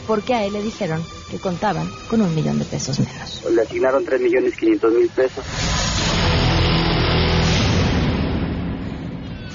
por 0.07 0.23
qué 0.23 0.35
a 0.35 0.45
él 0.45 0.53
le 0.53 0.63
dijeron 0.63 1.03
que 1.31 1.39
contaban 1.39 1.91
con 2.11 2.21
un 2.21 2.35
millón 2.35 2.59
de 2.59 2.67
pesos 2.67 3.01
menos. 3.01 3.43
Le 3.51 3.63
asignaron 3.63 4.05
3 4.05 4.21
millones 4.21 4.55
500 4.55 4.93
mil 4.93 5.09
pesos. 5.09 5.43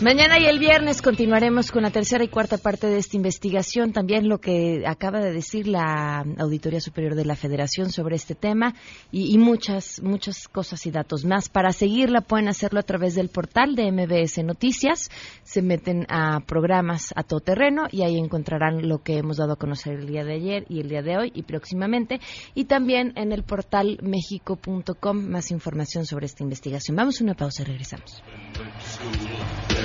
Mañana 0.01 0.39
y 0.39 0.45
el 0.45 0.57
viernes 0.57 0.99
continuaremos 1.03 1.71
con 1.71 1.83
la 1.83 1.91
tercera 1.91 2.23
y 2.23 2.27
cuarta 2.27 2.57
parte 2.57 2.87
de 2.87 2.97
esta 2.97 3.17
investigación. 3.17 3.93
También 3.93 4.27
lo 4.27 4.39
que 4.39 4.81
acaba 4.87 5.19
de 5.19 5.31
decir 5.31 5.67
la 5.67 6.25
Auditoría 6.39 6.81
Superior 6.81 7.13
de 7.13 7.23
la 7.23 7.35
Federación 7.35 7.91
sobre 7.91 8.15
este 8.15 8.33
tema 8.33 8.73
y, 9.11 9.37
muchas, 9.37 10.01
muchas 10.01 10.47
cosas 10.47 10.87
y 10.87 10.91
datos 10.91 11.23
más. 11.23 11.49
Para 11.49 11.71
seguirla 11.71 12.21
pueden 12.21 12.47
hacerlo 12.47 12.79
a 12.79 12.83
través 12.83 13.13
del 13.13 13.29
portal 13.29 13.75
de 13.75 13.91
MBS 13.91 14.43
Noticias. 14.43 15.11
Se 15.43 15.61
meten 15.61 16.07
a 16.09 16.39
programas 16.47 17.13
a 17.15 17.21
todo 17.21 17.39
terreno 17.39 17.83
y 17.91 18.01
ahí 18.01 18.17
encontrarán 18.17 18.89
lo 18.89 19.03
que 19.03 19.19
hemos 19.19 19.37
dado 19.37 19.53
a 19.53 19.57
conocer 19.57 19.99
el 19.99 20.07
día 20.07 20.23
de 20.23 20.33
ayer 20.33 20.65
y 20.67 20.79
el 20.79 20.89
día 20.89 21.03
de 21.03 21.17
hoy 21.17 21.31
y 21.35 21.43
próximamente. 21.43 22.19
Y 22.55 22.65
también 22.65 23.13
en 23.17 23.31
el 23.31 23.43
portal 23.43 23.99
mexico.com 24.01 25.29
más 25.29 25.51
información 25.51 26.07
sobre 26.07 26.25
esta 26.25 26.41
investigación. 26.41 26.97
Vamos 26.97 27.21
a 27.21 27.23
una 27.23 27.35
pausa 27.35 27.61
y 27.61 27.65
regresamos. 27.65 28.23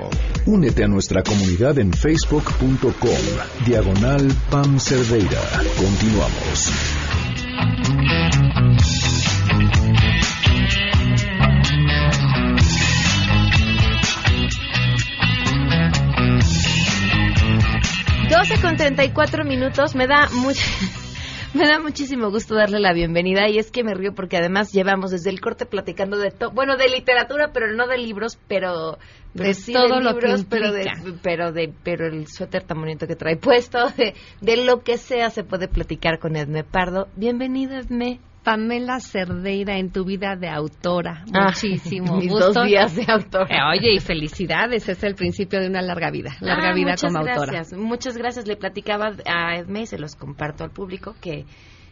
Únete 0.45 0.83
a 0.83 0.87
nuestra 0.87 1.23
comunidad 1.23 1.79
en 1.79 1.91
facebook.com. 1.91 3.65
Diagonal 3.65 4.31
Pam 4.51 4.79
Cerdeira. 4.79 5.41
Continuamos. 5.77 6.71
34 18.88 19.43
minutos. 19.43 19.95
Me 19.95 20.08
da 20.08 20.30
mucho. 20.32 20.62
Me 21.54 21.67
da 21.67 21.80
muchísimo 21.80 22.30
gusto 22.30 22.56
darle 22.56 22.80
la 22.80 22.93
bienvenida 22.93 23.50
y 23.50 23.58
es 23.58 23.71
que 23.71 23.84
me 23.84 23.93
río 23.93 24.13
porque 24.13 24.36
además 24.36 24.71
llevamos 24.73 25.12
desde 25.12 25.30
el 25.30 25.39
corte 25.39 25.65
platicando 25.65 26.17
de 26.17 26.30
todo, 26.30 26.52
bueno, 26.52 26.76
de 26.76 26.89
literatura, 26.89 27.52
pero 27.54 27.73
no 27.73 27.88
de 27.88 27.97
libros, 27.97 28.38
pero, 28.50 29.00
pero 29.34 29.47
de 29.47 29.54
sí 29.54 29.71
todo 29.71 29.97
de 29.97 30.04
lo 30.04 30.19
que 30.19 30.45
pero 30.50 30.71
de, 30.73 30.91
pero 31.23 31.52
de, 31.54 31.73
pero 31.84 32.06
el 32.06 32.28
suéter 32.28 32.63
tan 32.63 32.80
bonito 32.80 33.08
que 33.08 33.15
trae 33.15 33.38
puesto, 33.38 33.88
de, 33.97 34.13
de 34.41 34.65
lo 34.65 34.84
que 34.84 34.97
sea 34.97 35.30
se 35.30 35.45
puede 35.45 35.69
platicar 35.69 36.19
con 36.19 36.36
Edme 36.36 36.65
Pardo. 36.65 37.08
Bienvenida, 37.15 37.80
Edme. 37.80 38.19
Pamela 38.47 39.01
Cerdeira 39.01 39.77
en 39.77 39.91
tu 39.91 40.05
vida 40.05 40.38
de 40.38 40.47
autora. 40.47 41.25
Ah, 41.33 41.47
Muchísimo 41.47 42.15
mis 42.15 42.29
gusto. 42.31 42.53
dos 42.53 42.65
días 42.65 42.95
de 42.95 43.03
autora. 43.12 43.53
Eh, 43.53 43.77
Oye, 43.77 43.93
y 43.95 43.99
felicidades, 43.99 44.88
es 44.88 45.03
el 45.03 45.15
principio 45.15 45.60
de 45.60 45.67
una 45.67 45.81
larga 45.81 46.10
vida, 46.12 46.31
larga 46.39 46.69
Ah, 46.69 46.73
vida 46.73 46.91
muchas 46.91 47.12
como 47.12 47.27
autora. 47.27 47.51
gracias, 47.51 47.77
Muchas 47.77 48.15
gracias. 48.17 48.47
Le 48.47 48.55
platicaba 48.55 49.12
a 49.25 49.57
Edme 49.57 49.81
y 49.81 49.86
se 49.86 49.97
los 49.99 50.15
comparto 50.15 50.63
al 50.63 50.71
público 50.71 51.13
que 51.19 51.39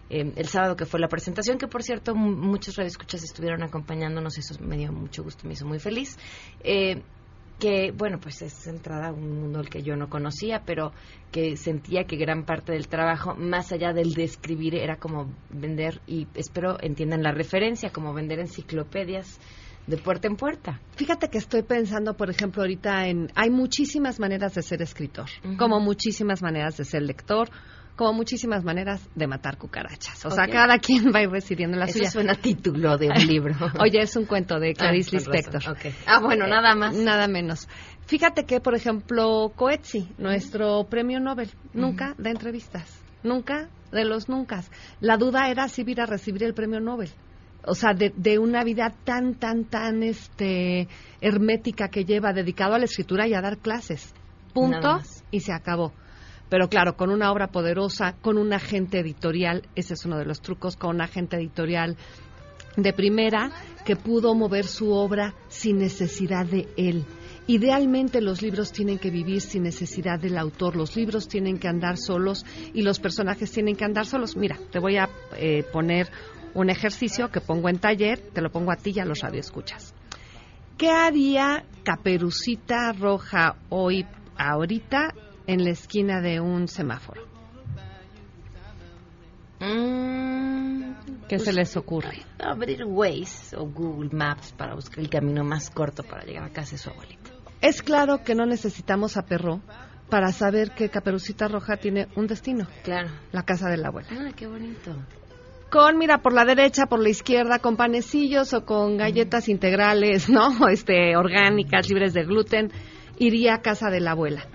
eh, 0.09 0.31
el 0.33 0.45
sábado 0.45 0.77
que 0.77 0.85
fue 0.85 1.01
la 1.01 1.09
presentación, 1.09 1.57
que 1.57 1.67
por 1.67 1.83
cierto 1.83 2.15
muchos 2.15 2.77
radioescuchas 2.77 3.21
estuvieron 3.21 3.61
acompañándonos, 3.61 4.37
eso 4.37 4.55
me 4.63 4.77
dio 4.77 4.93
mucho 4.93 5.23
gusto, 5.23 5.45
me 5.45 5.55
hizo 5.55 5.65
muy 5.65 5.79
feliz. 5.79 6.17
Eh, 6.63 7.01
que, 7.59 7.91
bueno, 7.91 8.19
pues 8.19 8.41
es 8.41 8.67
entrada 8.67 9.07
a 9.07 9.13
un 9.13 9.39
mundo 9.39 9.59
al 9.59 9.69
que 9.69 9.81
yo 9.81 9.95
no 9.95 10.09
conocía, 10.09 10.63
pero 10.65 10.91
que 11.31 11.55
sentía 11.55 12.05
que 12.05 12.17
gran 12.17 12.45
parte 12.45 12.73
del 12.73 12.87
trabajo, 12.87 13.35
más 13.35 13.71
allá 13.71 13.93
del 13.93 14.13
de 14.13 14.23
escribir, 14.23 14.75
era 14.75 14.97
como 14.97 15.33
vender, 15.49 16.01
y 16.07 16.27
espero 16.35 16.77
entiendan 16.81 17.23
la 17.23 17.31
referencia, 17.31 17.91
como 17.91 18.13
vender 18.13 18.39
enciclopedias 18.39 19.39
de 19.87 19.97
puerta 19.97 20.27
en 20.27 20.35
puerta. 20.35 20.81
Fíjate 20.95 21.29
que 21.29 21.37
estoy 21.37 21.61
pensando, 21.61 22.15
por 22.15 22.29
ejemplo, 22.29 22.63
ahorita 22.63 23.07
en... 23.07 23.31
Hay 23.35 23.49
muchísimas 23.51 24.19
maneras 24.19 24.55
de 24.55 24.63
ser 24.63 24.81
escritor, 24.81 25.29
como 25.57 25.79
muchísimas 25.79 26.41
maneras 26.41 26.77
de 26.77 26.85
ser 26.85 27.03
lector, 27.03 27.49
como 27.95 28.13
muchísimas 28.13 28.63
maneras 28.63 29.07
de 29.15 29.27
matar 29.27 29.57
cucarachas. 29.57 30.25
O 30.25 30.31
sea, 30.31 30.47
cada 30.47 30.79
quien 30.79 31.13
va 31.13 31.19
a 31.19 31.23
ir 31.23 31.29
recibiendo 31.29 31.77
la 31.77 31.85
Eso 31.85 31.99
suya. 31.99 32.11
suena 32.11 32.33
a 32.33 32.35
título 32.35 32.97
de 32.97 33.07
un 33.09 33.15
libro. 33.27 33.55
Oye, 33.79 34.01
es 34.01 34.15
un 34.15 34.25
cuento 34.25 34.59
de 34.59 34.73
Clarice 34.73 35.17
Ah, 35.17 35.19
razón. 35.19 35.33
Lispector. 35.33 35.93
Ah, 36.05 36.19
bueno, 36.19 36.47
nada 36.47 36.75
más. 36.75 36.95
Nada 36.95 37.27
menos. 37.27 37.67
Fíjate 38.05 38.45
que, 38.45 38.59
por 38.59 38.75
ejemplo, 38.75 39.51
Coetzee, 39.55 40.07
nuestro 40.17 40.83
premio 40.89 41.19
Nobel, 41.19 41.49
nunca 41.73 42.13
da 42.17 42.29
entrevistas. 42.29 43.01
Nunca 43.23 43.69
de 43.91 44.05
los 44.05 44.29
nunca. 44.29 44.63
La 44.99 45.17
duda 45.17 45.49
era 45.49 45.67
si 45.69 45.81
ir 45.83 46.01
a 46.01 46.05
recibir 46.05 46.43
el 46.43 46.53
premio 46.53 46.79
Nobel. 46.79 47.09
O 47.67 47.73
sea, 47.73 47.93
de, 47.95 48.13
de 48.15 48.37
una 48.37 48.63
vida 48.63 48.93
tan, 49.05 49.35
tan, 49.35 49.65
tan 49.65 50.03
este, 50.03 50.87
hermética 51.21 51.87
que 51.87 52.05
lleva, 52.05 52.31
dedicado 52.33 52.75
a 52.75 52.79
la 52.79 52.85
escritura 52.85 53.27
y 53.27 53.33
a 53.33 53.41
dar 53.41 53.57
clases. 53.57 54.13
Punto. 54.53 54.99
Y 55.31 55.39
se 55.39 55.51
acabó. 55.51 55.91
Pero 56.49 56.69
claro, 56.69 56.95
con 56.95 57.09
una 57.09 57.31
obra 57.31 57.47
poderosa, 57.47 58.15
con 58.21 58.37
un 58.37 58.53
agente 58.53 58.99
editorial, 58.99 59.63
ese 59.75 59.95
es 59.95 60.05
uno 60.05 60.17
de 60.17 60.25
los 60.25 60.41
trucos, 60.41 60.75
con 60.75 60.95
un 60.95 61.01
agente 61.01 61.37
editorial 61.37 61.97
de 62.77 62.93
primera 62.93 63.51
que 63.85 63.95
pudo 63.95 64.35
mover 64.35 64.65
su 64.65 64.91
obra 64.91 65.33
sin 65.47 65.77
necesidad 65.77 66.45
de 66.45 66.67
él. 66.77 67.05
Idealmente 67.47 68.21
los 68.21 68.41
libros 68.41 68.71
tienen 68.71 68.97
que 68.97 69.11
vivir 69.11 69.39
sin 69.39 69.63
necesidad 69.63 70.19
del 70.19 70.37
autor, 70.37 70.75
los 70.75 70.95
libros 70.95 71.27
tienen 71.27 71.59
que 71.59 71.67
andar 71.67 71.97
solos 71.97 72.43
y 72.73 72.81
los 72.81 72.99
personajes 72.99 73.51
tienen 73.51 73.75
que 73.75 73.85
andar 73.85 74.07
solos. 74.07 74.35
Mira, 74.35 74.57
te 74.71 74.79
voy 74.79 74.97
a 74.97 75.09
eh, 75.37 75.63
poner 75.71 76.09
un 76.55 76.69
ejercicio 76.69 77.29
que 77.29 77.41
pongo 77.41 77.69
en 77.69 77.77
taller, 77.77 78.19
te 78.33 78.41
lo 78.41 78.49
pongo 78.49 78.71
a 78.71 78.77
ti 78.77 78.93
y 78.95 78.99
a 78.99 79.05
los 79.05 79.19
radioescuchas. 79.19 79.93
¿Qué 80.77 80.89
haría 80.89 81.63
Caperucita 81.83 82.91
Roja 82.93 83.55
hoy, 83.69 84.05
ahorita, 84.37 85.13
en 85.47 85.63
la 85.63 85.71
esquina 85.71 86.21
de 86.21 86.39
un 86.39 86.67
semáforo? 86.67 87.21
¿Qué 91.27 91.39
se 91.39 91.53
les 91.53 91.75
ocurre? 91.75 92.21
Abrir 92.39 92.85
Waze 92.85 93.55
o 93.57 93.65
Google 93.65 94.09
Maps 94.11 94.53
para 94.53 94.75
buscar 94.75 94.99
el 94.99 95.09
camino 95.09 95.43
más 95.43 95.69
corto 95.71 96.03
para 96.03 96.23
llegar 96.23 96.43
a 96.43 96.49
casa 96.49 96.71
de 96.71 96.77
su 96.77 96.89
abuelita. 96.89 97.31
Es 97.61 97.81
claro 97.81 98.23
que 98.23 98.35
no 98.35 98.45
necesitamos 98.45 99.17
a 99.17 99.23
Perro 99.23 99.61
para 100.09 100.31
saber 100.31 100.71
que 100.71 100.89
Caperucita 100.89 101.47
Roja 101.47 101.77
tiene 101.77 102.07
un 102.15 102.27
destino. 102.27 102.67
Claro. 102.83 103.09
La 103.31 103.43
casa 103.43 103.69
de 103.69 103.77
la 103.77 103.87
abuela. 103.87 104.09
Ah, 104.11 104.31
qué 104.35 104.45
bonito. 104.45 104.95
Con, 105.71 105.97
mira, 105.97 106.19
por 106.19 106.33
la 106.33 106.45
derecha, 106.45 106.85
por 106.85 107.01
la 107.01 107.09
izquierda, 107.09 107.57
con 107.59 107.75
panecillos 107.75 108.53
o 108.53 108.65
con 108.65 108.97
galletas 108.97 109.49
integrales, 109.49 110.29
¿no? 110.29 110.67
Este, 110.69 111.17
orgánicas, 111.17 111.89
libres 111.89 112.13
de 112.13 112.23
gluten, 112.23 112.71
iría 113.17 113.55
a 113.55 113.61
casa 113.61 113.89
de 113.89 113.99
la 113.99 114.11
abuela. 114.11 114.45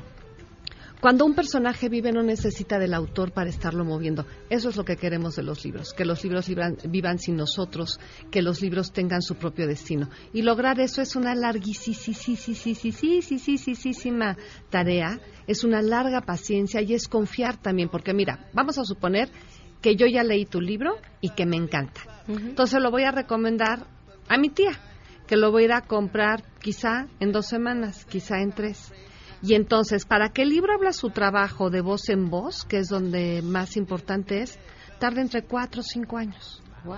Cuando 1.00 1.24
un 1.24 1.34
personaje 1.34 1.88
vive 1.88 2.12
no 2.12 2.22
necesita 2.22 2.78
del 2.78 2.92
autor 2.92 3.32
para 3.32 3.48
estarlo 3.48 3.86
moviendo. 3.86 4.26
Eso 4.50 4.68
es 4.68 4.76
lo 4.76 4.84
que 4.84 4.96
queremos 4.96 5.34
de 5.34 5.42
los 5.42 5.64
libros, 5.64 5.94
que 5.94 6.04
los 6.04 6.22
libros 6.22 6.46
vivan, 6.46 6.76
vivan 6.88 7.18
sin 7.18 7.36
nosotros, 7.36 7.98
que 8.30 8.42
los 8.42 8.60
libros 8.60 8.92
tengan 8.92 9.22
su 9.22 9.36
propio 9.36 9.66
destino. 9.66 10.10
Y 10.34 10.42
lograr 10.42 10.78
eso 10.78 11.00
es 11.00 11.16
una 11.16 11.34
larguísima 11.34 11.96
tarea, 14.68 15.20
es 15.46 15.64
una 15.64 15.80
larga 15.80 16.20
paciencia 16.20 16.82
y 16.82 16.92
es 16.92 17.08
confiar 17.08 17.56
también, 17.56 17.88
porque 17.88 18.12
mira, 18.12 18.50
vamos 18.52 18.76
a 18.76 18.84
suponer 18.84 19.30
que 19.80 19.96
yo 19.96 20.06
ya 20.06 20.22
leí 20.22 20.44
tu 20.44 20.60
libro 20.60 20.96
y 21.22 21.30
que 21.30 21.46
me 21.46 21.56
encanta. 21.56 22.02
Entonces 22.28 22.78
lo 22.80 22.90
voy 22.90 23.04
a 23.04 23.10
recomendar 23.10 23.86
a 24.28 24.36
mi 24.36 24.50
tía, 24.50 24.78
que 25.26 25.36
lo 25.36 25.50
voy 25.50 25.62
a 25.62 25.64
ir 25.64 25.72
a 25.72 25.80
comprar 25.80 26.44
quizá 26.60 27.06
en 27.20 27.32
dos 27.32 27.46
semanas, 27.46 28.04
quizá 28.04 28.40
en 28.40 28.52
tres. 28.52 28.92
Y 29.42 29.54
entonces, 29.54 30.04
para 30.04 30.28
que 30.30 30.42
el 30.42 30.50
libro 30.50 30.74
habla 30.74 30.92
su 30.92 31.10
trabajo 31.10 31.70
de 31.70 31.80
voz 31.80 32.08
en 32.08 32.28
voz, 32.28 32.64
que 32.64 32.78
es 32.78 32.88
donde 32.88 33.40
más 33.42 33.76
importante 33.76 34.42
es, 34.42 34.58
tarda 34.98 35.22
entre 35.22 35.42
cuatro 35.42 35.80
o 35.80 35.84
cinco 35.84 36.18
años. 36.18 36.62
Wow. 36.84 36.96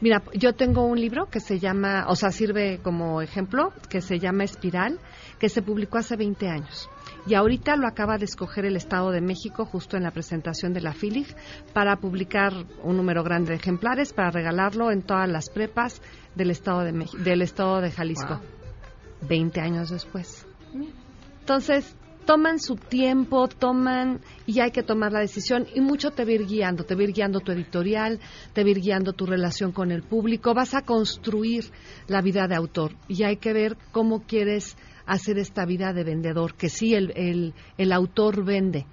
Mira, 0.00 0.20
yo 0.34 0.52
tengo 0.52 0.84
un 0.84 1.00
libro 1.00 1.26
que 1.26 1.38
se 1.38 1.60
llama, 1.60 2.06
o 2.08 2.16
sea, 2.16 2.30
sirve 2.32 2.80
como 2.82 3.22
ejemplo, 3.22 3.72
que 3.88 4.00
se 4.00 4.18
llama 4.18 4.42
Espiral, 4.44 4.98
que 5.38 5.48
se 5.48 5.62
publicó 5.62 5.98
hace 5.98 6.16
20 6.16 6.48
años. 6.48 6.88
Y 7.26 7.34
ahorita 7.34 7.76
lo 7.76 7.86
acaba 7.86 8.18
de 8.18 8.24
escoger 8.24 8.64
el 8.64 8.76
Estado 8.76 9.12
de 9.12 9.20
México 9.20 9.64
justo 9.64 9.96
en 9.96 10.02
la 10.02 10.10
presentación 10.10 10.72
de 10.72 10.80
la 10.80 10.92
FILIG 10.92 11.36
para 11.72 11.96
publicar 11.96 12.52
un 12.82 12.96
número 12.96 13.22
grande 13.22 13.50
de 13.50 13.56
ejemplares 13.56 14.12
para 14.12 14.30
regalarlo 14.32 14.90
en 14.90 15.02
todas 15.02 15.28
las 15.28 15.50
prepas 15.50 16.02
del 16.34 16.50
Estado 16.50 16.80
de, 16.80 16.92
Mex- 16.92 17.16
del 17.18 17.42
estado 17.42 17.80
de 17.80 17.92
Jalisco. 17.92 18.40
20 19.28 19.60
años 19.60 19.90
después. 19.90 20.44
Entonces, 21.42 21.96
toman 22.24 22.60
su 22.60 22.76
tiempo, 22.76 23.48
toman 23.48 24.20
y 24.46 24.60
hay 24.60 24.70
que 24.70 24.84
tomar 24.84 25.10
la 25.10 25.18
decisión 25.18 25.66
y 25.74 25.80
mucho 25.80 26.12
te 26.12 26.24
va 26.24 26.30
a 26.30 26.34
ir 26.34 26.46
guiando, 26.46 26.84
te 26.84 26.94
va 26.94 27.00
a 27.00 27.04
ir 27.04 27.12
guiando 27.12 27.40
tu 27.40 27.50
editorial, 27.50 28.20
te 28.52 28.62
va 28.62 28.68
a 28.68 28.70
ir 28.70 28.80
guiando 28.80 29.12
tu 29.12 29.26
relación 29.26 29.72
con 29.72 29.90
el 29.90 30.04
público, 30.04 30.54
vas 30.54 30.74
a 30.74 30.82
construir 30.82 31.64
la 32.06 32.20
vida 32.20 32.46
de 32.46 32.54
autor 32.54 32.92
y 33.08 33.24
hay 33.24 33.38
que 33.38 33.52
ver 33.52 33.76
cómo 33.90 34.22
quieres 34.22 34.76
hacer 35.04 35.36
esta 35.36 35.66
vida 35.66 35.92
de 35.92 36.04
vendedor, 36.04 36.54
que 36.54 36.68
sí, 36.68 36.94
el, 36.94 37.12
el, 37.16 37.54
el 37.76 37.90
autor 37.90 38.44
vende, 38.44 38.86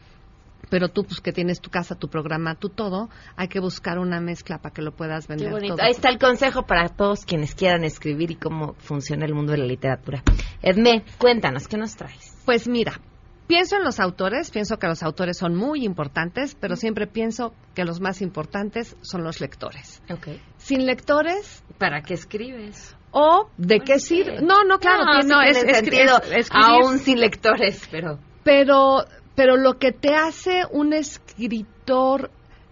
pero 0.72 0.90
tú 0.90 1.04
pues 1.04 1.22
que 1.22 1.32
tienes 1.32 1.62
tu 1.62 1.70
casa, 1.70 1.96
tu 1.96 2.10
programa, 2.10 2.56
tu 2.56 2.70
todo, 2.70 3.10
hay 3.36 3.48
que 3.48 3.60
buscar 3.60 4.00
una 4.00 4.20
mezcla 4.20 4.58
para 4.58 4.74
que 4.74 4.82
lo 4.82 4.92
puedas 4.92 5.28
vender. 5.28 5.48
Qué 5.48 5.54
bonito. 5.54 5.76
todo. 5.76 5.86
Ahí 5.86 5.92
está 5.92 6.10
el 6.10 6.18
consejo 6.18 6.64
para 6.64 6.90
todos 6.90 7.26
quienes 7.26 7.54
quieran 7.56 7.84
escribir 7.84 8.32
y 8.32 8.36
cómo 8.36 8.74
funciona 8.80 9.26
el 9.26 9.34
mundo 9.34 9.52
de 9.52 9.60
la 9.60 9.66
literatura. 9.66 10.24
Edme, 10.62 11.04
cuéntanos, 11.18 11.68
¿qué 11.68 11.78
nos 11.78 11.96
traes? 11.96 12.39
Pues 12.50 12.68
mira, 12.68 13.00
pienso 13.46 13.76
en 13.76 13.84
los 13.84 14.00
autores, 14.00 14.50
pienso 14.50 14.80
que 14.80 14.88
los 14.88 15.04
autores 15.04 15.38
son 15.38 15.56
muy 15.56 15.86
importantes, 15.86 16.56
pero 16.60 16.76
siempre 16.76 17.06
pienso 17.06 17.54
que 17.76 17.86
los 17.86 18.02
más 18.02 18.24
importantes 18.24 18.98
son 19.04 19.24
los 19.24 19.40
lectores. 19.40 20.02
Okay. 20.12 20.42
Sin 20.58 20.88
lectores, 20.88 21.64
¿para 21.78 22.02
qué 22.02 22.16
escribes? 22.16 22.96
¿O 23.12 23.52
de 23.58 23.82
qué 23.82 24.00
sirve? 24.00 24.42
No, 24.42 24.64
no, 24.64 24.80
claro, 24.80 25.04
No, 25.06 25.20
no, 25.22 25.42
es, 25.44 25.58
es- 25.64 25.84
es- 26.32 26.50
aún 26.52 26.98
sin 26.98 27.20
lectores, 27.20 27.88
pero... 27.92 28.18
pero 28.44 29.06
pero 29.36 29.56
lo 29.56 29.78
que 29.78 29.92
te 29.92 30.16
hace 30.16 30.64
un 30.72 30.92
escritor 30.92 32.32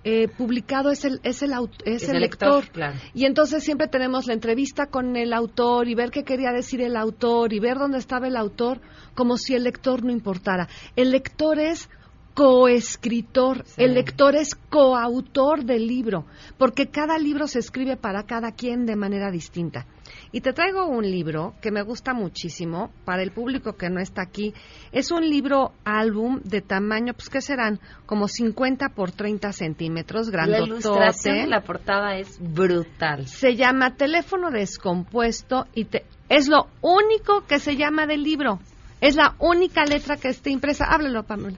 eh, 0.10 0.30
publicado 0.30 0.90
es 0.90 1.04
el 1.04 1.20
es 1.24 1.44
el 1.44 1.52
es, 1.84 2.04
Es 2.04 2.10
el 2.10 2.16
el 2.16 2.22
lector, 2.22 2.64
lector, 2.64 2.72
claro. 2.72 2.98
y 3.14 3.26
entonces 3.26 3.62
siempre 3.62 3.90
tenemos 3.90 4.26
la 4.26 4.36
entrevista 4.36 4.86
con 4.86 5.18
el 5.18 5.34
autor 5.34 5.90
y 5.90 5.96
ver 5.96 6.12
qué 6.12 6.24
quería 6.24 6.54
decir 6.54 6.80
el 6.80 6.96
autor 6.96 7.52
y 7.52 7.60
ver 7.60 7.78
dónde 7.78 7.98
estaba 7.98 8.28
el 8.28 8.38
autor 8.38 8.80
como 9.16 9.36
si 9.36 9.54
el 9.54 9.66
lector 9.66 10.06
no 10.06 10.14
importara 10.14 10.70
el 10.96 11.12
lector 11.12 11.60
es 11.60 11.90
coescritor, 12.38 13.66
el 13.78 13.96
lector 13.96 14.36
es 14.36 14.54
coautor 14.54 15.66
del 15.66 15.88
libro, 15.88 16.26
porque 16.60 16.86
cada 16.88 17.18
libro 17.18 17.48
se 17.48 17.58
escribe 17.58 17.98
para 17.98 18.28
cada 18.28 18.52
quien 18.52 18.86
de 18.86 18.96
manera 18.96 19.32
distinta. 19.32 19.88
Y 20.32 20.42
te 20.42 20.54
traigo 20.54 20.86
un 20.88 21.04
libro 21.10 21.54
que 21.62 21.72
me 21.72 21.82
gusta 21.82 22.14
muchísimo 22.14 22.92
para 23.06 23.22
el 23.24 23.32
público 23.32 23.74
que 23.78 23.90
no 23.90 24.00
está 24.00 24.22
aquí. 24.22 24.54
Es 24.92 25.12
un 25.12 25.30
libro 25.30 25.74
álbum 25.86 26.40
de 26.44 26.62
tamaño, 26.62 27.14
pues 27.14 27.30
¿qué 27.30 27.42
serán? 27.42 27.80
Como 28.06 28.28
50 28.28 28.90
por 28.90 29.12
30 29.12 29.52
centímetros, 29.54 30.28
La 30.28 30.32
grandotote. 30.34 30.68
ilustración 30.70 31.38
de 31.38 31.48
la 31.48 31.62
portada 31.62 32.18
es 32.18 32.38
brutal. 32.40 33.28
Se 33.28 33.56
llama 33.56 33.96
Teléfono 33.96 34.52
Descompuesto 34.52 35.66
y 35.74 35.86
te- 35.86 36.06
es 36.30 36.48
lo 36.48 36.68
único 36.82 37.46
que 37.48 37.60
se 37.60 37.76
llama 37.76 38.06
del 38.06 38.24
libro. 38.24 38.60
Es 39.00 39.16
la 39.16 39.36
única 39.40 39.86
letra 39.86 40.18
que 40.18 40.30
esté 40.30 40.50
impresa. 40.50 40.86
Háblalo, 40.86 41.24
Pamela. 41.24 41.58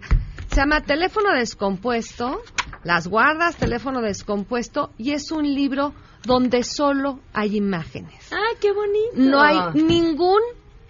Se 0.50 0.56
llama 0.58 0.82
Teléfono 0.82 1.34
Descompuesto, 1.34 2.42
las 2.84 3.08
guardas, 3.08 3.56
Teléfono 3.56 4.02
Descompuesto, 4.02 4.92
y 4.98 5.12
es 5.12 5.32
un 5.32 5.44
libro 5.54 5.94
donde 6.26 6.64
solo 6.64 7.20
hay 7.34 7.56
imágenes. 7.58 8.32
¡Ay, 8.32 8.56
qué 8.60 8.72
bonito! 8.72 9.12
No 9.16 9.42
hay 9.42 9.58
ningún 9.84 10.42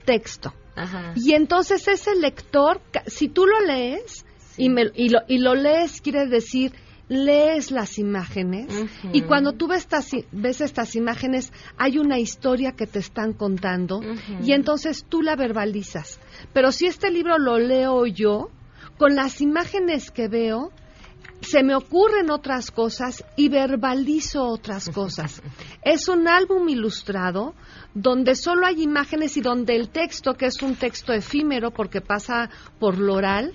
texto. 0.06 0.54
Ajá. 0.76 1.14
Y 1.16 1.34
entonces 1.34 1.88
ese 1.88 2.16
lector, 2.16 2.82
si 3.06 3.28
tú 3.28 3.46
lo 3.46 3.60
lees 3.60 4.26
y, 4.58 4.70
me- 4.70 4.92
y 4.96 5.10
lo, 5.10 5.20
y 5.28 5.40
lo 5.40 5.56
lees, 5.56 6.00
quiere 6.02 6.26
decir, 6.26 6.74
lees 7.10 7.72
las 7.72 7.98
imágenes 8.00 8.68
y 9.12 9.22
cuando 9.24 9.54
tú 9.54 9.68
ves 9.68 9.80
estas, 9.80 10.10
ves 10.32 10.62
estas 10.62 10.96
imágenes 10.96 11.52
hay 11.78 11.98
una 11.98 12.18
historia 12.20 12.74
que 12.74 12.86
te 12.88 13.00
están 13.00 13.34
contando 13.34 14.00
y 14.44 14.54
entonces 14.54 15.06
tú 15.10 15.22
la 15.22 15.36
verbalizas. 15.36 16.20
Pero 16.54 16.72
si 16.72 16.86
este 16.86 17.10
libro 17.12 17.38
lo 17.40 17.58
leo 17.60 18.06
yo, 18.06 18.50
con 19.00 19.16
las 19.16 19.40
imágenes 19.40 20.12
que 20.12 20.28
veo, 20.28 20.72
se 21.40 21.64
me 21.64 21.74
ocurren 21.74 22.30
otras 22.30 22.70
cosas 22.70 23.24
y 23.38 23.48
verbalizo 23.48 24.44
otras 24.44 24.90
cosas. 24.90 25.42
Es 25.82 26.10
un 26.10 26.28
álbum 26.28 26.68
ilustrado 26.68 27.56
donde 27.94 28.36
solo 28.36 28.68
hay 28.68 28.84
imágenes 28.84 29.38
y 29.38 29.42
donde 29.42 29.78
el 29.78 29.90
texto, 29.90 30.34
que 30.34 30.48
es 30.48 30.62
un 30.62 30.76
texto 30.76 31.14
efímero 31.14 31.72
porque 31.72 32.02
pasa 32.02 32.50
por 32.78 32.98
lo 32.98 33.14
oral, 33.14 33.54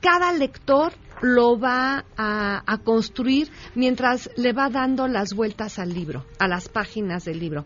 cada 0.00 0.32
lector 0.32 0.92
lo 1.20 1.58
va 1.58 2.04
a, 2.16 2.62
a 2.64 2.78
construir 2.78 3.50
mientras 3.74 4.30
le 4.36 4.52
va 4.52 4.70
dando 4.70 5.08
las 5.08 5.34
vueltas 5.34 5.80
al 5.80 5.92
libro, 5.92 6.24
a 6.38 6.46
las 6.46 6.68
páginas 6.68 7.24
del 7.24 7.40
libro. 7.40 7.64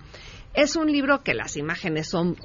Es 0.55 0.77
un 0.77 0.91
libro 0.91 1.23
que 1.23 1.35
las 1.35 1.59
imágenes 1.59 2.09
son 2.09 2.37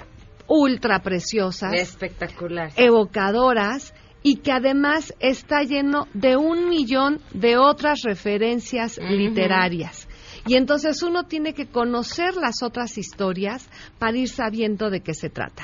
ultra 0.47 0.99
preciosas 0.99 1.73
Espectacular. 1.73 2.71
evocadoras 2.75 3.93
y 4.23 4.37
que 4.37 4.53
además 4.53 5.13
está 5.19 5.63
lleno 5.63 6.07
de 6.13 6.37
un 6.37 6.69
millón 6.69 7.21
de 7.33 7.57
otras 7.57 8.01
referencias 8.03 8.97
literarias. 8.97 10.07
Y 10.47 10.55
entonces 10.55 11.03
uno 11.03 11.25
tiene 11.25 11.53
que 11.53 11.67
conocer 11.67 12.35
las 12.35 12.63
otras 12.63 12.97
historias 12.97 13.69
para 13.99 14.17
ir 14.17 14.29
sabiendo 14.29 14.89
de 14.89 15.01
qué 15.01 15.13
se 15.13 15.29
trata. 15.29 15.63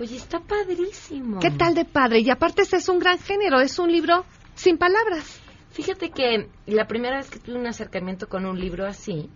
Oye, 0.00 0.16
está 0.16 0.40
padrísimo. 0.40 1.40
¿Qué 1.40 1.50
tal 1.50 1.74
de 1.74 1.84
padre? 1.84 2.20
Y 2.20 2.30
aparte 2.30 2.62
este 2.62 2.78
es 2.78 2.88
un 2.88 2.98
gran 2.98 3.18
género, 3.18 3.60
es 3.60 3.78
un 3.78 3.92
libro 3.92 4.24
sin 4.54 4.78
palabras. 4.78 5.40
Fíjate 5.70 6.10
que 6.10 6.48
la 6.66 6.86
primera 6.86 7.18
vez 7.18 7.30
que 7.30 7.38
tuve 7.38 7.58
un 7.58 7.66
acercamiento 7.66 8.26
con 8.28 8.46
un 8.46 8.58
libro 8.58 8.86
así 8.86 9.28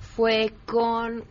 fue 0.00 0.52
con... 0.66 1.24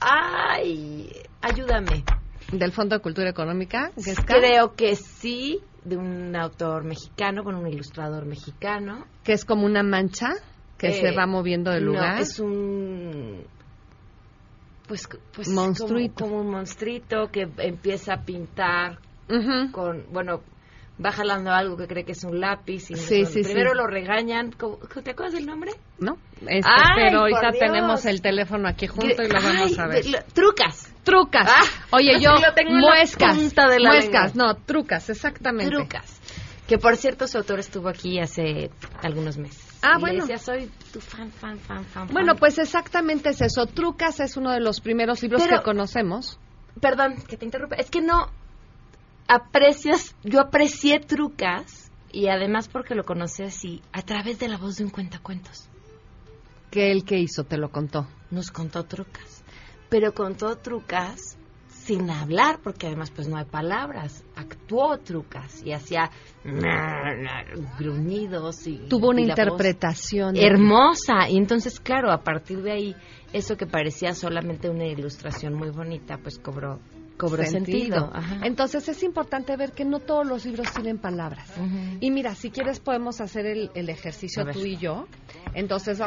¡Ay! 0.00 1.10
Ayúdame. 1.40 2.04
Del 2.52 2.72
Fondo 2.72 2.96
de 2.96 3.02
Cultura 3.02 3.30
Económica, 3.30 3.90
que 3.96 4.14
Creo 4.14 4.74
que 4.74 4.94
sí, 4.96 5.60
de 5.84 5.96
un 5.96 6.36
autor 6.36 6.84
mexicano, 6.84 7.42
con 7.44 7.54
un 7.56 7.66
ilustrador 7.66 8.26
mexicano. 8.26 9.06
que 9.24 9.32
es 9.32 9.44
como 9.44 9.64
una 9.64 9.82
mancha 9.82 10.30
que 10.78 10.88
Eh, 10.88 11.00
se 11.00 11.12
va 11.16 11.26
moviendo 11.26 11.70
de 11.70 11.80
no, 11.80 11.86
lugar. 11.92 12.20
es 12.20 12.38
un... 12.40 13.42
Pues, 14.86 15.08
pues 15.32 15.48
Monstruito. 15.48 16.24
Como, 16.24 16.36
como 16.36 16.40
un 16.42 16.50
monstruito 16.50 17.28
que 17.30 17.48
empieza 17.58 18.14
a 18.14 18.20
pintar 18.24 18.98
con... 19.72 20.04
Bueno, 20.12 20.42
va 21.02 21.12
jalando 21.12 21.50
algo 21.52 21.76
que 21.78 21.86
cree 21.86 22.04
que 22.04 22.12
es 22.12 22.24
un 22.24 22.38
lápiz. 22.40 22.90
Y 22.90 22.94
no 22.94 22.98
Sí, 22.98 23.24
sí, 23.24 23.42
Primero 23.42 23.70
sí. 23.70 23.76
lo 23.76 23.86
regañan. 23.86 24.52
¿cómo- 24.52 24.76
¿Te 25.02 25.12
acuerdas 25.12 25.34
del 25.34 25.46
nombre? 25.46 25.72
¿No? 25.98 26.18
Este, 26.40 26.68
Ay, 26.68 26.96
pero 26.96 27.20
ahorita 27.20 27.52
Dios. 27.52 27.58
tenemos 27.60 28.04
el 28.06 28.20
teléfono 28.20 28.68
aquí 28.68 28.86
junto 28.88 29.22
y 29.22 29.28
lo 29.28 29.34
vamos 29.40 29.70
Ay, 29.70 29.76
a 29.78 29.86
ver. 29.86 30.06
lo- 30.06 30.18
trucas. 30.34 30.91
Trucas. 31.04 31.48
Ah, 31.50 31.62
Oye, 31.90 32.20
yo, 32.20 32.30
lo 32.34 32.54
tengo 32.54 32.72
muescas. 32.78 33.36
punta 33.36 33.66
de 33.68 33.80
la 33.80 33.90
muescas, 33.90 34.34
lengua. 34.36 34.54
no, 34.54 34.56
trucas, 34.64 35.10
exactamente. 35.10 35.74
Trucas. 35.74 36.20
Que 36.68 36.78
por 36.78 36.96
cierto, 36.96 37.26
su 37.26 37.38
autor 37.38 37.58
estuvo 37.58 37.88
aquí 37.88 38.20
hace 38.20 38.70
algunos 39.02 39.36
meses. 39.36 39.66
Ah, 39.82 39.94
Y 39.96 40.00
bueno. 40.00 40.14
Le 40.26 40.32
decía, 40.32 40.38
soy 40.38 40.70
tu 40.92 41.00
fan, 41.00 41.30
fan, 41.32 41.58
fan, 41.58 41.84
fan. 41.84 42.06
Bueno, 42.12 42.32
fan". 42.34 42.38
pues 42.38 42.58
exactamente 42.58 43.30
es 43.30 43.40
eso. 43.40 43.66
Trucas 43.66 44.20
es 44.20 44.36
uno 44.36 44.52
de 44.52 44.60
los 44.60 44.80
primeros 44.80 45.22
libros 45.22 45.42
Pero- 45.42 45.58
que 45.58 45.64
conocemos. 45.64 46.38
Perdón, 46.80 47.16
que 47.28 47.36
te 47.36 47.44
interrumpa. 47.44 47.76
Es 47.76 47.90
que 47.90 48.00
no 48.00 48.30
aprecias. 49.28 50.14
Yo 50.22 50.40
aprecié 50.40 51.00
Trucas 51.00 51.90
y 52.12 52.28
además 52.28 52.68
porque 52.68 52.94
lo 52.94 53.04
conocí 53.04 53.42
así, 53.42 53.82
a 53.92 54.02
través 54.02 54.38
de 54.38 54.48
la 54.48 54.56
voz 54.58 54.76
de 54.76 54.84
un 54.84 54.90
cuentacuentos. 54.90 55.68
Que 56.70 56.90
el 56.92 57.04
que 57.04 57.18
hizo 57.18 57.44
te 57.44 57.56
lo 57.58 57.70
contó. 57.70 58.06
Nos 58.30 58.50
contó 58.50 58.84
Trucas. 58.84 59.41
Pero 59.92 60.14
contó 60.14 60.56
Trucas 60.56 61.36
sin 61.68 62.08
hablar, 62.08 62.60
porque 62.64 62.86
además 62.86 63.10
pues 63.10 63.28
no 63.28 63.36
hay 63.36 63.44
palabras. 63.44 64.24
Actuó 64.36 64.96
Trucas 64.96 65.62
y 65.66 65.72
hacía 65.72 66.10
gruñidos 67.78 68.66
y 68.66 68.78
Tuvo 68.88 69.10
una 69.10 69.20
y 69.20 69.24
interpretación. 69.28 70.34
hermosa 70.38 71.28
y 71.28 71.36
entonces 71.36 71.78
claro 71.78 72.10
a 72.10 72.22
partir 72.22 72.62
de 72.62 72.72
ahí 72.72 72.96
eso 73.34 73.58
que 73.58 73.66
parecía 73.66 74.14
solamente 74.14 74.70
una 74.70 74.86
ilustración 74.86 75.52
muy 75.52 75.68
bonita 75.68 76.16
pues 76.16 76.38
cobró 76.38 76.80
cobró 77.22 77.44
sentido. 77.44 78.12
Entonces 78.42 78.88
es 78.88 79.02
importante 79.02 79.56
ver 79.56 79.72
que 79.72 79.84
no 79.84 80.00
todos 80.00 80.26
los 80.26 80.44
libros 80.44 80.72
tienen 80.72 80.98
palabras. 80.98 81.48
Y 82.00 82.10
mira, 82.10 82.34
si 82.34 82.50
quieres 82.50 82.80
podemos 82.80 83.20
hacer 83.20 83.46
el, 83.46 83.70
el 83.74 83.88
ejercicio 83.88 84.44
tú 84.52 84.64
y 84.64 84.76
yo. 84.76 85.06
Entonces, 85.54 86.00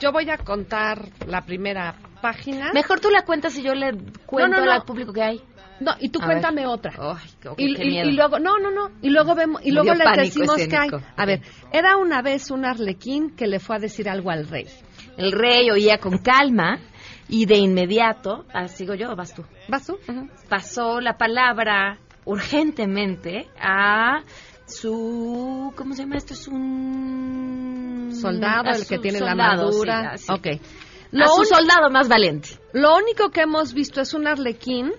yo 0.00 0.12
voy 0.12 0.30
a 0.30 0.38
contar 0.38 1.08
la 1.26 1.42
primera 1.42 1.96
página. 2.22 2.72
mejor 2.72 3.00
tú 3.00 3.10
la 3.10 3.22
cuentas 3.24 3.56
y 3.58 3.62
yo 3.62 3.74
le 3.74 3.92
cuento 4.24 4.56
no, 4.58 4.64
no. 4.64 4.72
al 4.72 4.82
público 4.84 5.12
que 5.12 5.22
hay 5.22 5.40
No, 5.80 5.92
y 6.00 6.08
tú 6.08 6.20
A 6.22 6.26
cuéntame 6.26 6.62
ver. 6.62 6.68
otra. 6.68 6.92
Ay, 6.98 7.28
qué- 7.40 7.50
y, 7.58 7.98
y- 7.98 8.12
luego, 8.12 8.38
no, 8.38 8.58
no, 8.58 8.70
no. 8.70 8.90
Y 9.02 9.10
luego 9.10 9.34
vemos, 9.34 9.60
y 9.64 9.72
luego 9.72 9.92
pánico 9.92 10.22
decimos 10.22 10.56
que 10.56 10.76
hay. 10.76 10.88
A 11.16 11.26
ver, 11.26 11.42
era 11.72 11.96
una 11.96 12.22
vez 12.22 12.50
un 12.50 12.64
arlequín 12.64 13.34
que 13.36 13.46
le 13.46 13.58
fue 13.58 13.76
a 13.76 13.78
decir 13.78 14.08
algo 14.08 14.30
al 14.30 14.46
rey. 14.48 14.66
el 15.16 15.32
rey 15.32 15.70
oía 15.70 15.98
con 15.98 16.18
calma 16.18 16.78
y 17.28 17.46
de 17.46 17.56
inmediato 17.56 18.44
ah, 18.52 18.68
sigo 18.68 18.94
yo 18.94 19.14
vas 19.16 19.34
tú 19.34 19.44
¿Vas 19.68 19.86
tú? 19.86 19.98
pasó 20.48 21.00
la 21.00 21.16
palabra 21.16 21.98
urgentemente 22.26 23.48
a 23.60 24.22
su 24.66 25.72
¿cómo 25.76 25.94
se 25.94 26.02
llama 26.02 26.16
esto? 26.16 26.34
es 26.34 26.48
un 26.48 28.10
Soldado, 28.12 28.70
el 28.70 28.86
que 28.86 28.98
tiene 28.98 29.20
la 29.20 29.32
armadura. 29.32 30.16
sí, 30.16 30.30
así. 30.30 30.32
Ok. 30.32 30.60
a 31.22 31.26
su 31.28 31.40
un- 31.40 31.46
soldado 31.46 31.90
más 31.90 32.08
valiente 32.08 32.50
Lo 32.72 32.96
único 32.96 33.30
que 33.30 33.42
hemos 33.42 33.72
visto 33.74 34.00
es 34.00 34.14
un 34.14 34.26
arlequín 34.26 34.92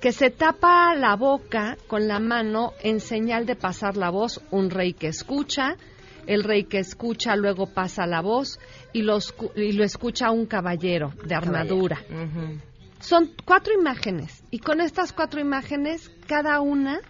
que 0.00 0.12
se 0.12 0.30
tapa 0.30 0.94
la 0.94 1.14
boca 1.16 1.76
con 1.86 2.08
la 2.08 2.18
mano 2.20 2.72
en 2.82 3.00
señal 3.00 3.44
de 3.44 3.54
pasar 3.54 3.96
la 3.98 4.08
voz, 4.10 4.40
un 4.50 4.70
rey 4.70 4.94
que 4.94 5.08
escucha, 5.08 5.76
el 6.30 6.44
rey 6.44 6.62
que 6.64 6.78
escucha 6.78 7.34
luego 7.34 7.66
pasa 7.66 8.06
la 8.06 8.20
voz 8.20 8.60
y 8.92 9.02
lo, 9.02 9.18
y 9.56 9.72
lo 9.72 9.82
escucha 9.82 10.30
un 10.30 10.46
caballero 10.46 11.12
de 11.26 11.34
armadura. 11.34 11.98
Son 13.00 13.32
cuatro 13.44 13.72
imágenes 13.74 14.44
y 14.52 14.60
con 14.60 14.80
estas 14.80 15.12
cuatro 15.12 15.40
imágenes 15.40 16.08
cada 16.28 16.60
una 16.60 17.00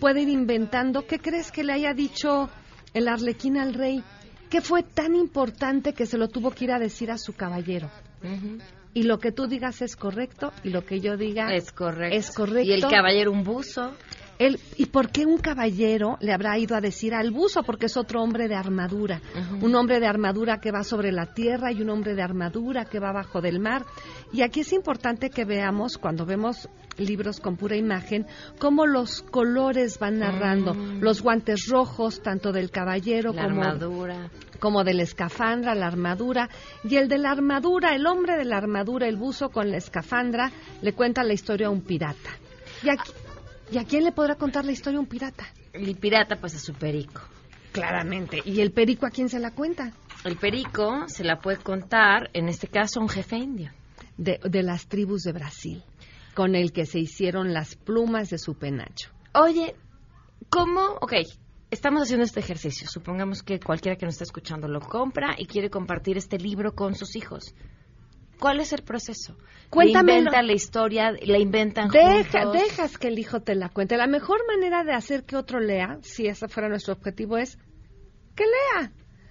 puede 0.00 0.22
ir 0.22 0.30
inventando 0.30 1.06
qué 1.06 1.18
crees 1.18 1.52
que 1.52 1.62
le 1.62 1.74
haya 1.74 1.92
dicho 1.92 2.48
el 2.94 3.08
arlequín 3.08 3.58
al 3.58 3.74
rey, 3.74 4.02
qué 4.48 4.62
fue 4.62 4.82
tan 4.82 5.14
importante 5.14 5.92
que 5.92 6.06
se 6.06 6.16
lo 6.16 6.28
tuvo 6.28 6.50
que 6.50 6.64
ir 6.64 6.72
a 6.72 6.78
decir 6.78 7.10
a 7.10 7.18
su 7.18 7.34
caballero. 7.34 7.90
Y 8.94 9.02
lo 9.02 9.18
que 9.18 9.30
tú 9.30 9.46
digas 9.46 9.82
es 9.82 9.94
correcto 9.94 10.52
y 10.64 10.70
lo 10.70 10.86
que 10.86 11.00
yo 11.00 11.18
diga 11.18 11.54
es 11.54 11.70
correcto. 11.70 12.16
Es 12.16 12.30
correcto. 12.30 12.70
Y 12.70 12.72
el 12.72 12.88
caballero 12.88 13.30
un 13.30 13.44
buzo. 13.44 13.92
¿Y 14.76 14.86
por 14.86 15.10
qué 15.10 15.26
un 15.26 15.36
caballero 15.36 16.16
le 16.20 16.32
habrá 16.32 16.58
ido 16.58 16.74
a 16.74 16.80
decir 16.80 17.12
al 17.14 17.30
buzo? 17.30 17.62
Porque 17.62 17.86
es 17.86 17.96
otro 17.98 18.22
hombre 18.22 18.48
de 18.48 18.54
armadura. 18.54 19.20
Un 19.60 19.74
hombre 19.74 20.00
de 20.00 20.06
armadura 20.06 20.60
que 20.60 20.72
va 20.72 20.82
sobre 20.82 21.12
la 21.12 21.26
tierra 21.34 21.72
y 21.72 21.82
un 21.82 21.90
hombre 21.90 22.14
de 22.14 22.22
armadura 22.22 22.86
que 22.86 22.98
va 22.98 23.10
abajo 23.10 23.42
del 23.42 23.60
mar. 23.60 23.84
Y 24.32 24.40
aquí 24.40 24.60
es 24.60 24.72
importante 24.72 25.28
que 25.28 25.44
veamos, 25.44 25.98
cuando 25.98 26.24
vemos 26.24 26.70
libros 26.96 27.38
con 27.38 27.56
pura 27.56 27.76
imagen, 27.76 28.26
cómo 28.58 28.86
los 28.86 29.20
colores 29.20 29.98
van 29.98 30.20
narrando. 30.20 30.72
Mm. 30.72 31.00
Los 31.00 31.20
guantes 31.20 31.66
rojos, 31.68 32.22
tanto 32.22 32.50
del 32.50 32.70
caballero 32.70 33.34
la 33.34 33.42
como, 33.42 33.62
armadura. 33.62 34.30
como 34.58 34.84
del 34.84 35.00
escafandra, 35.00 35.74
la 35.74 35.86
armadura. 35.86 36.48
Y 36.82 36.96
el 36.96 37.08
de 37.08 37.18
la 37.18 37.32
armadura, 37.32 37.94
el 37.94 38.06
hombre 38.06 38.38
de 38.38 38.46
la 38.46 38.56
armadura, 38.56 39.06
el 39.06 39.16
buzo 39.16 39.50
con 39.50 39.70
la 39.70 39.76
escafandra, 39.76 40.50
le 40.80 40.94
cuenta 40.94 41.22
la 41.24 41.34
historia 41.34 41.66
a 41.66 41.70
un 41.70 41.82
pirata. 41.82 42.30
Y 42.82 42.88
aquí, 42.88 43.12
¿Y 43.72 43.78
a 43.78 43.84
quién 43.84 44.02
le 44.02 44.10
podrá 44.10 44.34
contar 44.34 44.64
la 44.64 44.72
historia 44.72 44.98
un 44.98 45.06
pirata? 45.06 45.44
El 45.72 45.94
pirata, 45.96 46.36
pues 46.36 46.56
a 46.56 46.58
su 46.58 46.74
perico. 46.74 47.20
Claramente. 47.72 48.42
¿Y 48.44 48.60
el 48.60 48.72
perico 48.72 49.06
a 49.06 49.10
quién 49.10 49.28
se 49.28 49.38
la 49.38 49.52
cuenta? 49.52 49.92
El 50.24 50.36
perico 50.36 51.04
se 51.06 51.22
la 51.22 51.38
puede 51.38 51.58
contar, 51.58 52.30
en 52.32 52.48
este 52.48 52.66
caso, 52.66 52.98
a 52.98 53.02
un 53.02 53.08
jefe 53.08 53.36
indio. 53.36 53.70
De, 54.16 54.40
de 54.42 54.62
las 54.64 54.88
tribus 54.88 55.22
de 55.22 55.32
Brasil, 55.32 55.84
con 56.34 56.56
el 56.56 56.72
que 56.72 56.84
se 56.84 56.98
hicieron 56.98 57.54
las 57.54 57.76
plumas 57.76 58.28
de 58.28 58.38
su 58.38 58.54
penacho. 58.54 59.10
Oye, 59.34 59.76
¿cómo? 60.50 60.98
Ok, 61.00 61.14
estamos 61.70 62.02
haciendo 62.02 62.24
este 62.24 62.40
ejercicio. 62.40 62.88
Supongamos 62.88 63.42
que 63.42 63.60
cualquiera 63.60 63.96
que 63.96 64.04
nos 64.04 64.14
está 64.14 64.24
escuchando 64.24 64.66
lo 64.66 64.80
compra 64.80 65.36
y 65.38 65.46
quiere 65.46 65.70
compartir 65.70 66.18
este 66.18 66.38
libro 66.38 66.74
con 66.74 66.96
sus 66.96 67.14
hijos. 67.14 67.54
¿Cuál 68.40 68.60
es 68.60 68.72
el 68.72 68.82
proceso? 68.82 69.36
Cuéntame. 69.68 70.18
Inventa 70.18 70.42
la 70.42 70.52
historia, 70.52 71.12
la 71.12 71.38
inventan 71.38 71.88
Deja, 71.90 72.50
Dejas 72.50 72.98
que 72.98 73.08
el 73.08 73.18
hijo 73.18 73.40
te 73.40 73.54
la 73.54 73.68
cuente. 73.68 73.96
La 73.96 74.06
mejor 74.06 74.40
manera 74.48 74.82
de 74.82 74.92
hacer 74.92 75.24
que 75.24 75.36
otro 75.36 75.60
lea, 75.60 75.98
si 76.02 76.26
ese 76.26 76.48
fuera 76.48 76.68
nuestro 76.68 76.94
objetivo, 76.94 77.36
es 77.36 77.56
que 78.34 78.44
lea. 78.44 78.90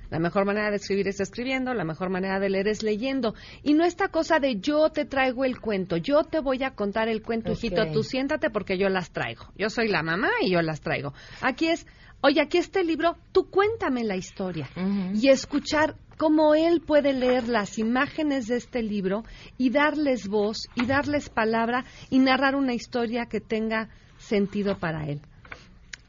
La 0.10 0.20
mejor 0.20 0.45
manera 0.45 0.72
de 0.72 0.78
escribir 0.78 1.07
es 1.07 1.20
escribiendo, 1.20 1.74
la 1.74 1.84
mejor 1.84 2.10
manera 2.10 2.39
de 2.39 2.49
leer 2.49 2.68
es 2.68 2.82
leyendo. 2.82 3.36
Y 3.62 3.74
no 3.74 3.86
esta 3.86 4.07
cosa 4.07 4.39
de 4.39 4.60
yo 4.60 4.89
te 4.89 5.05
traigo 5.05 5.45
el 5.45 5.60
cuento, 5.60 5.97
yo 5.97 6.24
te 6.24 6.39
voy 6.39 6.64
a 6.64 6.72
contar 6.72 7.10
el 7.10 7.22
cuento, 7.22 7.51
hijito, 7.51 7.91
tú 7.91 8.01
siéntate 8.03 8.49
porque 8.49 8.78
yo 8.78 8.89
las 8.89 9.12
traigo. 9.12 9.45
Yo 9.55 9.70
soy 9.70 9.88
la 9.88 10.01
mamá 10.01 10.30
y 10.41 10.51
yo 10.51 10.62
las 10.62 10.82
traigo. 10.82 11.14
Aquí 11.41 11.68
es, 11.68 11.86
oye, 12.22 12.41
aquí 12.41 12.57
este 12.57 12.84
libro, 12.84 13.18
tú 13.32 13.51
cuéntame 13.51 14.03
la 14.03 14.16
historia. 14.16 14.70
Y 15.14 15.30
escuchar 15.30 15.95
cómo 16.20 16.53
él 16.53 16.82
puede 16.82 17.13
leer 17.13 17.47
las 17.47 17.80
imágenes 17.80 18.47
de 18.47 18.57
este 18.57 18.84
libro 18.84 19.24
y 19.57 19.70
darles 19.70 20.28
voz 20.28 20.67
y 20.76 20.86
darles 20.86 21.30
palabra 21.30 21.86
y 22.09 22.20
narrar 22.20 22.55
una 22.55 22.74
historia 22.74 23.28
que 23.28 23.39
tenga 23.39 23.88
sentido 24.17 24.78
para 24.78 25.07
él. 25.07 25.22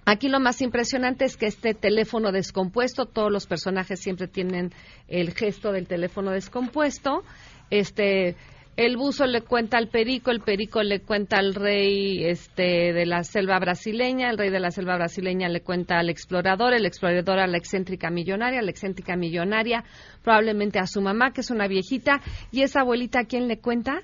Aquí 0.04 0.28
lo 0.28 0.40
más 0.40 0.62
impresionante 0.62 1.24
es 1.24 1.36
que 1.36 1.46
este 1.46 1.74
teléfono 1.74 2.32
descompuesto, 2.32 3.06
todos 3.06 3.30
los 3.30 3.46
personajes 3.46 4.00
siempre 4.00 4.26
tienen 4.26 4.72
el 5.06 5.32
gesto 5.32 5.70
del 5.70 5.86
teléfono 5.86 6.32
descompuesto. 6.32 7.22
Este 7.70 8.34
el 8.76 8.96
buzo 8.96 9.26
le 9.26 9.42
cuenta 9.42 9.76
al 9.76 9.88
perico, 9.88 10.30
el 10.30 10.40
perico 10.40 10.82
le 10.82 11.00
cuenta 11.00 11.38
al 11.38 11.54
rey 11.54 12.24
este, 12.24 12.92
de 12.92 13.04
la 13.04 13.24
selva 13.24 13.58
brasileña, 13.58 14.30
el 14.30 14.38
rey 14.38 14.50
de 14.50 14.60
la 14.60 14.70
selva 14.70 14.96
brasileña 14.96 15.48
le 15.48 15.60
cuenta 15.60 15.98
al 15.98 16.08
explorador, 16.08 16.72
el 16.72 16.86
explorador 16.86 17.38
a 17.40 17.46
la 17.46 17.58
excéntrica 17.58 18.10
millonaria, 18.10 18.62
la 18.62 18.70
excéntrica 18.70 19.16
millonaria 19.16 19.84
probablemente 20.22 20.78
a 20.78 20.86
su 20.86 21.00
mamá, 21.00 21.32
que 21.32 21.42
es 21.42 21.50
una 21.50 21.68
viejita, 21.68 22.20
y 22.52 22.62
esa 22.62 22.80
abuelita 22.80 23.20
a 23.20 23.24
quién 23.24 23.48
le 23.48 23.58
cuenta? 23.58 24.02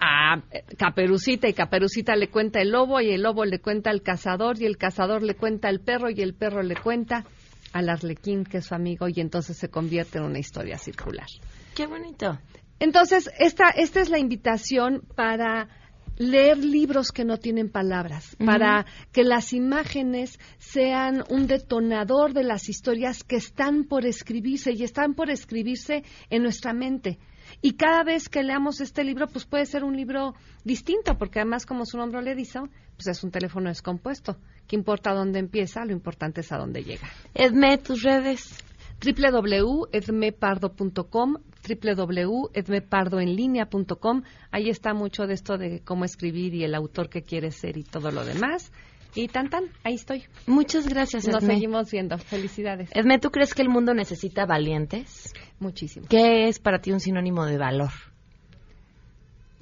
a 0.00 0.42
Caperucita 0.78 1.46
y 1.46 1.52
Caperucita 1.52 2.16
le 2.16 2.28
cuenta 2.28 2.60
el 2.60 2.70
lobo 2.70 3.02
y 3.02 3.10
el 3.10 3.22
lobo 3.22 3.44
le 3.44 3.58
cuenta 3.58 3.90
al 3.90 4.00
cazador 4.00 4.60
y 4.60 4.64
el 4.64 4.78
cazador 4.78 5.22
le 5.22 5.34
cuenta 5.34 5.68
al 5.68 5.80
perro 5.80 6.08
y 6.08 6.22
el 6.22 6.32
perro 6.32 6.62
le 6.62 6.74
cuenta 6.74 7.26
al 7.74 7.88
arlequín 7.90 8.44
que 8.44 8.58
es 8.58 8.66
su 8.66 8.74
amigo 8.74 9.08
y 9.08 9.20
entonces 9.20 9.58
se 9.58 9.68
convierte 9.68 10.18
en 10.18 10.24
una 10.24 10.38
historia 10.38 10.78
circular. 10.78 11.26
Qué 11.74 11.86
bonito. 11.86 12.38
Entonces, 12.80 13.30
esta, 13.38 13.70
esta 13.70 14.00
es 14.00 14.08
la 14.08 14.18
invitación 14.18 15.02
para 15.14 15.68
leer 16.16 16.58
libros 16.58 17.12
que 17.12 17.24
no 17.24 17.38
tienen 17.38 17.70
palabras, 17.70 18.36
para 18.44 18.84
que 19.10 19.24
las 19.24 19.54
imágenes 19.54 20.38
sean 20.58 21.24
un 21.30 21.46
detonador 21.46 22.34
de 22.34 22.44
las 22.44 22.68
historias 22.68 23.24
que 23.24 23.36
están 23.36 23.84
por 23.84 24.04
escribirse 24.04 24.72
y 24.72 24.84
están 24.84 25.14
por 25.14 25.30
escribirse 25.30 26.04
en 26.28 26.42
nuestra 26.42 26.74
mente. 26.74 27.18
Y 27.62 27.72
cada 27.72 28.04
vez 28.04 28.28
que 28.28 28.42
leamos 28.42 28.82
este 28.82 29.02
libro, 29.02 29.28
pues 29.28 29.46
puede 29.46 29.64
ser 29.64 29.82
un 29.82 29.96
libro 29.96 30.34
distinto, 30.62 31.16
porque 31.16 31.40
además, 31.40 31.64
como 31.64 31.86
su 31.86 31.96
nombre 31.96 32.22
le 32.22 32.34
dice, 32.34 32.60
pues 32.96 33.06
es 33.06 33.24
un 33.24 33.30
teléfono 33.30 33.70
descompuesto. 33.70 34.36
¿Qué 34.66 34.76
importa 34.76 35.14
dónde 35.14 35.38
empieza? 35.38 35.84
Lo 35.86 35.92
importante 35.92 36.42
es 36.42 36.52
a 36.52 36.58
dónde 36.58 36.84
llega. 36.84 37.08
Edme, 37.34 37.78
tus 37.78 38.02
redes 38.02 38.62
www.edmepardo.com 39.00 41.36
www.edmepardoenlinea.com 41.68 44.22
Ahí 44.50 44.70
está 44.70 44.94
mucho 44.94 45.26
de 45.26 45.34
esto 45.34 45.58
de 45.58 45.80
cómo 45.80 46.04
escribir 46.04 46.54
y 46.54 46.64
el 46.64 46.74
autor 46.74 47.10
que 47.10 47.22
quieres 47.22 47.56
ser 47.56 47.76
y 47.76 47.84
todo 47.84 48.10
lo 48.10 48.24
demás. 48.24 48.72
Y 49.14 49.28
tan 49.28 49.50
tan, 49.50 49.64
ahí 49.82 49.94
estoy. 49.94 50.24
Muchas 50.46 50.88
gracias, 50.88 51.26
Nos 51.26 51.42
seguimos 51.44 51.90
viendo. 51.90 52.16
Felicidades. 52.18 52.90
Edme, 52.94 53.18
¿tú 53.18 53.30
crees 53.30 53.54
que 53.54 53.62
el 53.62 53.68
mundo 53.68 53.92
necesita 53.92 54.46
valientes? 54.46 55.34
Muchísimo. 55.58 56.06
¿Qué 56.08 56.46
es 56.48 56.60
para 56.60 56.80
ti 56.80 56.92
un 56.92 57.00
sinónimo 57.00 57.44
de 57.44 57.58
valor? 57.58 57.90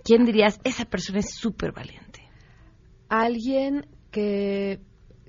¿Quién 0.05 0.27
dirías, 0.27 0.61
esa 0.65 0.85
persona 0.85 1.21
es 1.21 1.35
súper 1.35 1.73
valiente? 1.73 2.29
Alguien 3.09 3.87
que, 4.11 4.81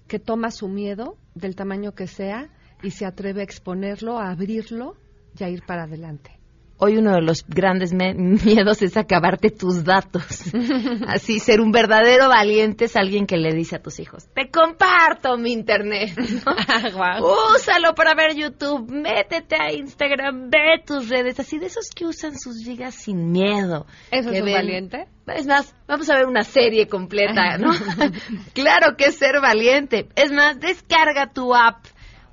que 0.07 0.19
toma 0.19 0.51
su 0.51 0.67
miedo, 0.67 1.15
del 1.33 1.55
tamaño 1.55 1.93
que 1.93 2.07
sea, 2.07 2.49
y 2.83 2.91
se 2.91 3.05
atreve 3.05 3.41
a 3.41 3.43
exponerlo, 3.43 4.17
a 4.17 4.31
abrirlo 4.31 4.95
y 5.37 5.43
a 5.43 5.49
ir 5.49 5.63
para 5.65 5.83
adelante. 5.83 6.39
Hoy 6.81 6.95
uno 6.95 7.13
de 7.13 7.21
los 7.21 7.45
grandes 7.45 7.93
miedos 7.93 8.81
es 8.81 8.95
acabarte 8.95 9.49
tus 9.49 9.83
datos. 9.83 10.23
Así, 11.07 11.39
ser 11.39 11.59
un 11.59 11.73
verdadero 11.73 12.29
valiente 12.29 12.85
es 12.85 12.95
alguien 12.95 13.25
que 13.25 13.35
le 13.35 13.53
dice 13.53 13.75
a 13.75 13.81
tus 13.81 13.99
hijos, 13.99 14.29
te 14.33 14.49
comparto 14.49 15.37
mi 15.37 15.51
internet. 15.51 16.17
Úsalo 17.53 17.93
para 17.95 18.15
ver 18.15 18.33
YouTube, 18.33 18.89
métete 18.89 19.57
a 19.59 19.73
Instagram, 19.73 20.49
ve 20.49 20.81
tus 20.85 21.09
redes, 21.09 21.37
así 21.41 21.59
de 21.59 21.65
esos 21.65 21.89
que 21.93 22.05
usan 22.05 22.39
sus 22.39 22.63
gigas 22.63 22.95
sin 22.95 23.29
miedo. 23.29 23.85
¿Eso 24.09 24.31
es 24.31 24.41
un 24.41 24.49
valiente? 24.49 25.07
Es 25.27 25.45
más, 25.45 25.75
vamos 25.85 26.09
a 26.09 26.15
ver 26.15 26.27
una 26.27 26.43
serie 26.43 26.87
completa, 26.87 27.57
¿no? 27.57 27.71
claro 28.53 28.95
que 28.95 29.07
es 29.07 29.15
ser 29.15 29.41
valiente. 29.41 30.07
Es 30.15 30.31
más, 30.31 30.57
descarga 30.61 31.33
tu 31.33 31.53
app 31.53 31.85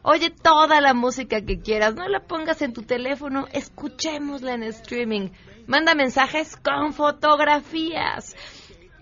Oye 0.09 0.31
toda 0.31 0.81
la 0.81 0.95
música 0.95 1.41
que 1.41 1.59
quieras, 1.59 1.97
no 1.97 2.07
la 2.07 2.21
pongas 2.21 2.63
en 2.63 2.73
tu 2.73 2.83
teléfono, 2.83 3.49
escuchémosla 3.53 4.55
en 4.55 4.63
streaming. 4.63 5.31
Manda 5.67 5.97
mensajes 5.97 6.57
con 6.57 6.93
fotografías. 6.93 8.37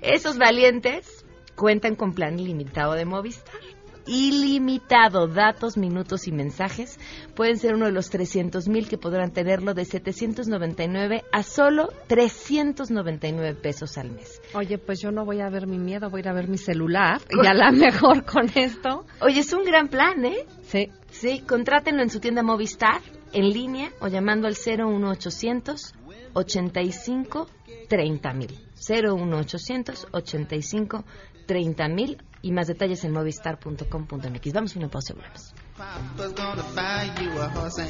Esos 0.01 0.39
valientes 0.39 1.27
cuentan 1.57 1.95
con 1.95 2.15
plan 2.15 2.39
ilimitado 2.39 2.95
de 2.95 3.05
Movistar. 3.05 3.74
Ilimitado, 4.07 5.27
datos, 5.27 5.77
minutos 5.77 6.29
y 6.29 6.33
mensajes. 6.33 6.99
Pueden 7.35 7.59
ser 7.59 7.75
uno 7.75 7.87
de 7.87 7.93
los 7.93 8.11
300 8.11 8.69
mil 8.69 8.89
que 8.89 8.99
podrán 8.99 9.33
tenerlo 9.33 9.75
de 9.75 9.85
799 9.85 11.25
a 11.33 11.43
solo 11.43 11.89
399 12.09 13.55
pesos 13.55 13.97
al 13.99 14.11
mes. 14.11 14.41
Oye, 14.55 14.79
pues 14.79 15.01
yo 15.01 15.11
no 15.11 15.25
voy 15.25 15.41
a 15.41 15.49
ver 15.49 15.67
mi 15.67 15.79
miedo, 15.79 16.11
voy 16.11 16.21
a 16.21 16.23
ir 16.23 16.29
a 16.29 16.33
ver 16.35 16.49
mi 16.49 16.59
celular 16.59 17.21
y 17.31 17.47
a 17.47 17.55
la 17.55 17.71
mejor 17.71 18.25
con 18.25 18.51
esto. 18.55 19.05
Oye, 19.21 19.41
es 19.41 19.53
un 19.53 19.65
gran 19.65 19.89
plan, 19.89 20.25
¿eh? 20.25 20.47
Sí. 20.63 20.91
Sí, 21.11 21.41
contrátenlo 21.47 22.03
en 22.03 22.11
su 22.11 22.19
tienda 22.19 22.43
Movistar, 22.43 23.01
en 23.33 23.51
línea 23.51 23.91
o 24.01 24.09
llamando 24.09 24.49
al 24.49 24.55
01800 24.55 25.95
85 26.35 27.49
30 27.89 28.35
mil. 28.35 28.59
01800 28.77 30.09
85 30.13 31.05
30 31.47 31.89
mil 31.89 32.23
y 32.43 32.53
más 32.53 32.67
detalles 32.67 33.05
en 33.05 33.13
movistar.com.mx. 33.13 34.53
Vamos 34.53 34.77
a 34.77 34.79
una 34.79 34.89
pausa 34.89 35.13
y 35.13 35.17
volvemos. 35.17 35.55
Papa's 35.77 36.33
gonna 36.35 36.63
buy 36.75 37.25
you 37.25 37.41
a 37.41 37.49
horse 37.49 37.83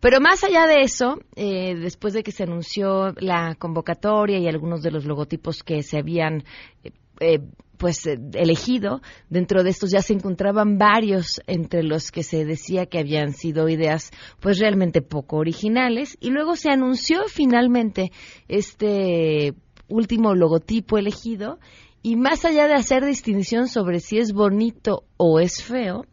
Pero 0.01 0.21
más 0.21 0.45
allá 0.45 0.67
de 0.67 0.83
eso, 0.83 1.19
eh, 1.37 1.75
después 1.75 2.13
de 2.13 2.23
que 2.23 2.33
se 2.33 2.43
anunció 2.43 3.13
la 3.19 3.55
convocatoria 3.55 4.39
y 4.39 4.49
algunos 4.49 4.83
de 4.83 4.91
los 4.91 5.05
logotipos 5.07 5.63
que 5.63 5.83
se 5.83 5.99
habían 5.99 6.45
eh, 6.85 6.91
eh, 7.21 7.41
pues 7.83 8.07
eh, 8.07 8.17
elegido. 8.35 9.03
Dentro 9.29 9.65
de 9.65 9.71
estos 9.71 9.91
ya 9.91 10.03
se 10.03 10.13
encontraban 10.13 10.79
varios 10.79 11.41
entre 11.49 11.83
los 11.83 12.13
que 12.13 12.23
se 12.23 12.45
decía 12.45 12.87
que 12.87 13.01
habían 13.01 13.33
sido 13.33 13.69
ideas 13.69 14.13
pues 14.39 14.61
realmente 14.61 15.03
poco 15.03 15.39
originales 15.39 16.17
y 16.21 16.31
luego 16.31 16.55
se 16.55 16.71
anunció 16.71 17.25
finalmente 17.27 18.13
este 18.47 19.55
último 19.89 20.37
logotipo 20.37 20.97
elegido 20.97 21.59
y 22.05 22.15
más 22.15 22.45
allá 22.45 22.69
de 22.69 22.75
hacer 22.75 23.05
distinción 23.05 23.67
sobre 23.67 23.99
si 23.99 24.19
es 24.19 24.33
bonito 24.33 25.03
o 25.17 25.41
es 25.41 25.65
feo, 25.65 26.07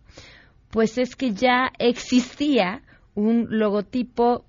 pues 0.72 0.98
es 0.98 1.16
que 1.16 1.34
ya 1.34 1.70
existía 1.78 2.82
un 3.14 3.46
logotipo 3.48 4.44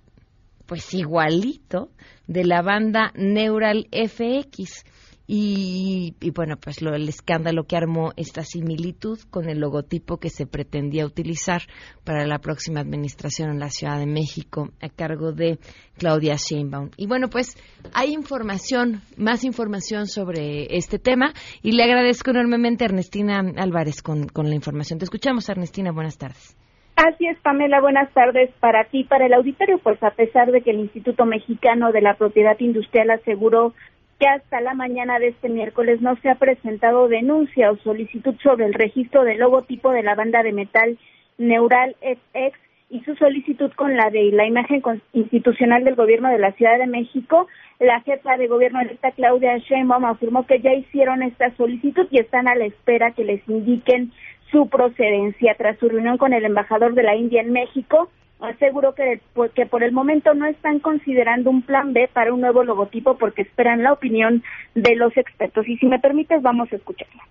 pues 0.64 0.94
igualito 0.94 1.90
de 2.26 2.46
la 2.46 2.62
banda 2.62 3.12
Neural 3.14 3.88
FX 3.92 4.84
y, 5.32 6.12
bueno, 6.34 6.56
pues 6.56 6.82
lo, 6.82 6.92
el 6.92 7.08
escándalo 7.08 7.62
que 7.62 7.76
armó 7.76 8.10
esta 8.16 8.42
similitud 8.42 9.16
con 9.30 9.48
el 9.48 9.60
logotipo 9.60 10.16
que 10.16 10.28
se 10.28 10.44
pretendía 10.44 11.06
utilizar 11.06 11.60
para 12.04 12.26
la 12.26 12.40
próxima 12.40 12.80
administración 12.80 13.50
en 13.50 13.60
la 13.60 13.68
Ciudad 13.68 14.00
de 14.00 14.06
México 14.06 14.70
a 14.82 14.88
cargo 14.88 15.30
de 15.30 15.60
Claudia 15.96 16.34
Sheinbaum. 16.34 16.90
Y 16.96 17.06
bueno, 17.06 17.28
pues 17.28 17.56
hay 17.94 18.12
información, 18.12 19.02
más 19.16 19.44
información 19.44 20.08
sobre 20.08 20.76
este 20.76 20.98
tema 20.98 21.32
y 21.62 21.76
le 21.76 21.84
agradezco 21.84 22.32
enormemente 22.32 22.82
a 22.82 22.88
Ernestina 22.88 23.40
Álvarez 23.56 24.02
con, 24.02 24.26
con 24.26 24.48
la 24.48 24.56
información. 24.56 24.98
Te 24.98 25.04
escuchamos, 25.04 25.48
Ernestina. 25.48 25.92
Buenas 25.92 26.18
tardes. 26.18 26.56
Así 26.96 27.28
es, 27.28 27.38
Pamela, 27.38 27.80
buenas 27.80 28.12
tardes 28.12 28.50
para 28.58 28.84
ti, 28.86 29.04
para 29.04 29.26
el 29.26 29.32
auditorio, 29.32 29.78
pues 29.78 30.02
a 30.02 30.10
pesar 30.10 30.50
de 30.50 30.60
que 30.60 30.72
el 30.72 30.80
Instituto 30.80 31.24
Mexicano 31.24 31.92
de 31.92 32.02
la 32.02 32.14
Propiedad 32.14 32.58
Industrial 32.58 33.10
aseguró 33.10 33.74
que 34.20 34.28
hasta 34.28 34.60
la 34.60 34.74
mañana 34.74 35.18
de 35.18 35.28
este 35.28 35.48
miércoles 35.48 36.02
no 36.02 36.14
se 36.16 36.28
ha 36.28 36.34
presentado 36.34 37.08
denuncia 37.08 37.72
o 37.72 37.78
solicitud 37.78 38.34
sobre 38.42 38.66
el 38.66 38.74
registro 38.74 39.24
del 39.24 39.38
logotipo 39.38 39.92
de 39.92 40.02
la 40.02 40.14
banda 40.14 40.42
de 40.42 40.52
metal 40.52 40.98
Neural 41.38 41.96
FX 42.02 42.58
y 42.90 43.00
su 43.00 43.14
solicitud 43.14 43.72
con 43.72 43.96
la 43.96 44.10
de 44.10 44.30
la 44.32 44.46
imagen 44.46 44.82
institucional 45.14 45.84
del 45.84 45.94
gobierno 45.94 46.28
de 46.28 46.38
la 46.38 46.52
Ciudad 46.52 46.76
de 46.76 46.86
México. 46.86 47.48
La 47.78 48.02
jefa 48.02 48.36
de 48.36 48.46
gobierno 48.46 48.80
electa 48.80 49.12
Claudia 49.12 49.56
Sheinbaum 49.56 50.04
afirmó 50.04 50.44
que 50.44 50.60
ya 50.60 50.74
hicieron 50.74 51.22
esta 51.22 51.56
solicitud 51.56 52.06
y 52.10 52.18
están 52.18 52.46
a 52.46 52.54
la 52.54 52.66
espera 52.66 53.12
que 53.12 53.24
les 53.24 53.40
indiquen 53.48 54.12
su 54.50 54.68
procedencia. 54.68 55.54
Tras 55.56 55.78
su 55.78 55.88
reunión 55.88 56.18
con 56.18 56.34
el 56.34 56.44
embajador 56.44 56.92
de 56.92 57.04
la 57.04 57.16
India 57.16 57.40
en 57.40 57.52
México, 57.52 58.10
aseguró 58.40 58.94
que, 58.94 59.20
que 59.54 59.66
por 59.66 59.82
el 59.82 59.92
momento 59.92 60.34
no 60.34 60.46
están 60.46 60.78
considerando 60.80 61.50
un 61.50 61.62
plan 61.62 61.92
B 61.92 62.08
para 62.12 62.32
un 62.32 62.40
nuevo 62.40 62.64
logotipo 62.64 63.18
porque 63.18 63.42
esperan 63.42 63.82
la 63.82 63.92
opinión 63.92 64.42
de 64.74 64.96
los 64.96 65.16
expertos. 65.16 65.68
Y 65.68 65.76
si 65.78 65.86
me 65.86 65.98
permites, 65.98 66.42
vamos 66.42 66.72
a 66.72 66.76
escucharla. 66.76 67.24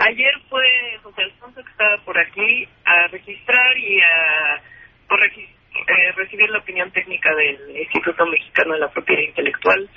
Ayer 0.00 0.32
fue 0.48 0.64
José 1.02 1.22
Alfonso 1.22 1.62
que 1.62 1.70
estaba 1.70 1.96
por 2.04 2.16
aquí 2.18 2.68
a 2.84 3.08
registrar 3.08 3.76
y 3.78 4.00
a 4.00 4.62
eh, 5.86 6.12
recibir 6.16 6.50
la 6.50 6.58
opinión 6.58 6.90
técnica 6.92 7.34
del 7.34 7.76
Instituto 7.76 8.26
Mexicano 8.26 8.74
de 8.74 8.80
la 8.80 8.90
Propiedad 8.90 9.22
Intelectual 9.22 9.88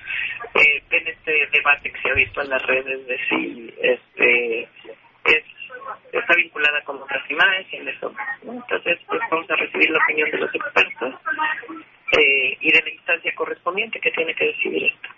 eh, 0.56 0.84
en 0.90 1.08
este 1.08 1.48
debate 1.52 1.92
que 1.92 2.02
se 2.02 2.10
ha 2.10 2.14
visto 2.14 2.42
en 2.42 2.50
las 2.50 2.62
redes 2.66 3.08
de 3.08 3.18
si 3.30 3.74
este 3.82 4.62
es 5.26 5.44
está 6.12 6.36
vinculada 6.36 6.82
con 6.84 7.02
otras 7.02 7.30
imágenes. 7.30 7.96
Entonces, 8.44 9.00
pues 9.08 9.22
vamos 9.30 9.50
a 9.50 9.56
recibir 9.56 9.90
la 9.90 10.00
opinión 10.00 10.32
de 10.32 10.38
los 10.38 10.54
expertos 10.54 11.16
eh, 12.18 12.58
y 12.60 12.72
de 12.72 12.82
la 12.82 12.90
instancia 12.90 13.34
correspondiente 13.36 14.00
que 14.00 14.12
tiene 14.12 14.36
que 14.36 14.46
decidir 14.46 14.86
esto. 14.86 15.10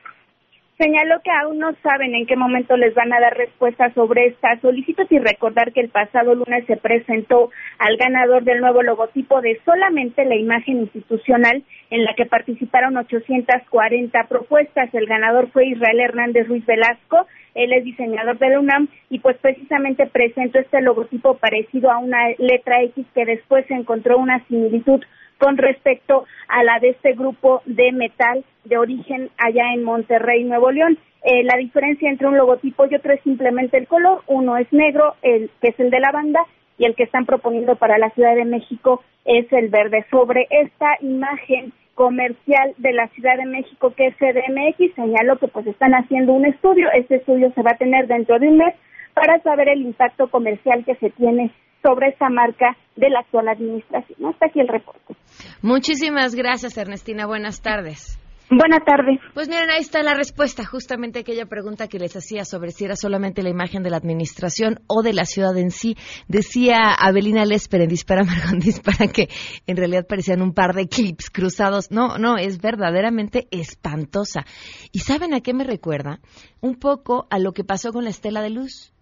Señaló 0.84 1.22
que 1.24 1.32
aún 1.32 1.60
no 1.60 1.74
saben 1.82 2.14
en 2.14 2.26
qué 2.26 2.36
momento 2.36 2.76
les 2.76 2.94
van 2.94 3.14
a 3.14 3.20
dar 3.22 3.38
respuesta 3.38 3.94
sobre 3.94 4.26
esta 4.26 4.60
solicitud 4.60 5.06
y 5.10 5.18
recordar 5.18 5.72
que 5.72 5.80
el 5.80 5.88
pasado 5.88 6.36
lunes 6.36 6.66
se 6.68 6.76
presentó 6.76 7.52
al 7.80 7.96
ganador 7.96 8.44
del 8.44 8.60
nuevo 8.60 8.84
logotipo 8.84 9.40
de 9.40 9.62
solamente 9.64 10.26
la 10.26 10.36
imagen 10.36 10.82
institucional 10.82 11.64
en 11.90 12.04
la 12.04 12.14
que 12.16 12.26
participaron 12.26 12.98
840 12.98 14.28
propuestas. 14.28 14.94
El 14.94 15.06
ganador 15.06 15.50
fue 15.52 15.68
Israel 15.68 16.02
Hernández 16.02 16.50
Ruiz 16.50 16.66
Velasco 16.66 17.28
él 17.56 17.72
es 17.72 17.84
diseñador 17.84 18.40
de 18.40 18.50
la 18.50 18.60
UNAM 18.60 18.88
y 19.10 19.20
pues 19.20 19.38
precisamente 19.38 20.08
presentó 20.08 20.60
este 20.60 20.82
logotipo 20.82 21.38
parecido 21.38 21.92
a 21.92 22.00
una 22.00 22.30
letra 22.40 22.82
X 22.82 23.06
que 23.14 23.26
después 23.26 23.70
encontró 23.70 24.18
una 24.18 24.44
similitud 24.48 25.04
con 25.44 25.58
respecto 25.58 26.24
a 26.48 26.64
la 26.64 26.80
de 26.80 26.92
este 26.92 27.12
grupo 27.16 27.62
de 27.66 27.92
metal 27.92 28.46
de 28.64 28.78
origen 28.78 29.30
allá 29.38 29.74
en 29.74 29.84
Monterrey, 29.84 30.46
Nuevo 30.46 30.72
León. 30.72 30.98
Eh, 31.22 31.44
la 31.44 31.58
diferencia 31.58 32.10
entre 32.10 32.28
un 32.28 32.38
logotipo 32.38 32.86
y 32.86 32.96
otro 32.96 33.12
es 33.12 33.22
simplemente 33.24 33.78
el 33.78 33.88
color. 33.88 34.22
Uno 34.28 34.56
es 34.56 34.72
negro, 34.72 35.16
el 35.22 35.52
que 35.62 35.70
es 35.70 35.80
el 35.82 35.90
de 35.90 36.00
la 36.00 36.14
banda, 36.14 36.46
y 36.78 36.86
el 36.86 36.96
que 36.96 37.04
están 37.04 37.26
proponiendo 37.26 37.76
para 37.76 37.98
la 37.98 38.10
Ciudad 38.12 38.36
de 38.36 38.46
México 38.46 39.04
es 39.26 39.52
el 39.52 39.68
verde. 39.68 40.06
Sobre 40.10 40.48
esta 40.50 40.96
imagen 41.02 41.74
comercial 41.94 42.74
de 42.78 42.94
la 42.94 43.10
Ciudad 43.10 43.36
de 43.36 43.46
México, 43.46 43.94
que 43.98 44.08
es 44.08 44.16
CDMX, 44.16 44.96
señaló 44.96 45.40
que 45.40 45.50
pues 45.50 45.68
están 45.68 45.94
haciendo 45.94 46.32
un 46.32 46.46
estudio. 46.46 46.90
Este 46.94 47.16
estudio 47.16 47.52
se 47.54 47.64
va 47.64 47.72
a 47.72 47.78
tener 47.78 48.08
dentro 48.08 48.40
de 48.40 48.48
un 48.48 48.60
mes 48.60 48.76
para 49.14 49.42
saber 49.42 49.68
el 49.68 49.82
impacto 49.82 50.30
comercial 50.30 50.86
que 50.86 50.96
se 50.96 51.10
tiene 51.10 51.52
sobre 51.84 52.10
esa 52.10 52.30
marca 52.30 52.76
de 52.96 53.10
la 53.10 53.20
actual 53.20 53.50
administración. 53.50 54.26
Hasta 54.26 54.48
aquí 54.48 54.60
el 54.60 54.68
reporte. 54.68 55.16
Muchísimas 55.62 56.34
gracias, 56.34 56.78
Ernestina. 56.78 57.28
Buenas 57.28 57.62
tardes. 57.62 58.20
Buenas 58.50 58.86
tardes. 58.86 59.20
Pues 59.34 59.48
miren, 59.48 59.70
ahí 59.72 59.80
está 59.80 60.04
la 60.04 60.14
respuesta, 60.14 60.66
justamente 60.66 61.20
aquella 61.20 61.46
pregunta 61.46 61.88
que 61.88 61.98
les 61.98 62.16
hacía 62.16 62.46
sobre 62.46 62.72
si 62.72 62.86
era 62.86 62.96
solamente 62.96 63.42
la 63.42 63.50
imagen 63.50 63.84
de 63.84 63.90
la 63.90 63.98
administración 63.98 64.80
o 64.86 65.02
de 65.02 65.14
la 65.14 65.26
ciudad 65.26 65.58
en 65.58 65.72
sí. 65.72 65.96
Decía 66.28 66.94
Abelina 67.00 67.46
Lesper 67.46 67.82
en 67.82 67.90
Dispara 67.90 68.24
Margón 68.24 68.60
Dispara 68.60 69.08
que 69.08 69.30
en 69.66 69.78
realidad 69.78 70.06
parecían 70.08 70.42
un 70.42 70.54
par 70.54 70.76
de 70.76 70.88
clips 70.88 71.32
cruzados. 71.32 71.90
No, 71.90 72.18
no, 72.18 72.38
es 72.38 72.62
verdaderamente 72.62 73.48
espantosa. 73.50 74.46
¿Y 74.92 75.00
saben 75.00 75.34
a 75.34 75.42
qué 75.42 75.54
me 75.54 75.64
recuerda? 75.64 76.20
Un 76.62 76.76
poco 76.76 77.28
a 77.32 77.40
lo 77.40 77.54
que 77.54 77.64
pasó 77.64 77.92
con 77.92 78.04
la 78.04 78.12
estela 78.12 78.42
de 78.42 78.52
luz 78.52 78.93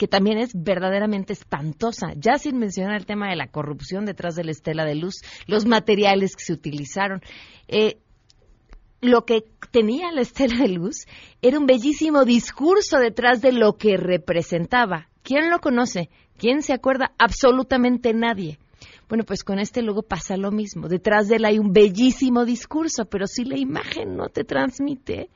que 0.00 0.08
también 0.08 0.38
es 0.38 0.52
verdaderamente 0.54 1.34
espantosa, 1.34 2.14
ya 2.16 2.38
sin 2.38 2.58
mencionar 2.58 2.96
el 2.96 3.04
tema 3.04 3.28
de 3.28 3.36
la 3.36 3.48
corrupción 3.48 4.06
detrás 4.06 4.34
de 4.34 4.44
la 4.44 4.50
estela 4.50 4.86
de 4.86 4.94
luz, 4.94 5.16
los 5.46 5.66
materiales 5.66 6.36
que 6.36 6.42
se 6.42 6.54
utilizaron. 6.54 7.20
Eh, 7.68 7.98
lo 9.02 9.26
que 9.26 9.44
tenía 9.70 10.10
la 10.10 10.22
estela 10.22 10.56
de 10.56 10.68
luz 10.68 11.04
era 11.42 11.58
un 11.58 11.66
bellísimo 11.66 12.24
discurso 12.24 12.96
detrás 12.96 13.42
de 13.42 13.52
lo 13.52 13.76
que 13.76 13.98
representaba. 13.98 15.10
¿Quién 15.22 15.50
lo 15.50 15.58
conoce? 15.58 16.08
¿Quién 16.38 16.62
se 16.62 16.72
acuerda? 16.72 17.12
Absolutamente 17.18 18.14
nadie. 18.14 18.58
Bueno, 19.06 19.24
pues 19.24 19.44
con 19.44 19.58
este 19.58 19.82
logo 19.82 20.00
pasa 20.00 20.38
lo 20.38 20.50
mismo. 20.50 20.88
Detrás 20.88 21.28
de 21.28 21.36
él 21.36 21.44
hay 21.44 21.58
un 21.58 21.74
bellísimo 21.74 22.46
discurso, 22.46 23.04
pero 23.04 23.26
si 23.26 23.44
la 23.44 23.58
imagen 23.58 24.16
no 24.16 24.30
te 24.30 24.44
transmite, 24.44 25.28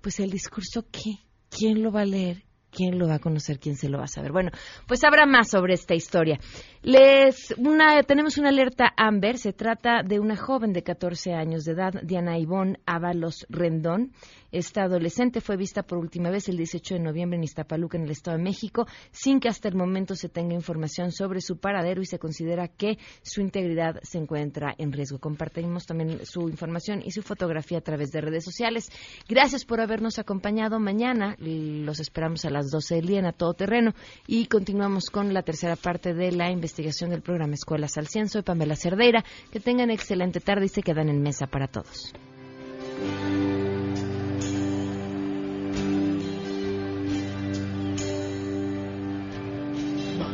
pues 0.00 0.20
el 0.20 0.30
discurso, 0.30 0.86
¿qué? 0.92 1.24
¿Quién 1.50 1.82
lo 1.82 1.90
va 1.90 2.02
a 2.02 2.04
leer? 2.04 2.46
¿Quién 2.70 2.98
lo 2.98 3.08
va 3.08 3.14
a 3.14 3.18
conocer? 3.18 3.58
¿Quién 3.58 3.76
se 3.76 3.88
lo 3.88 3.98
va 3.98 4.04
a 4.04 4.08
saber? 4.08 4.32
Bueno, 4.32 4.50
pues 4.86 5.02
habrá 5.04 5.24
más 5.26 5.48
sobre 5.50 5.74
esta 5.74 5.94
historia. 5.94 6.38
Les, 6.82 7.54
una, 7.58 8.02
tenemos 8.02 8.38
una 8.38 8.50
alerta 8.50 8.92
Amber. 8.96 9.38
Se 9.38 9.52
trata 9.52 10.02
de 10.02 10.20
una 10.20 10.36
joven 10.36 10.72
de 10.72 10.82
14 10.82 11.32
años 11.32 11.64
de 11.64 11.72
edad, 11.72 11.94
Diana 12.02 12.38
Ivonne 12.38 12.78
Ábalos 12.84 13.46
Rendón. 13.48 14.12
Esta 14.56 14.84
adolescente 14.84 15.42
fue 15.42 15.58
vista 15.58 15.82
por 15.82 15.98
última 15.98 16.30
vez 16.30 16.48
el 16.48 16.56
18 16.56 16.94
de 16.94 17.00
noviembre 17.00 17.36
en 17.36 17.44
Iztapaluca, 17.44 17.98
en 17.98 18.04
el 18.04 18.10
Estado 18.10 18.38
de 18.38 18.42
México, 18.42 18.86
sin 19.10 19.38
que 19.38 19.50
hasta 19.50 19.68
el 19.68 19.74
momento 19.74 20.14
se 20.14 20.30
tenga 20.30 20.54
información 20.54 21.12
sobre 21.12 21.42
su 21.42 21.58
paradero 21.58 22.00
y 22.00 22.06
se 22.06 22.18
considera 22.18 22.66
que 22.66 22.96
su 23.20 23.42
integridad 23.42 24.00
se 24.02 24.16
encuentra 24.16 24.74
en 24.78 24.92
riesgo. 24.92 25.18
Compartimos 25.18 25.84
también 25.84 26.24
su 26.24 26.48
información 26.48 27.02
y 27.04 27.10
su 27.10 27.20
fotografía 27.20 27.76
a 27.76 27.80
través 27.82 28.12
de 28.12 28.22
redes 28.22 28.44
sociales. 28.44 28.88
Gracias 29.28 29.66
por 29.66 29.78
habernos 29.78 30.18
acompañado. 30.18 30.80
Mañana 30.80 31.36
los 31.38 32.00
esperamos 32.00 32.46
a 32.46 32.50
las 32.50 32.70
12 32.70 32.94
del 32.94 33.06
día 33.08 33.18
en 33.18 33.26
A 33.26 33.32
Todo 33.32 33.52
Terreno 33.52 33.92
y 34.26 34.46
continuamos 34.46 35.10
con 35.10 35.34
la 35.34 35.42
tercera 35.42 35.76
parte 35.76 36.14
de 36.14 36.32
la 36.32 36.50
investigación 36.50 37.10
del 37.10 37.20
programa 37.20 37.52
Escuelas 37.52 37.98
al 37.98 38.06
Cien. 38.06 38.30
Soy 38.30 38.40
Pamela 38.40 38.74
Cerdeira. 38.74 39.22
Que 39.52 39.60
tengan 39.60 39.90
excelente 39.90 40.40
tarde 40.40 40.64
y 40.64 40.68
se 40.68 40.80
quedan 40.80 41.10
en 41.10 41.20
mesa 41.20 41.46
para 41.46 41.68
todos. 41.68 42.14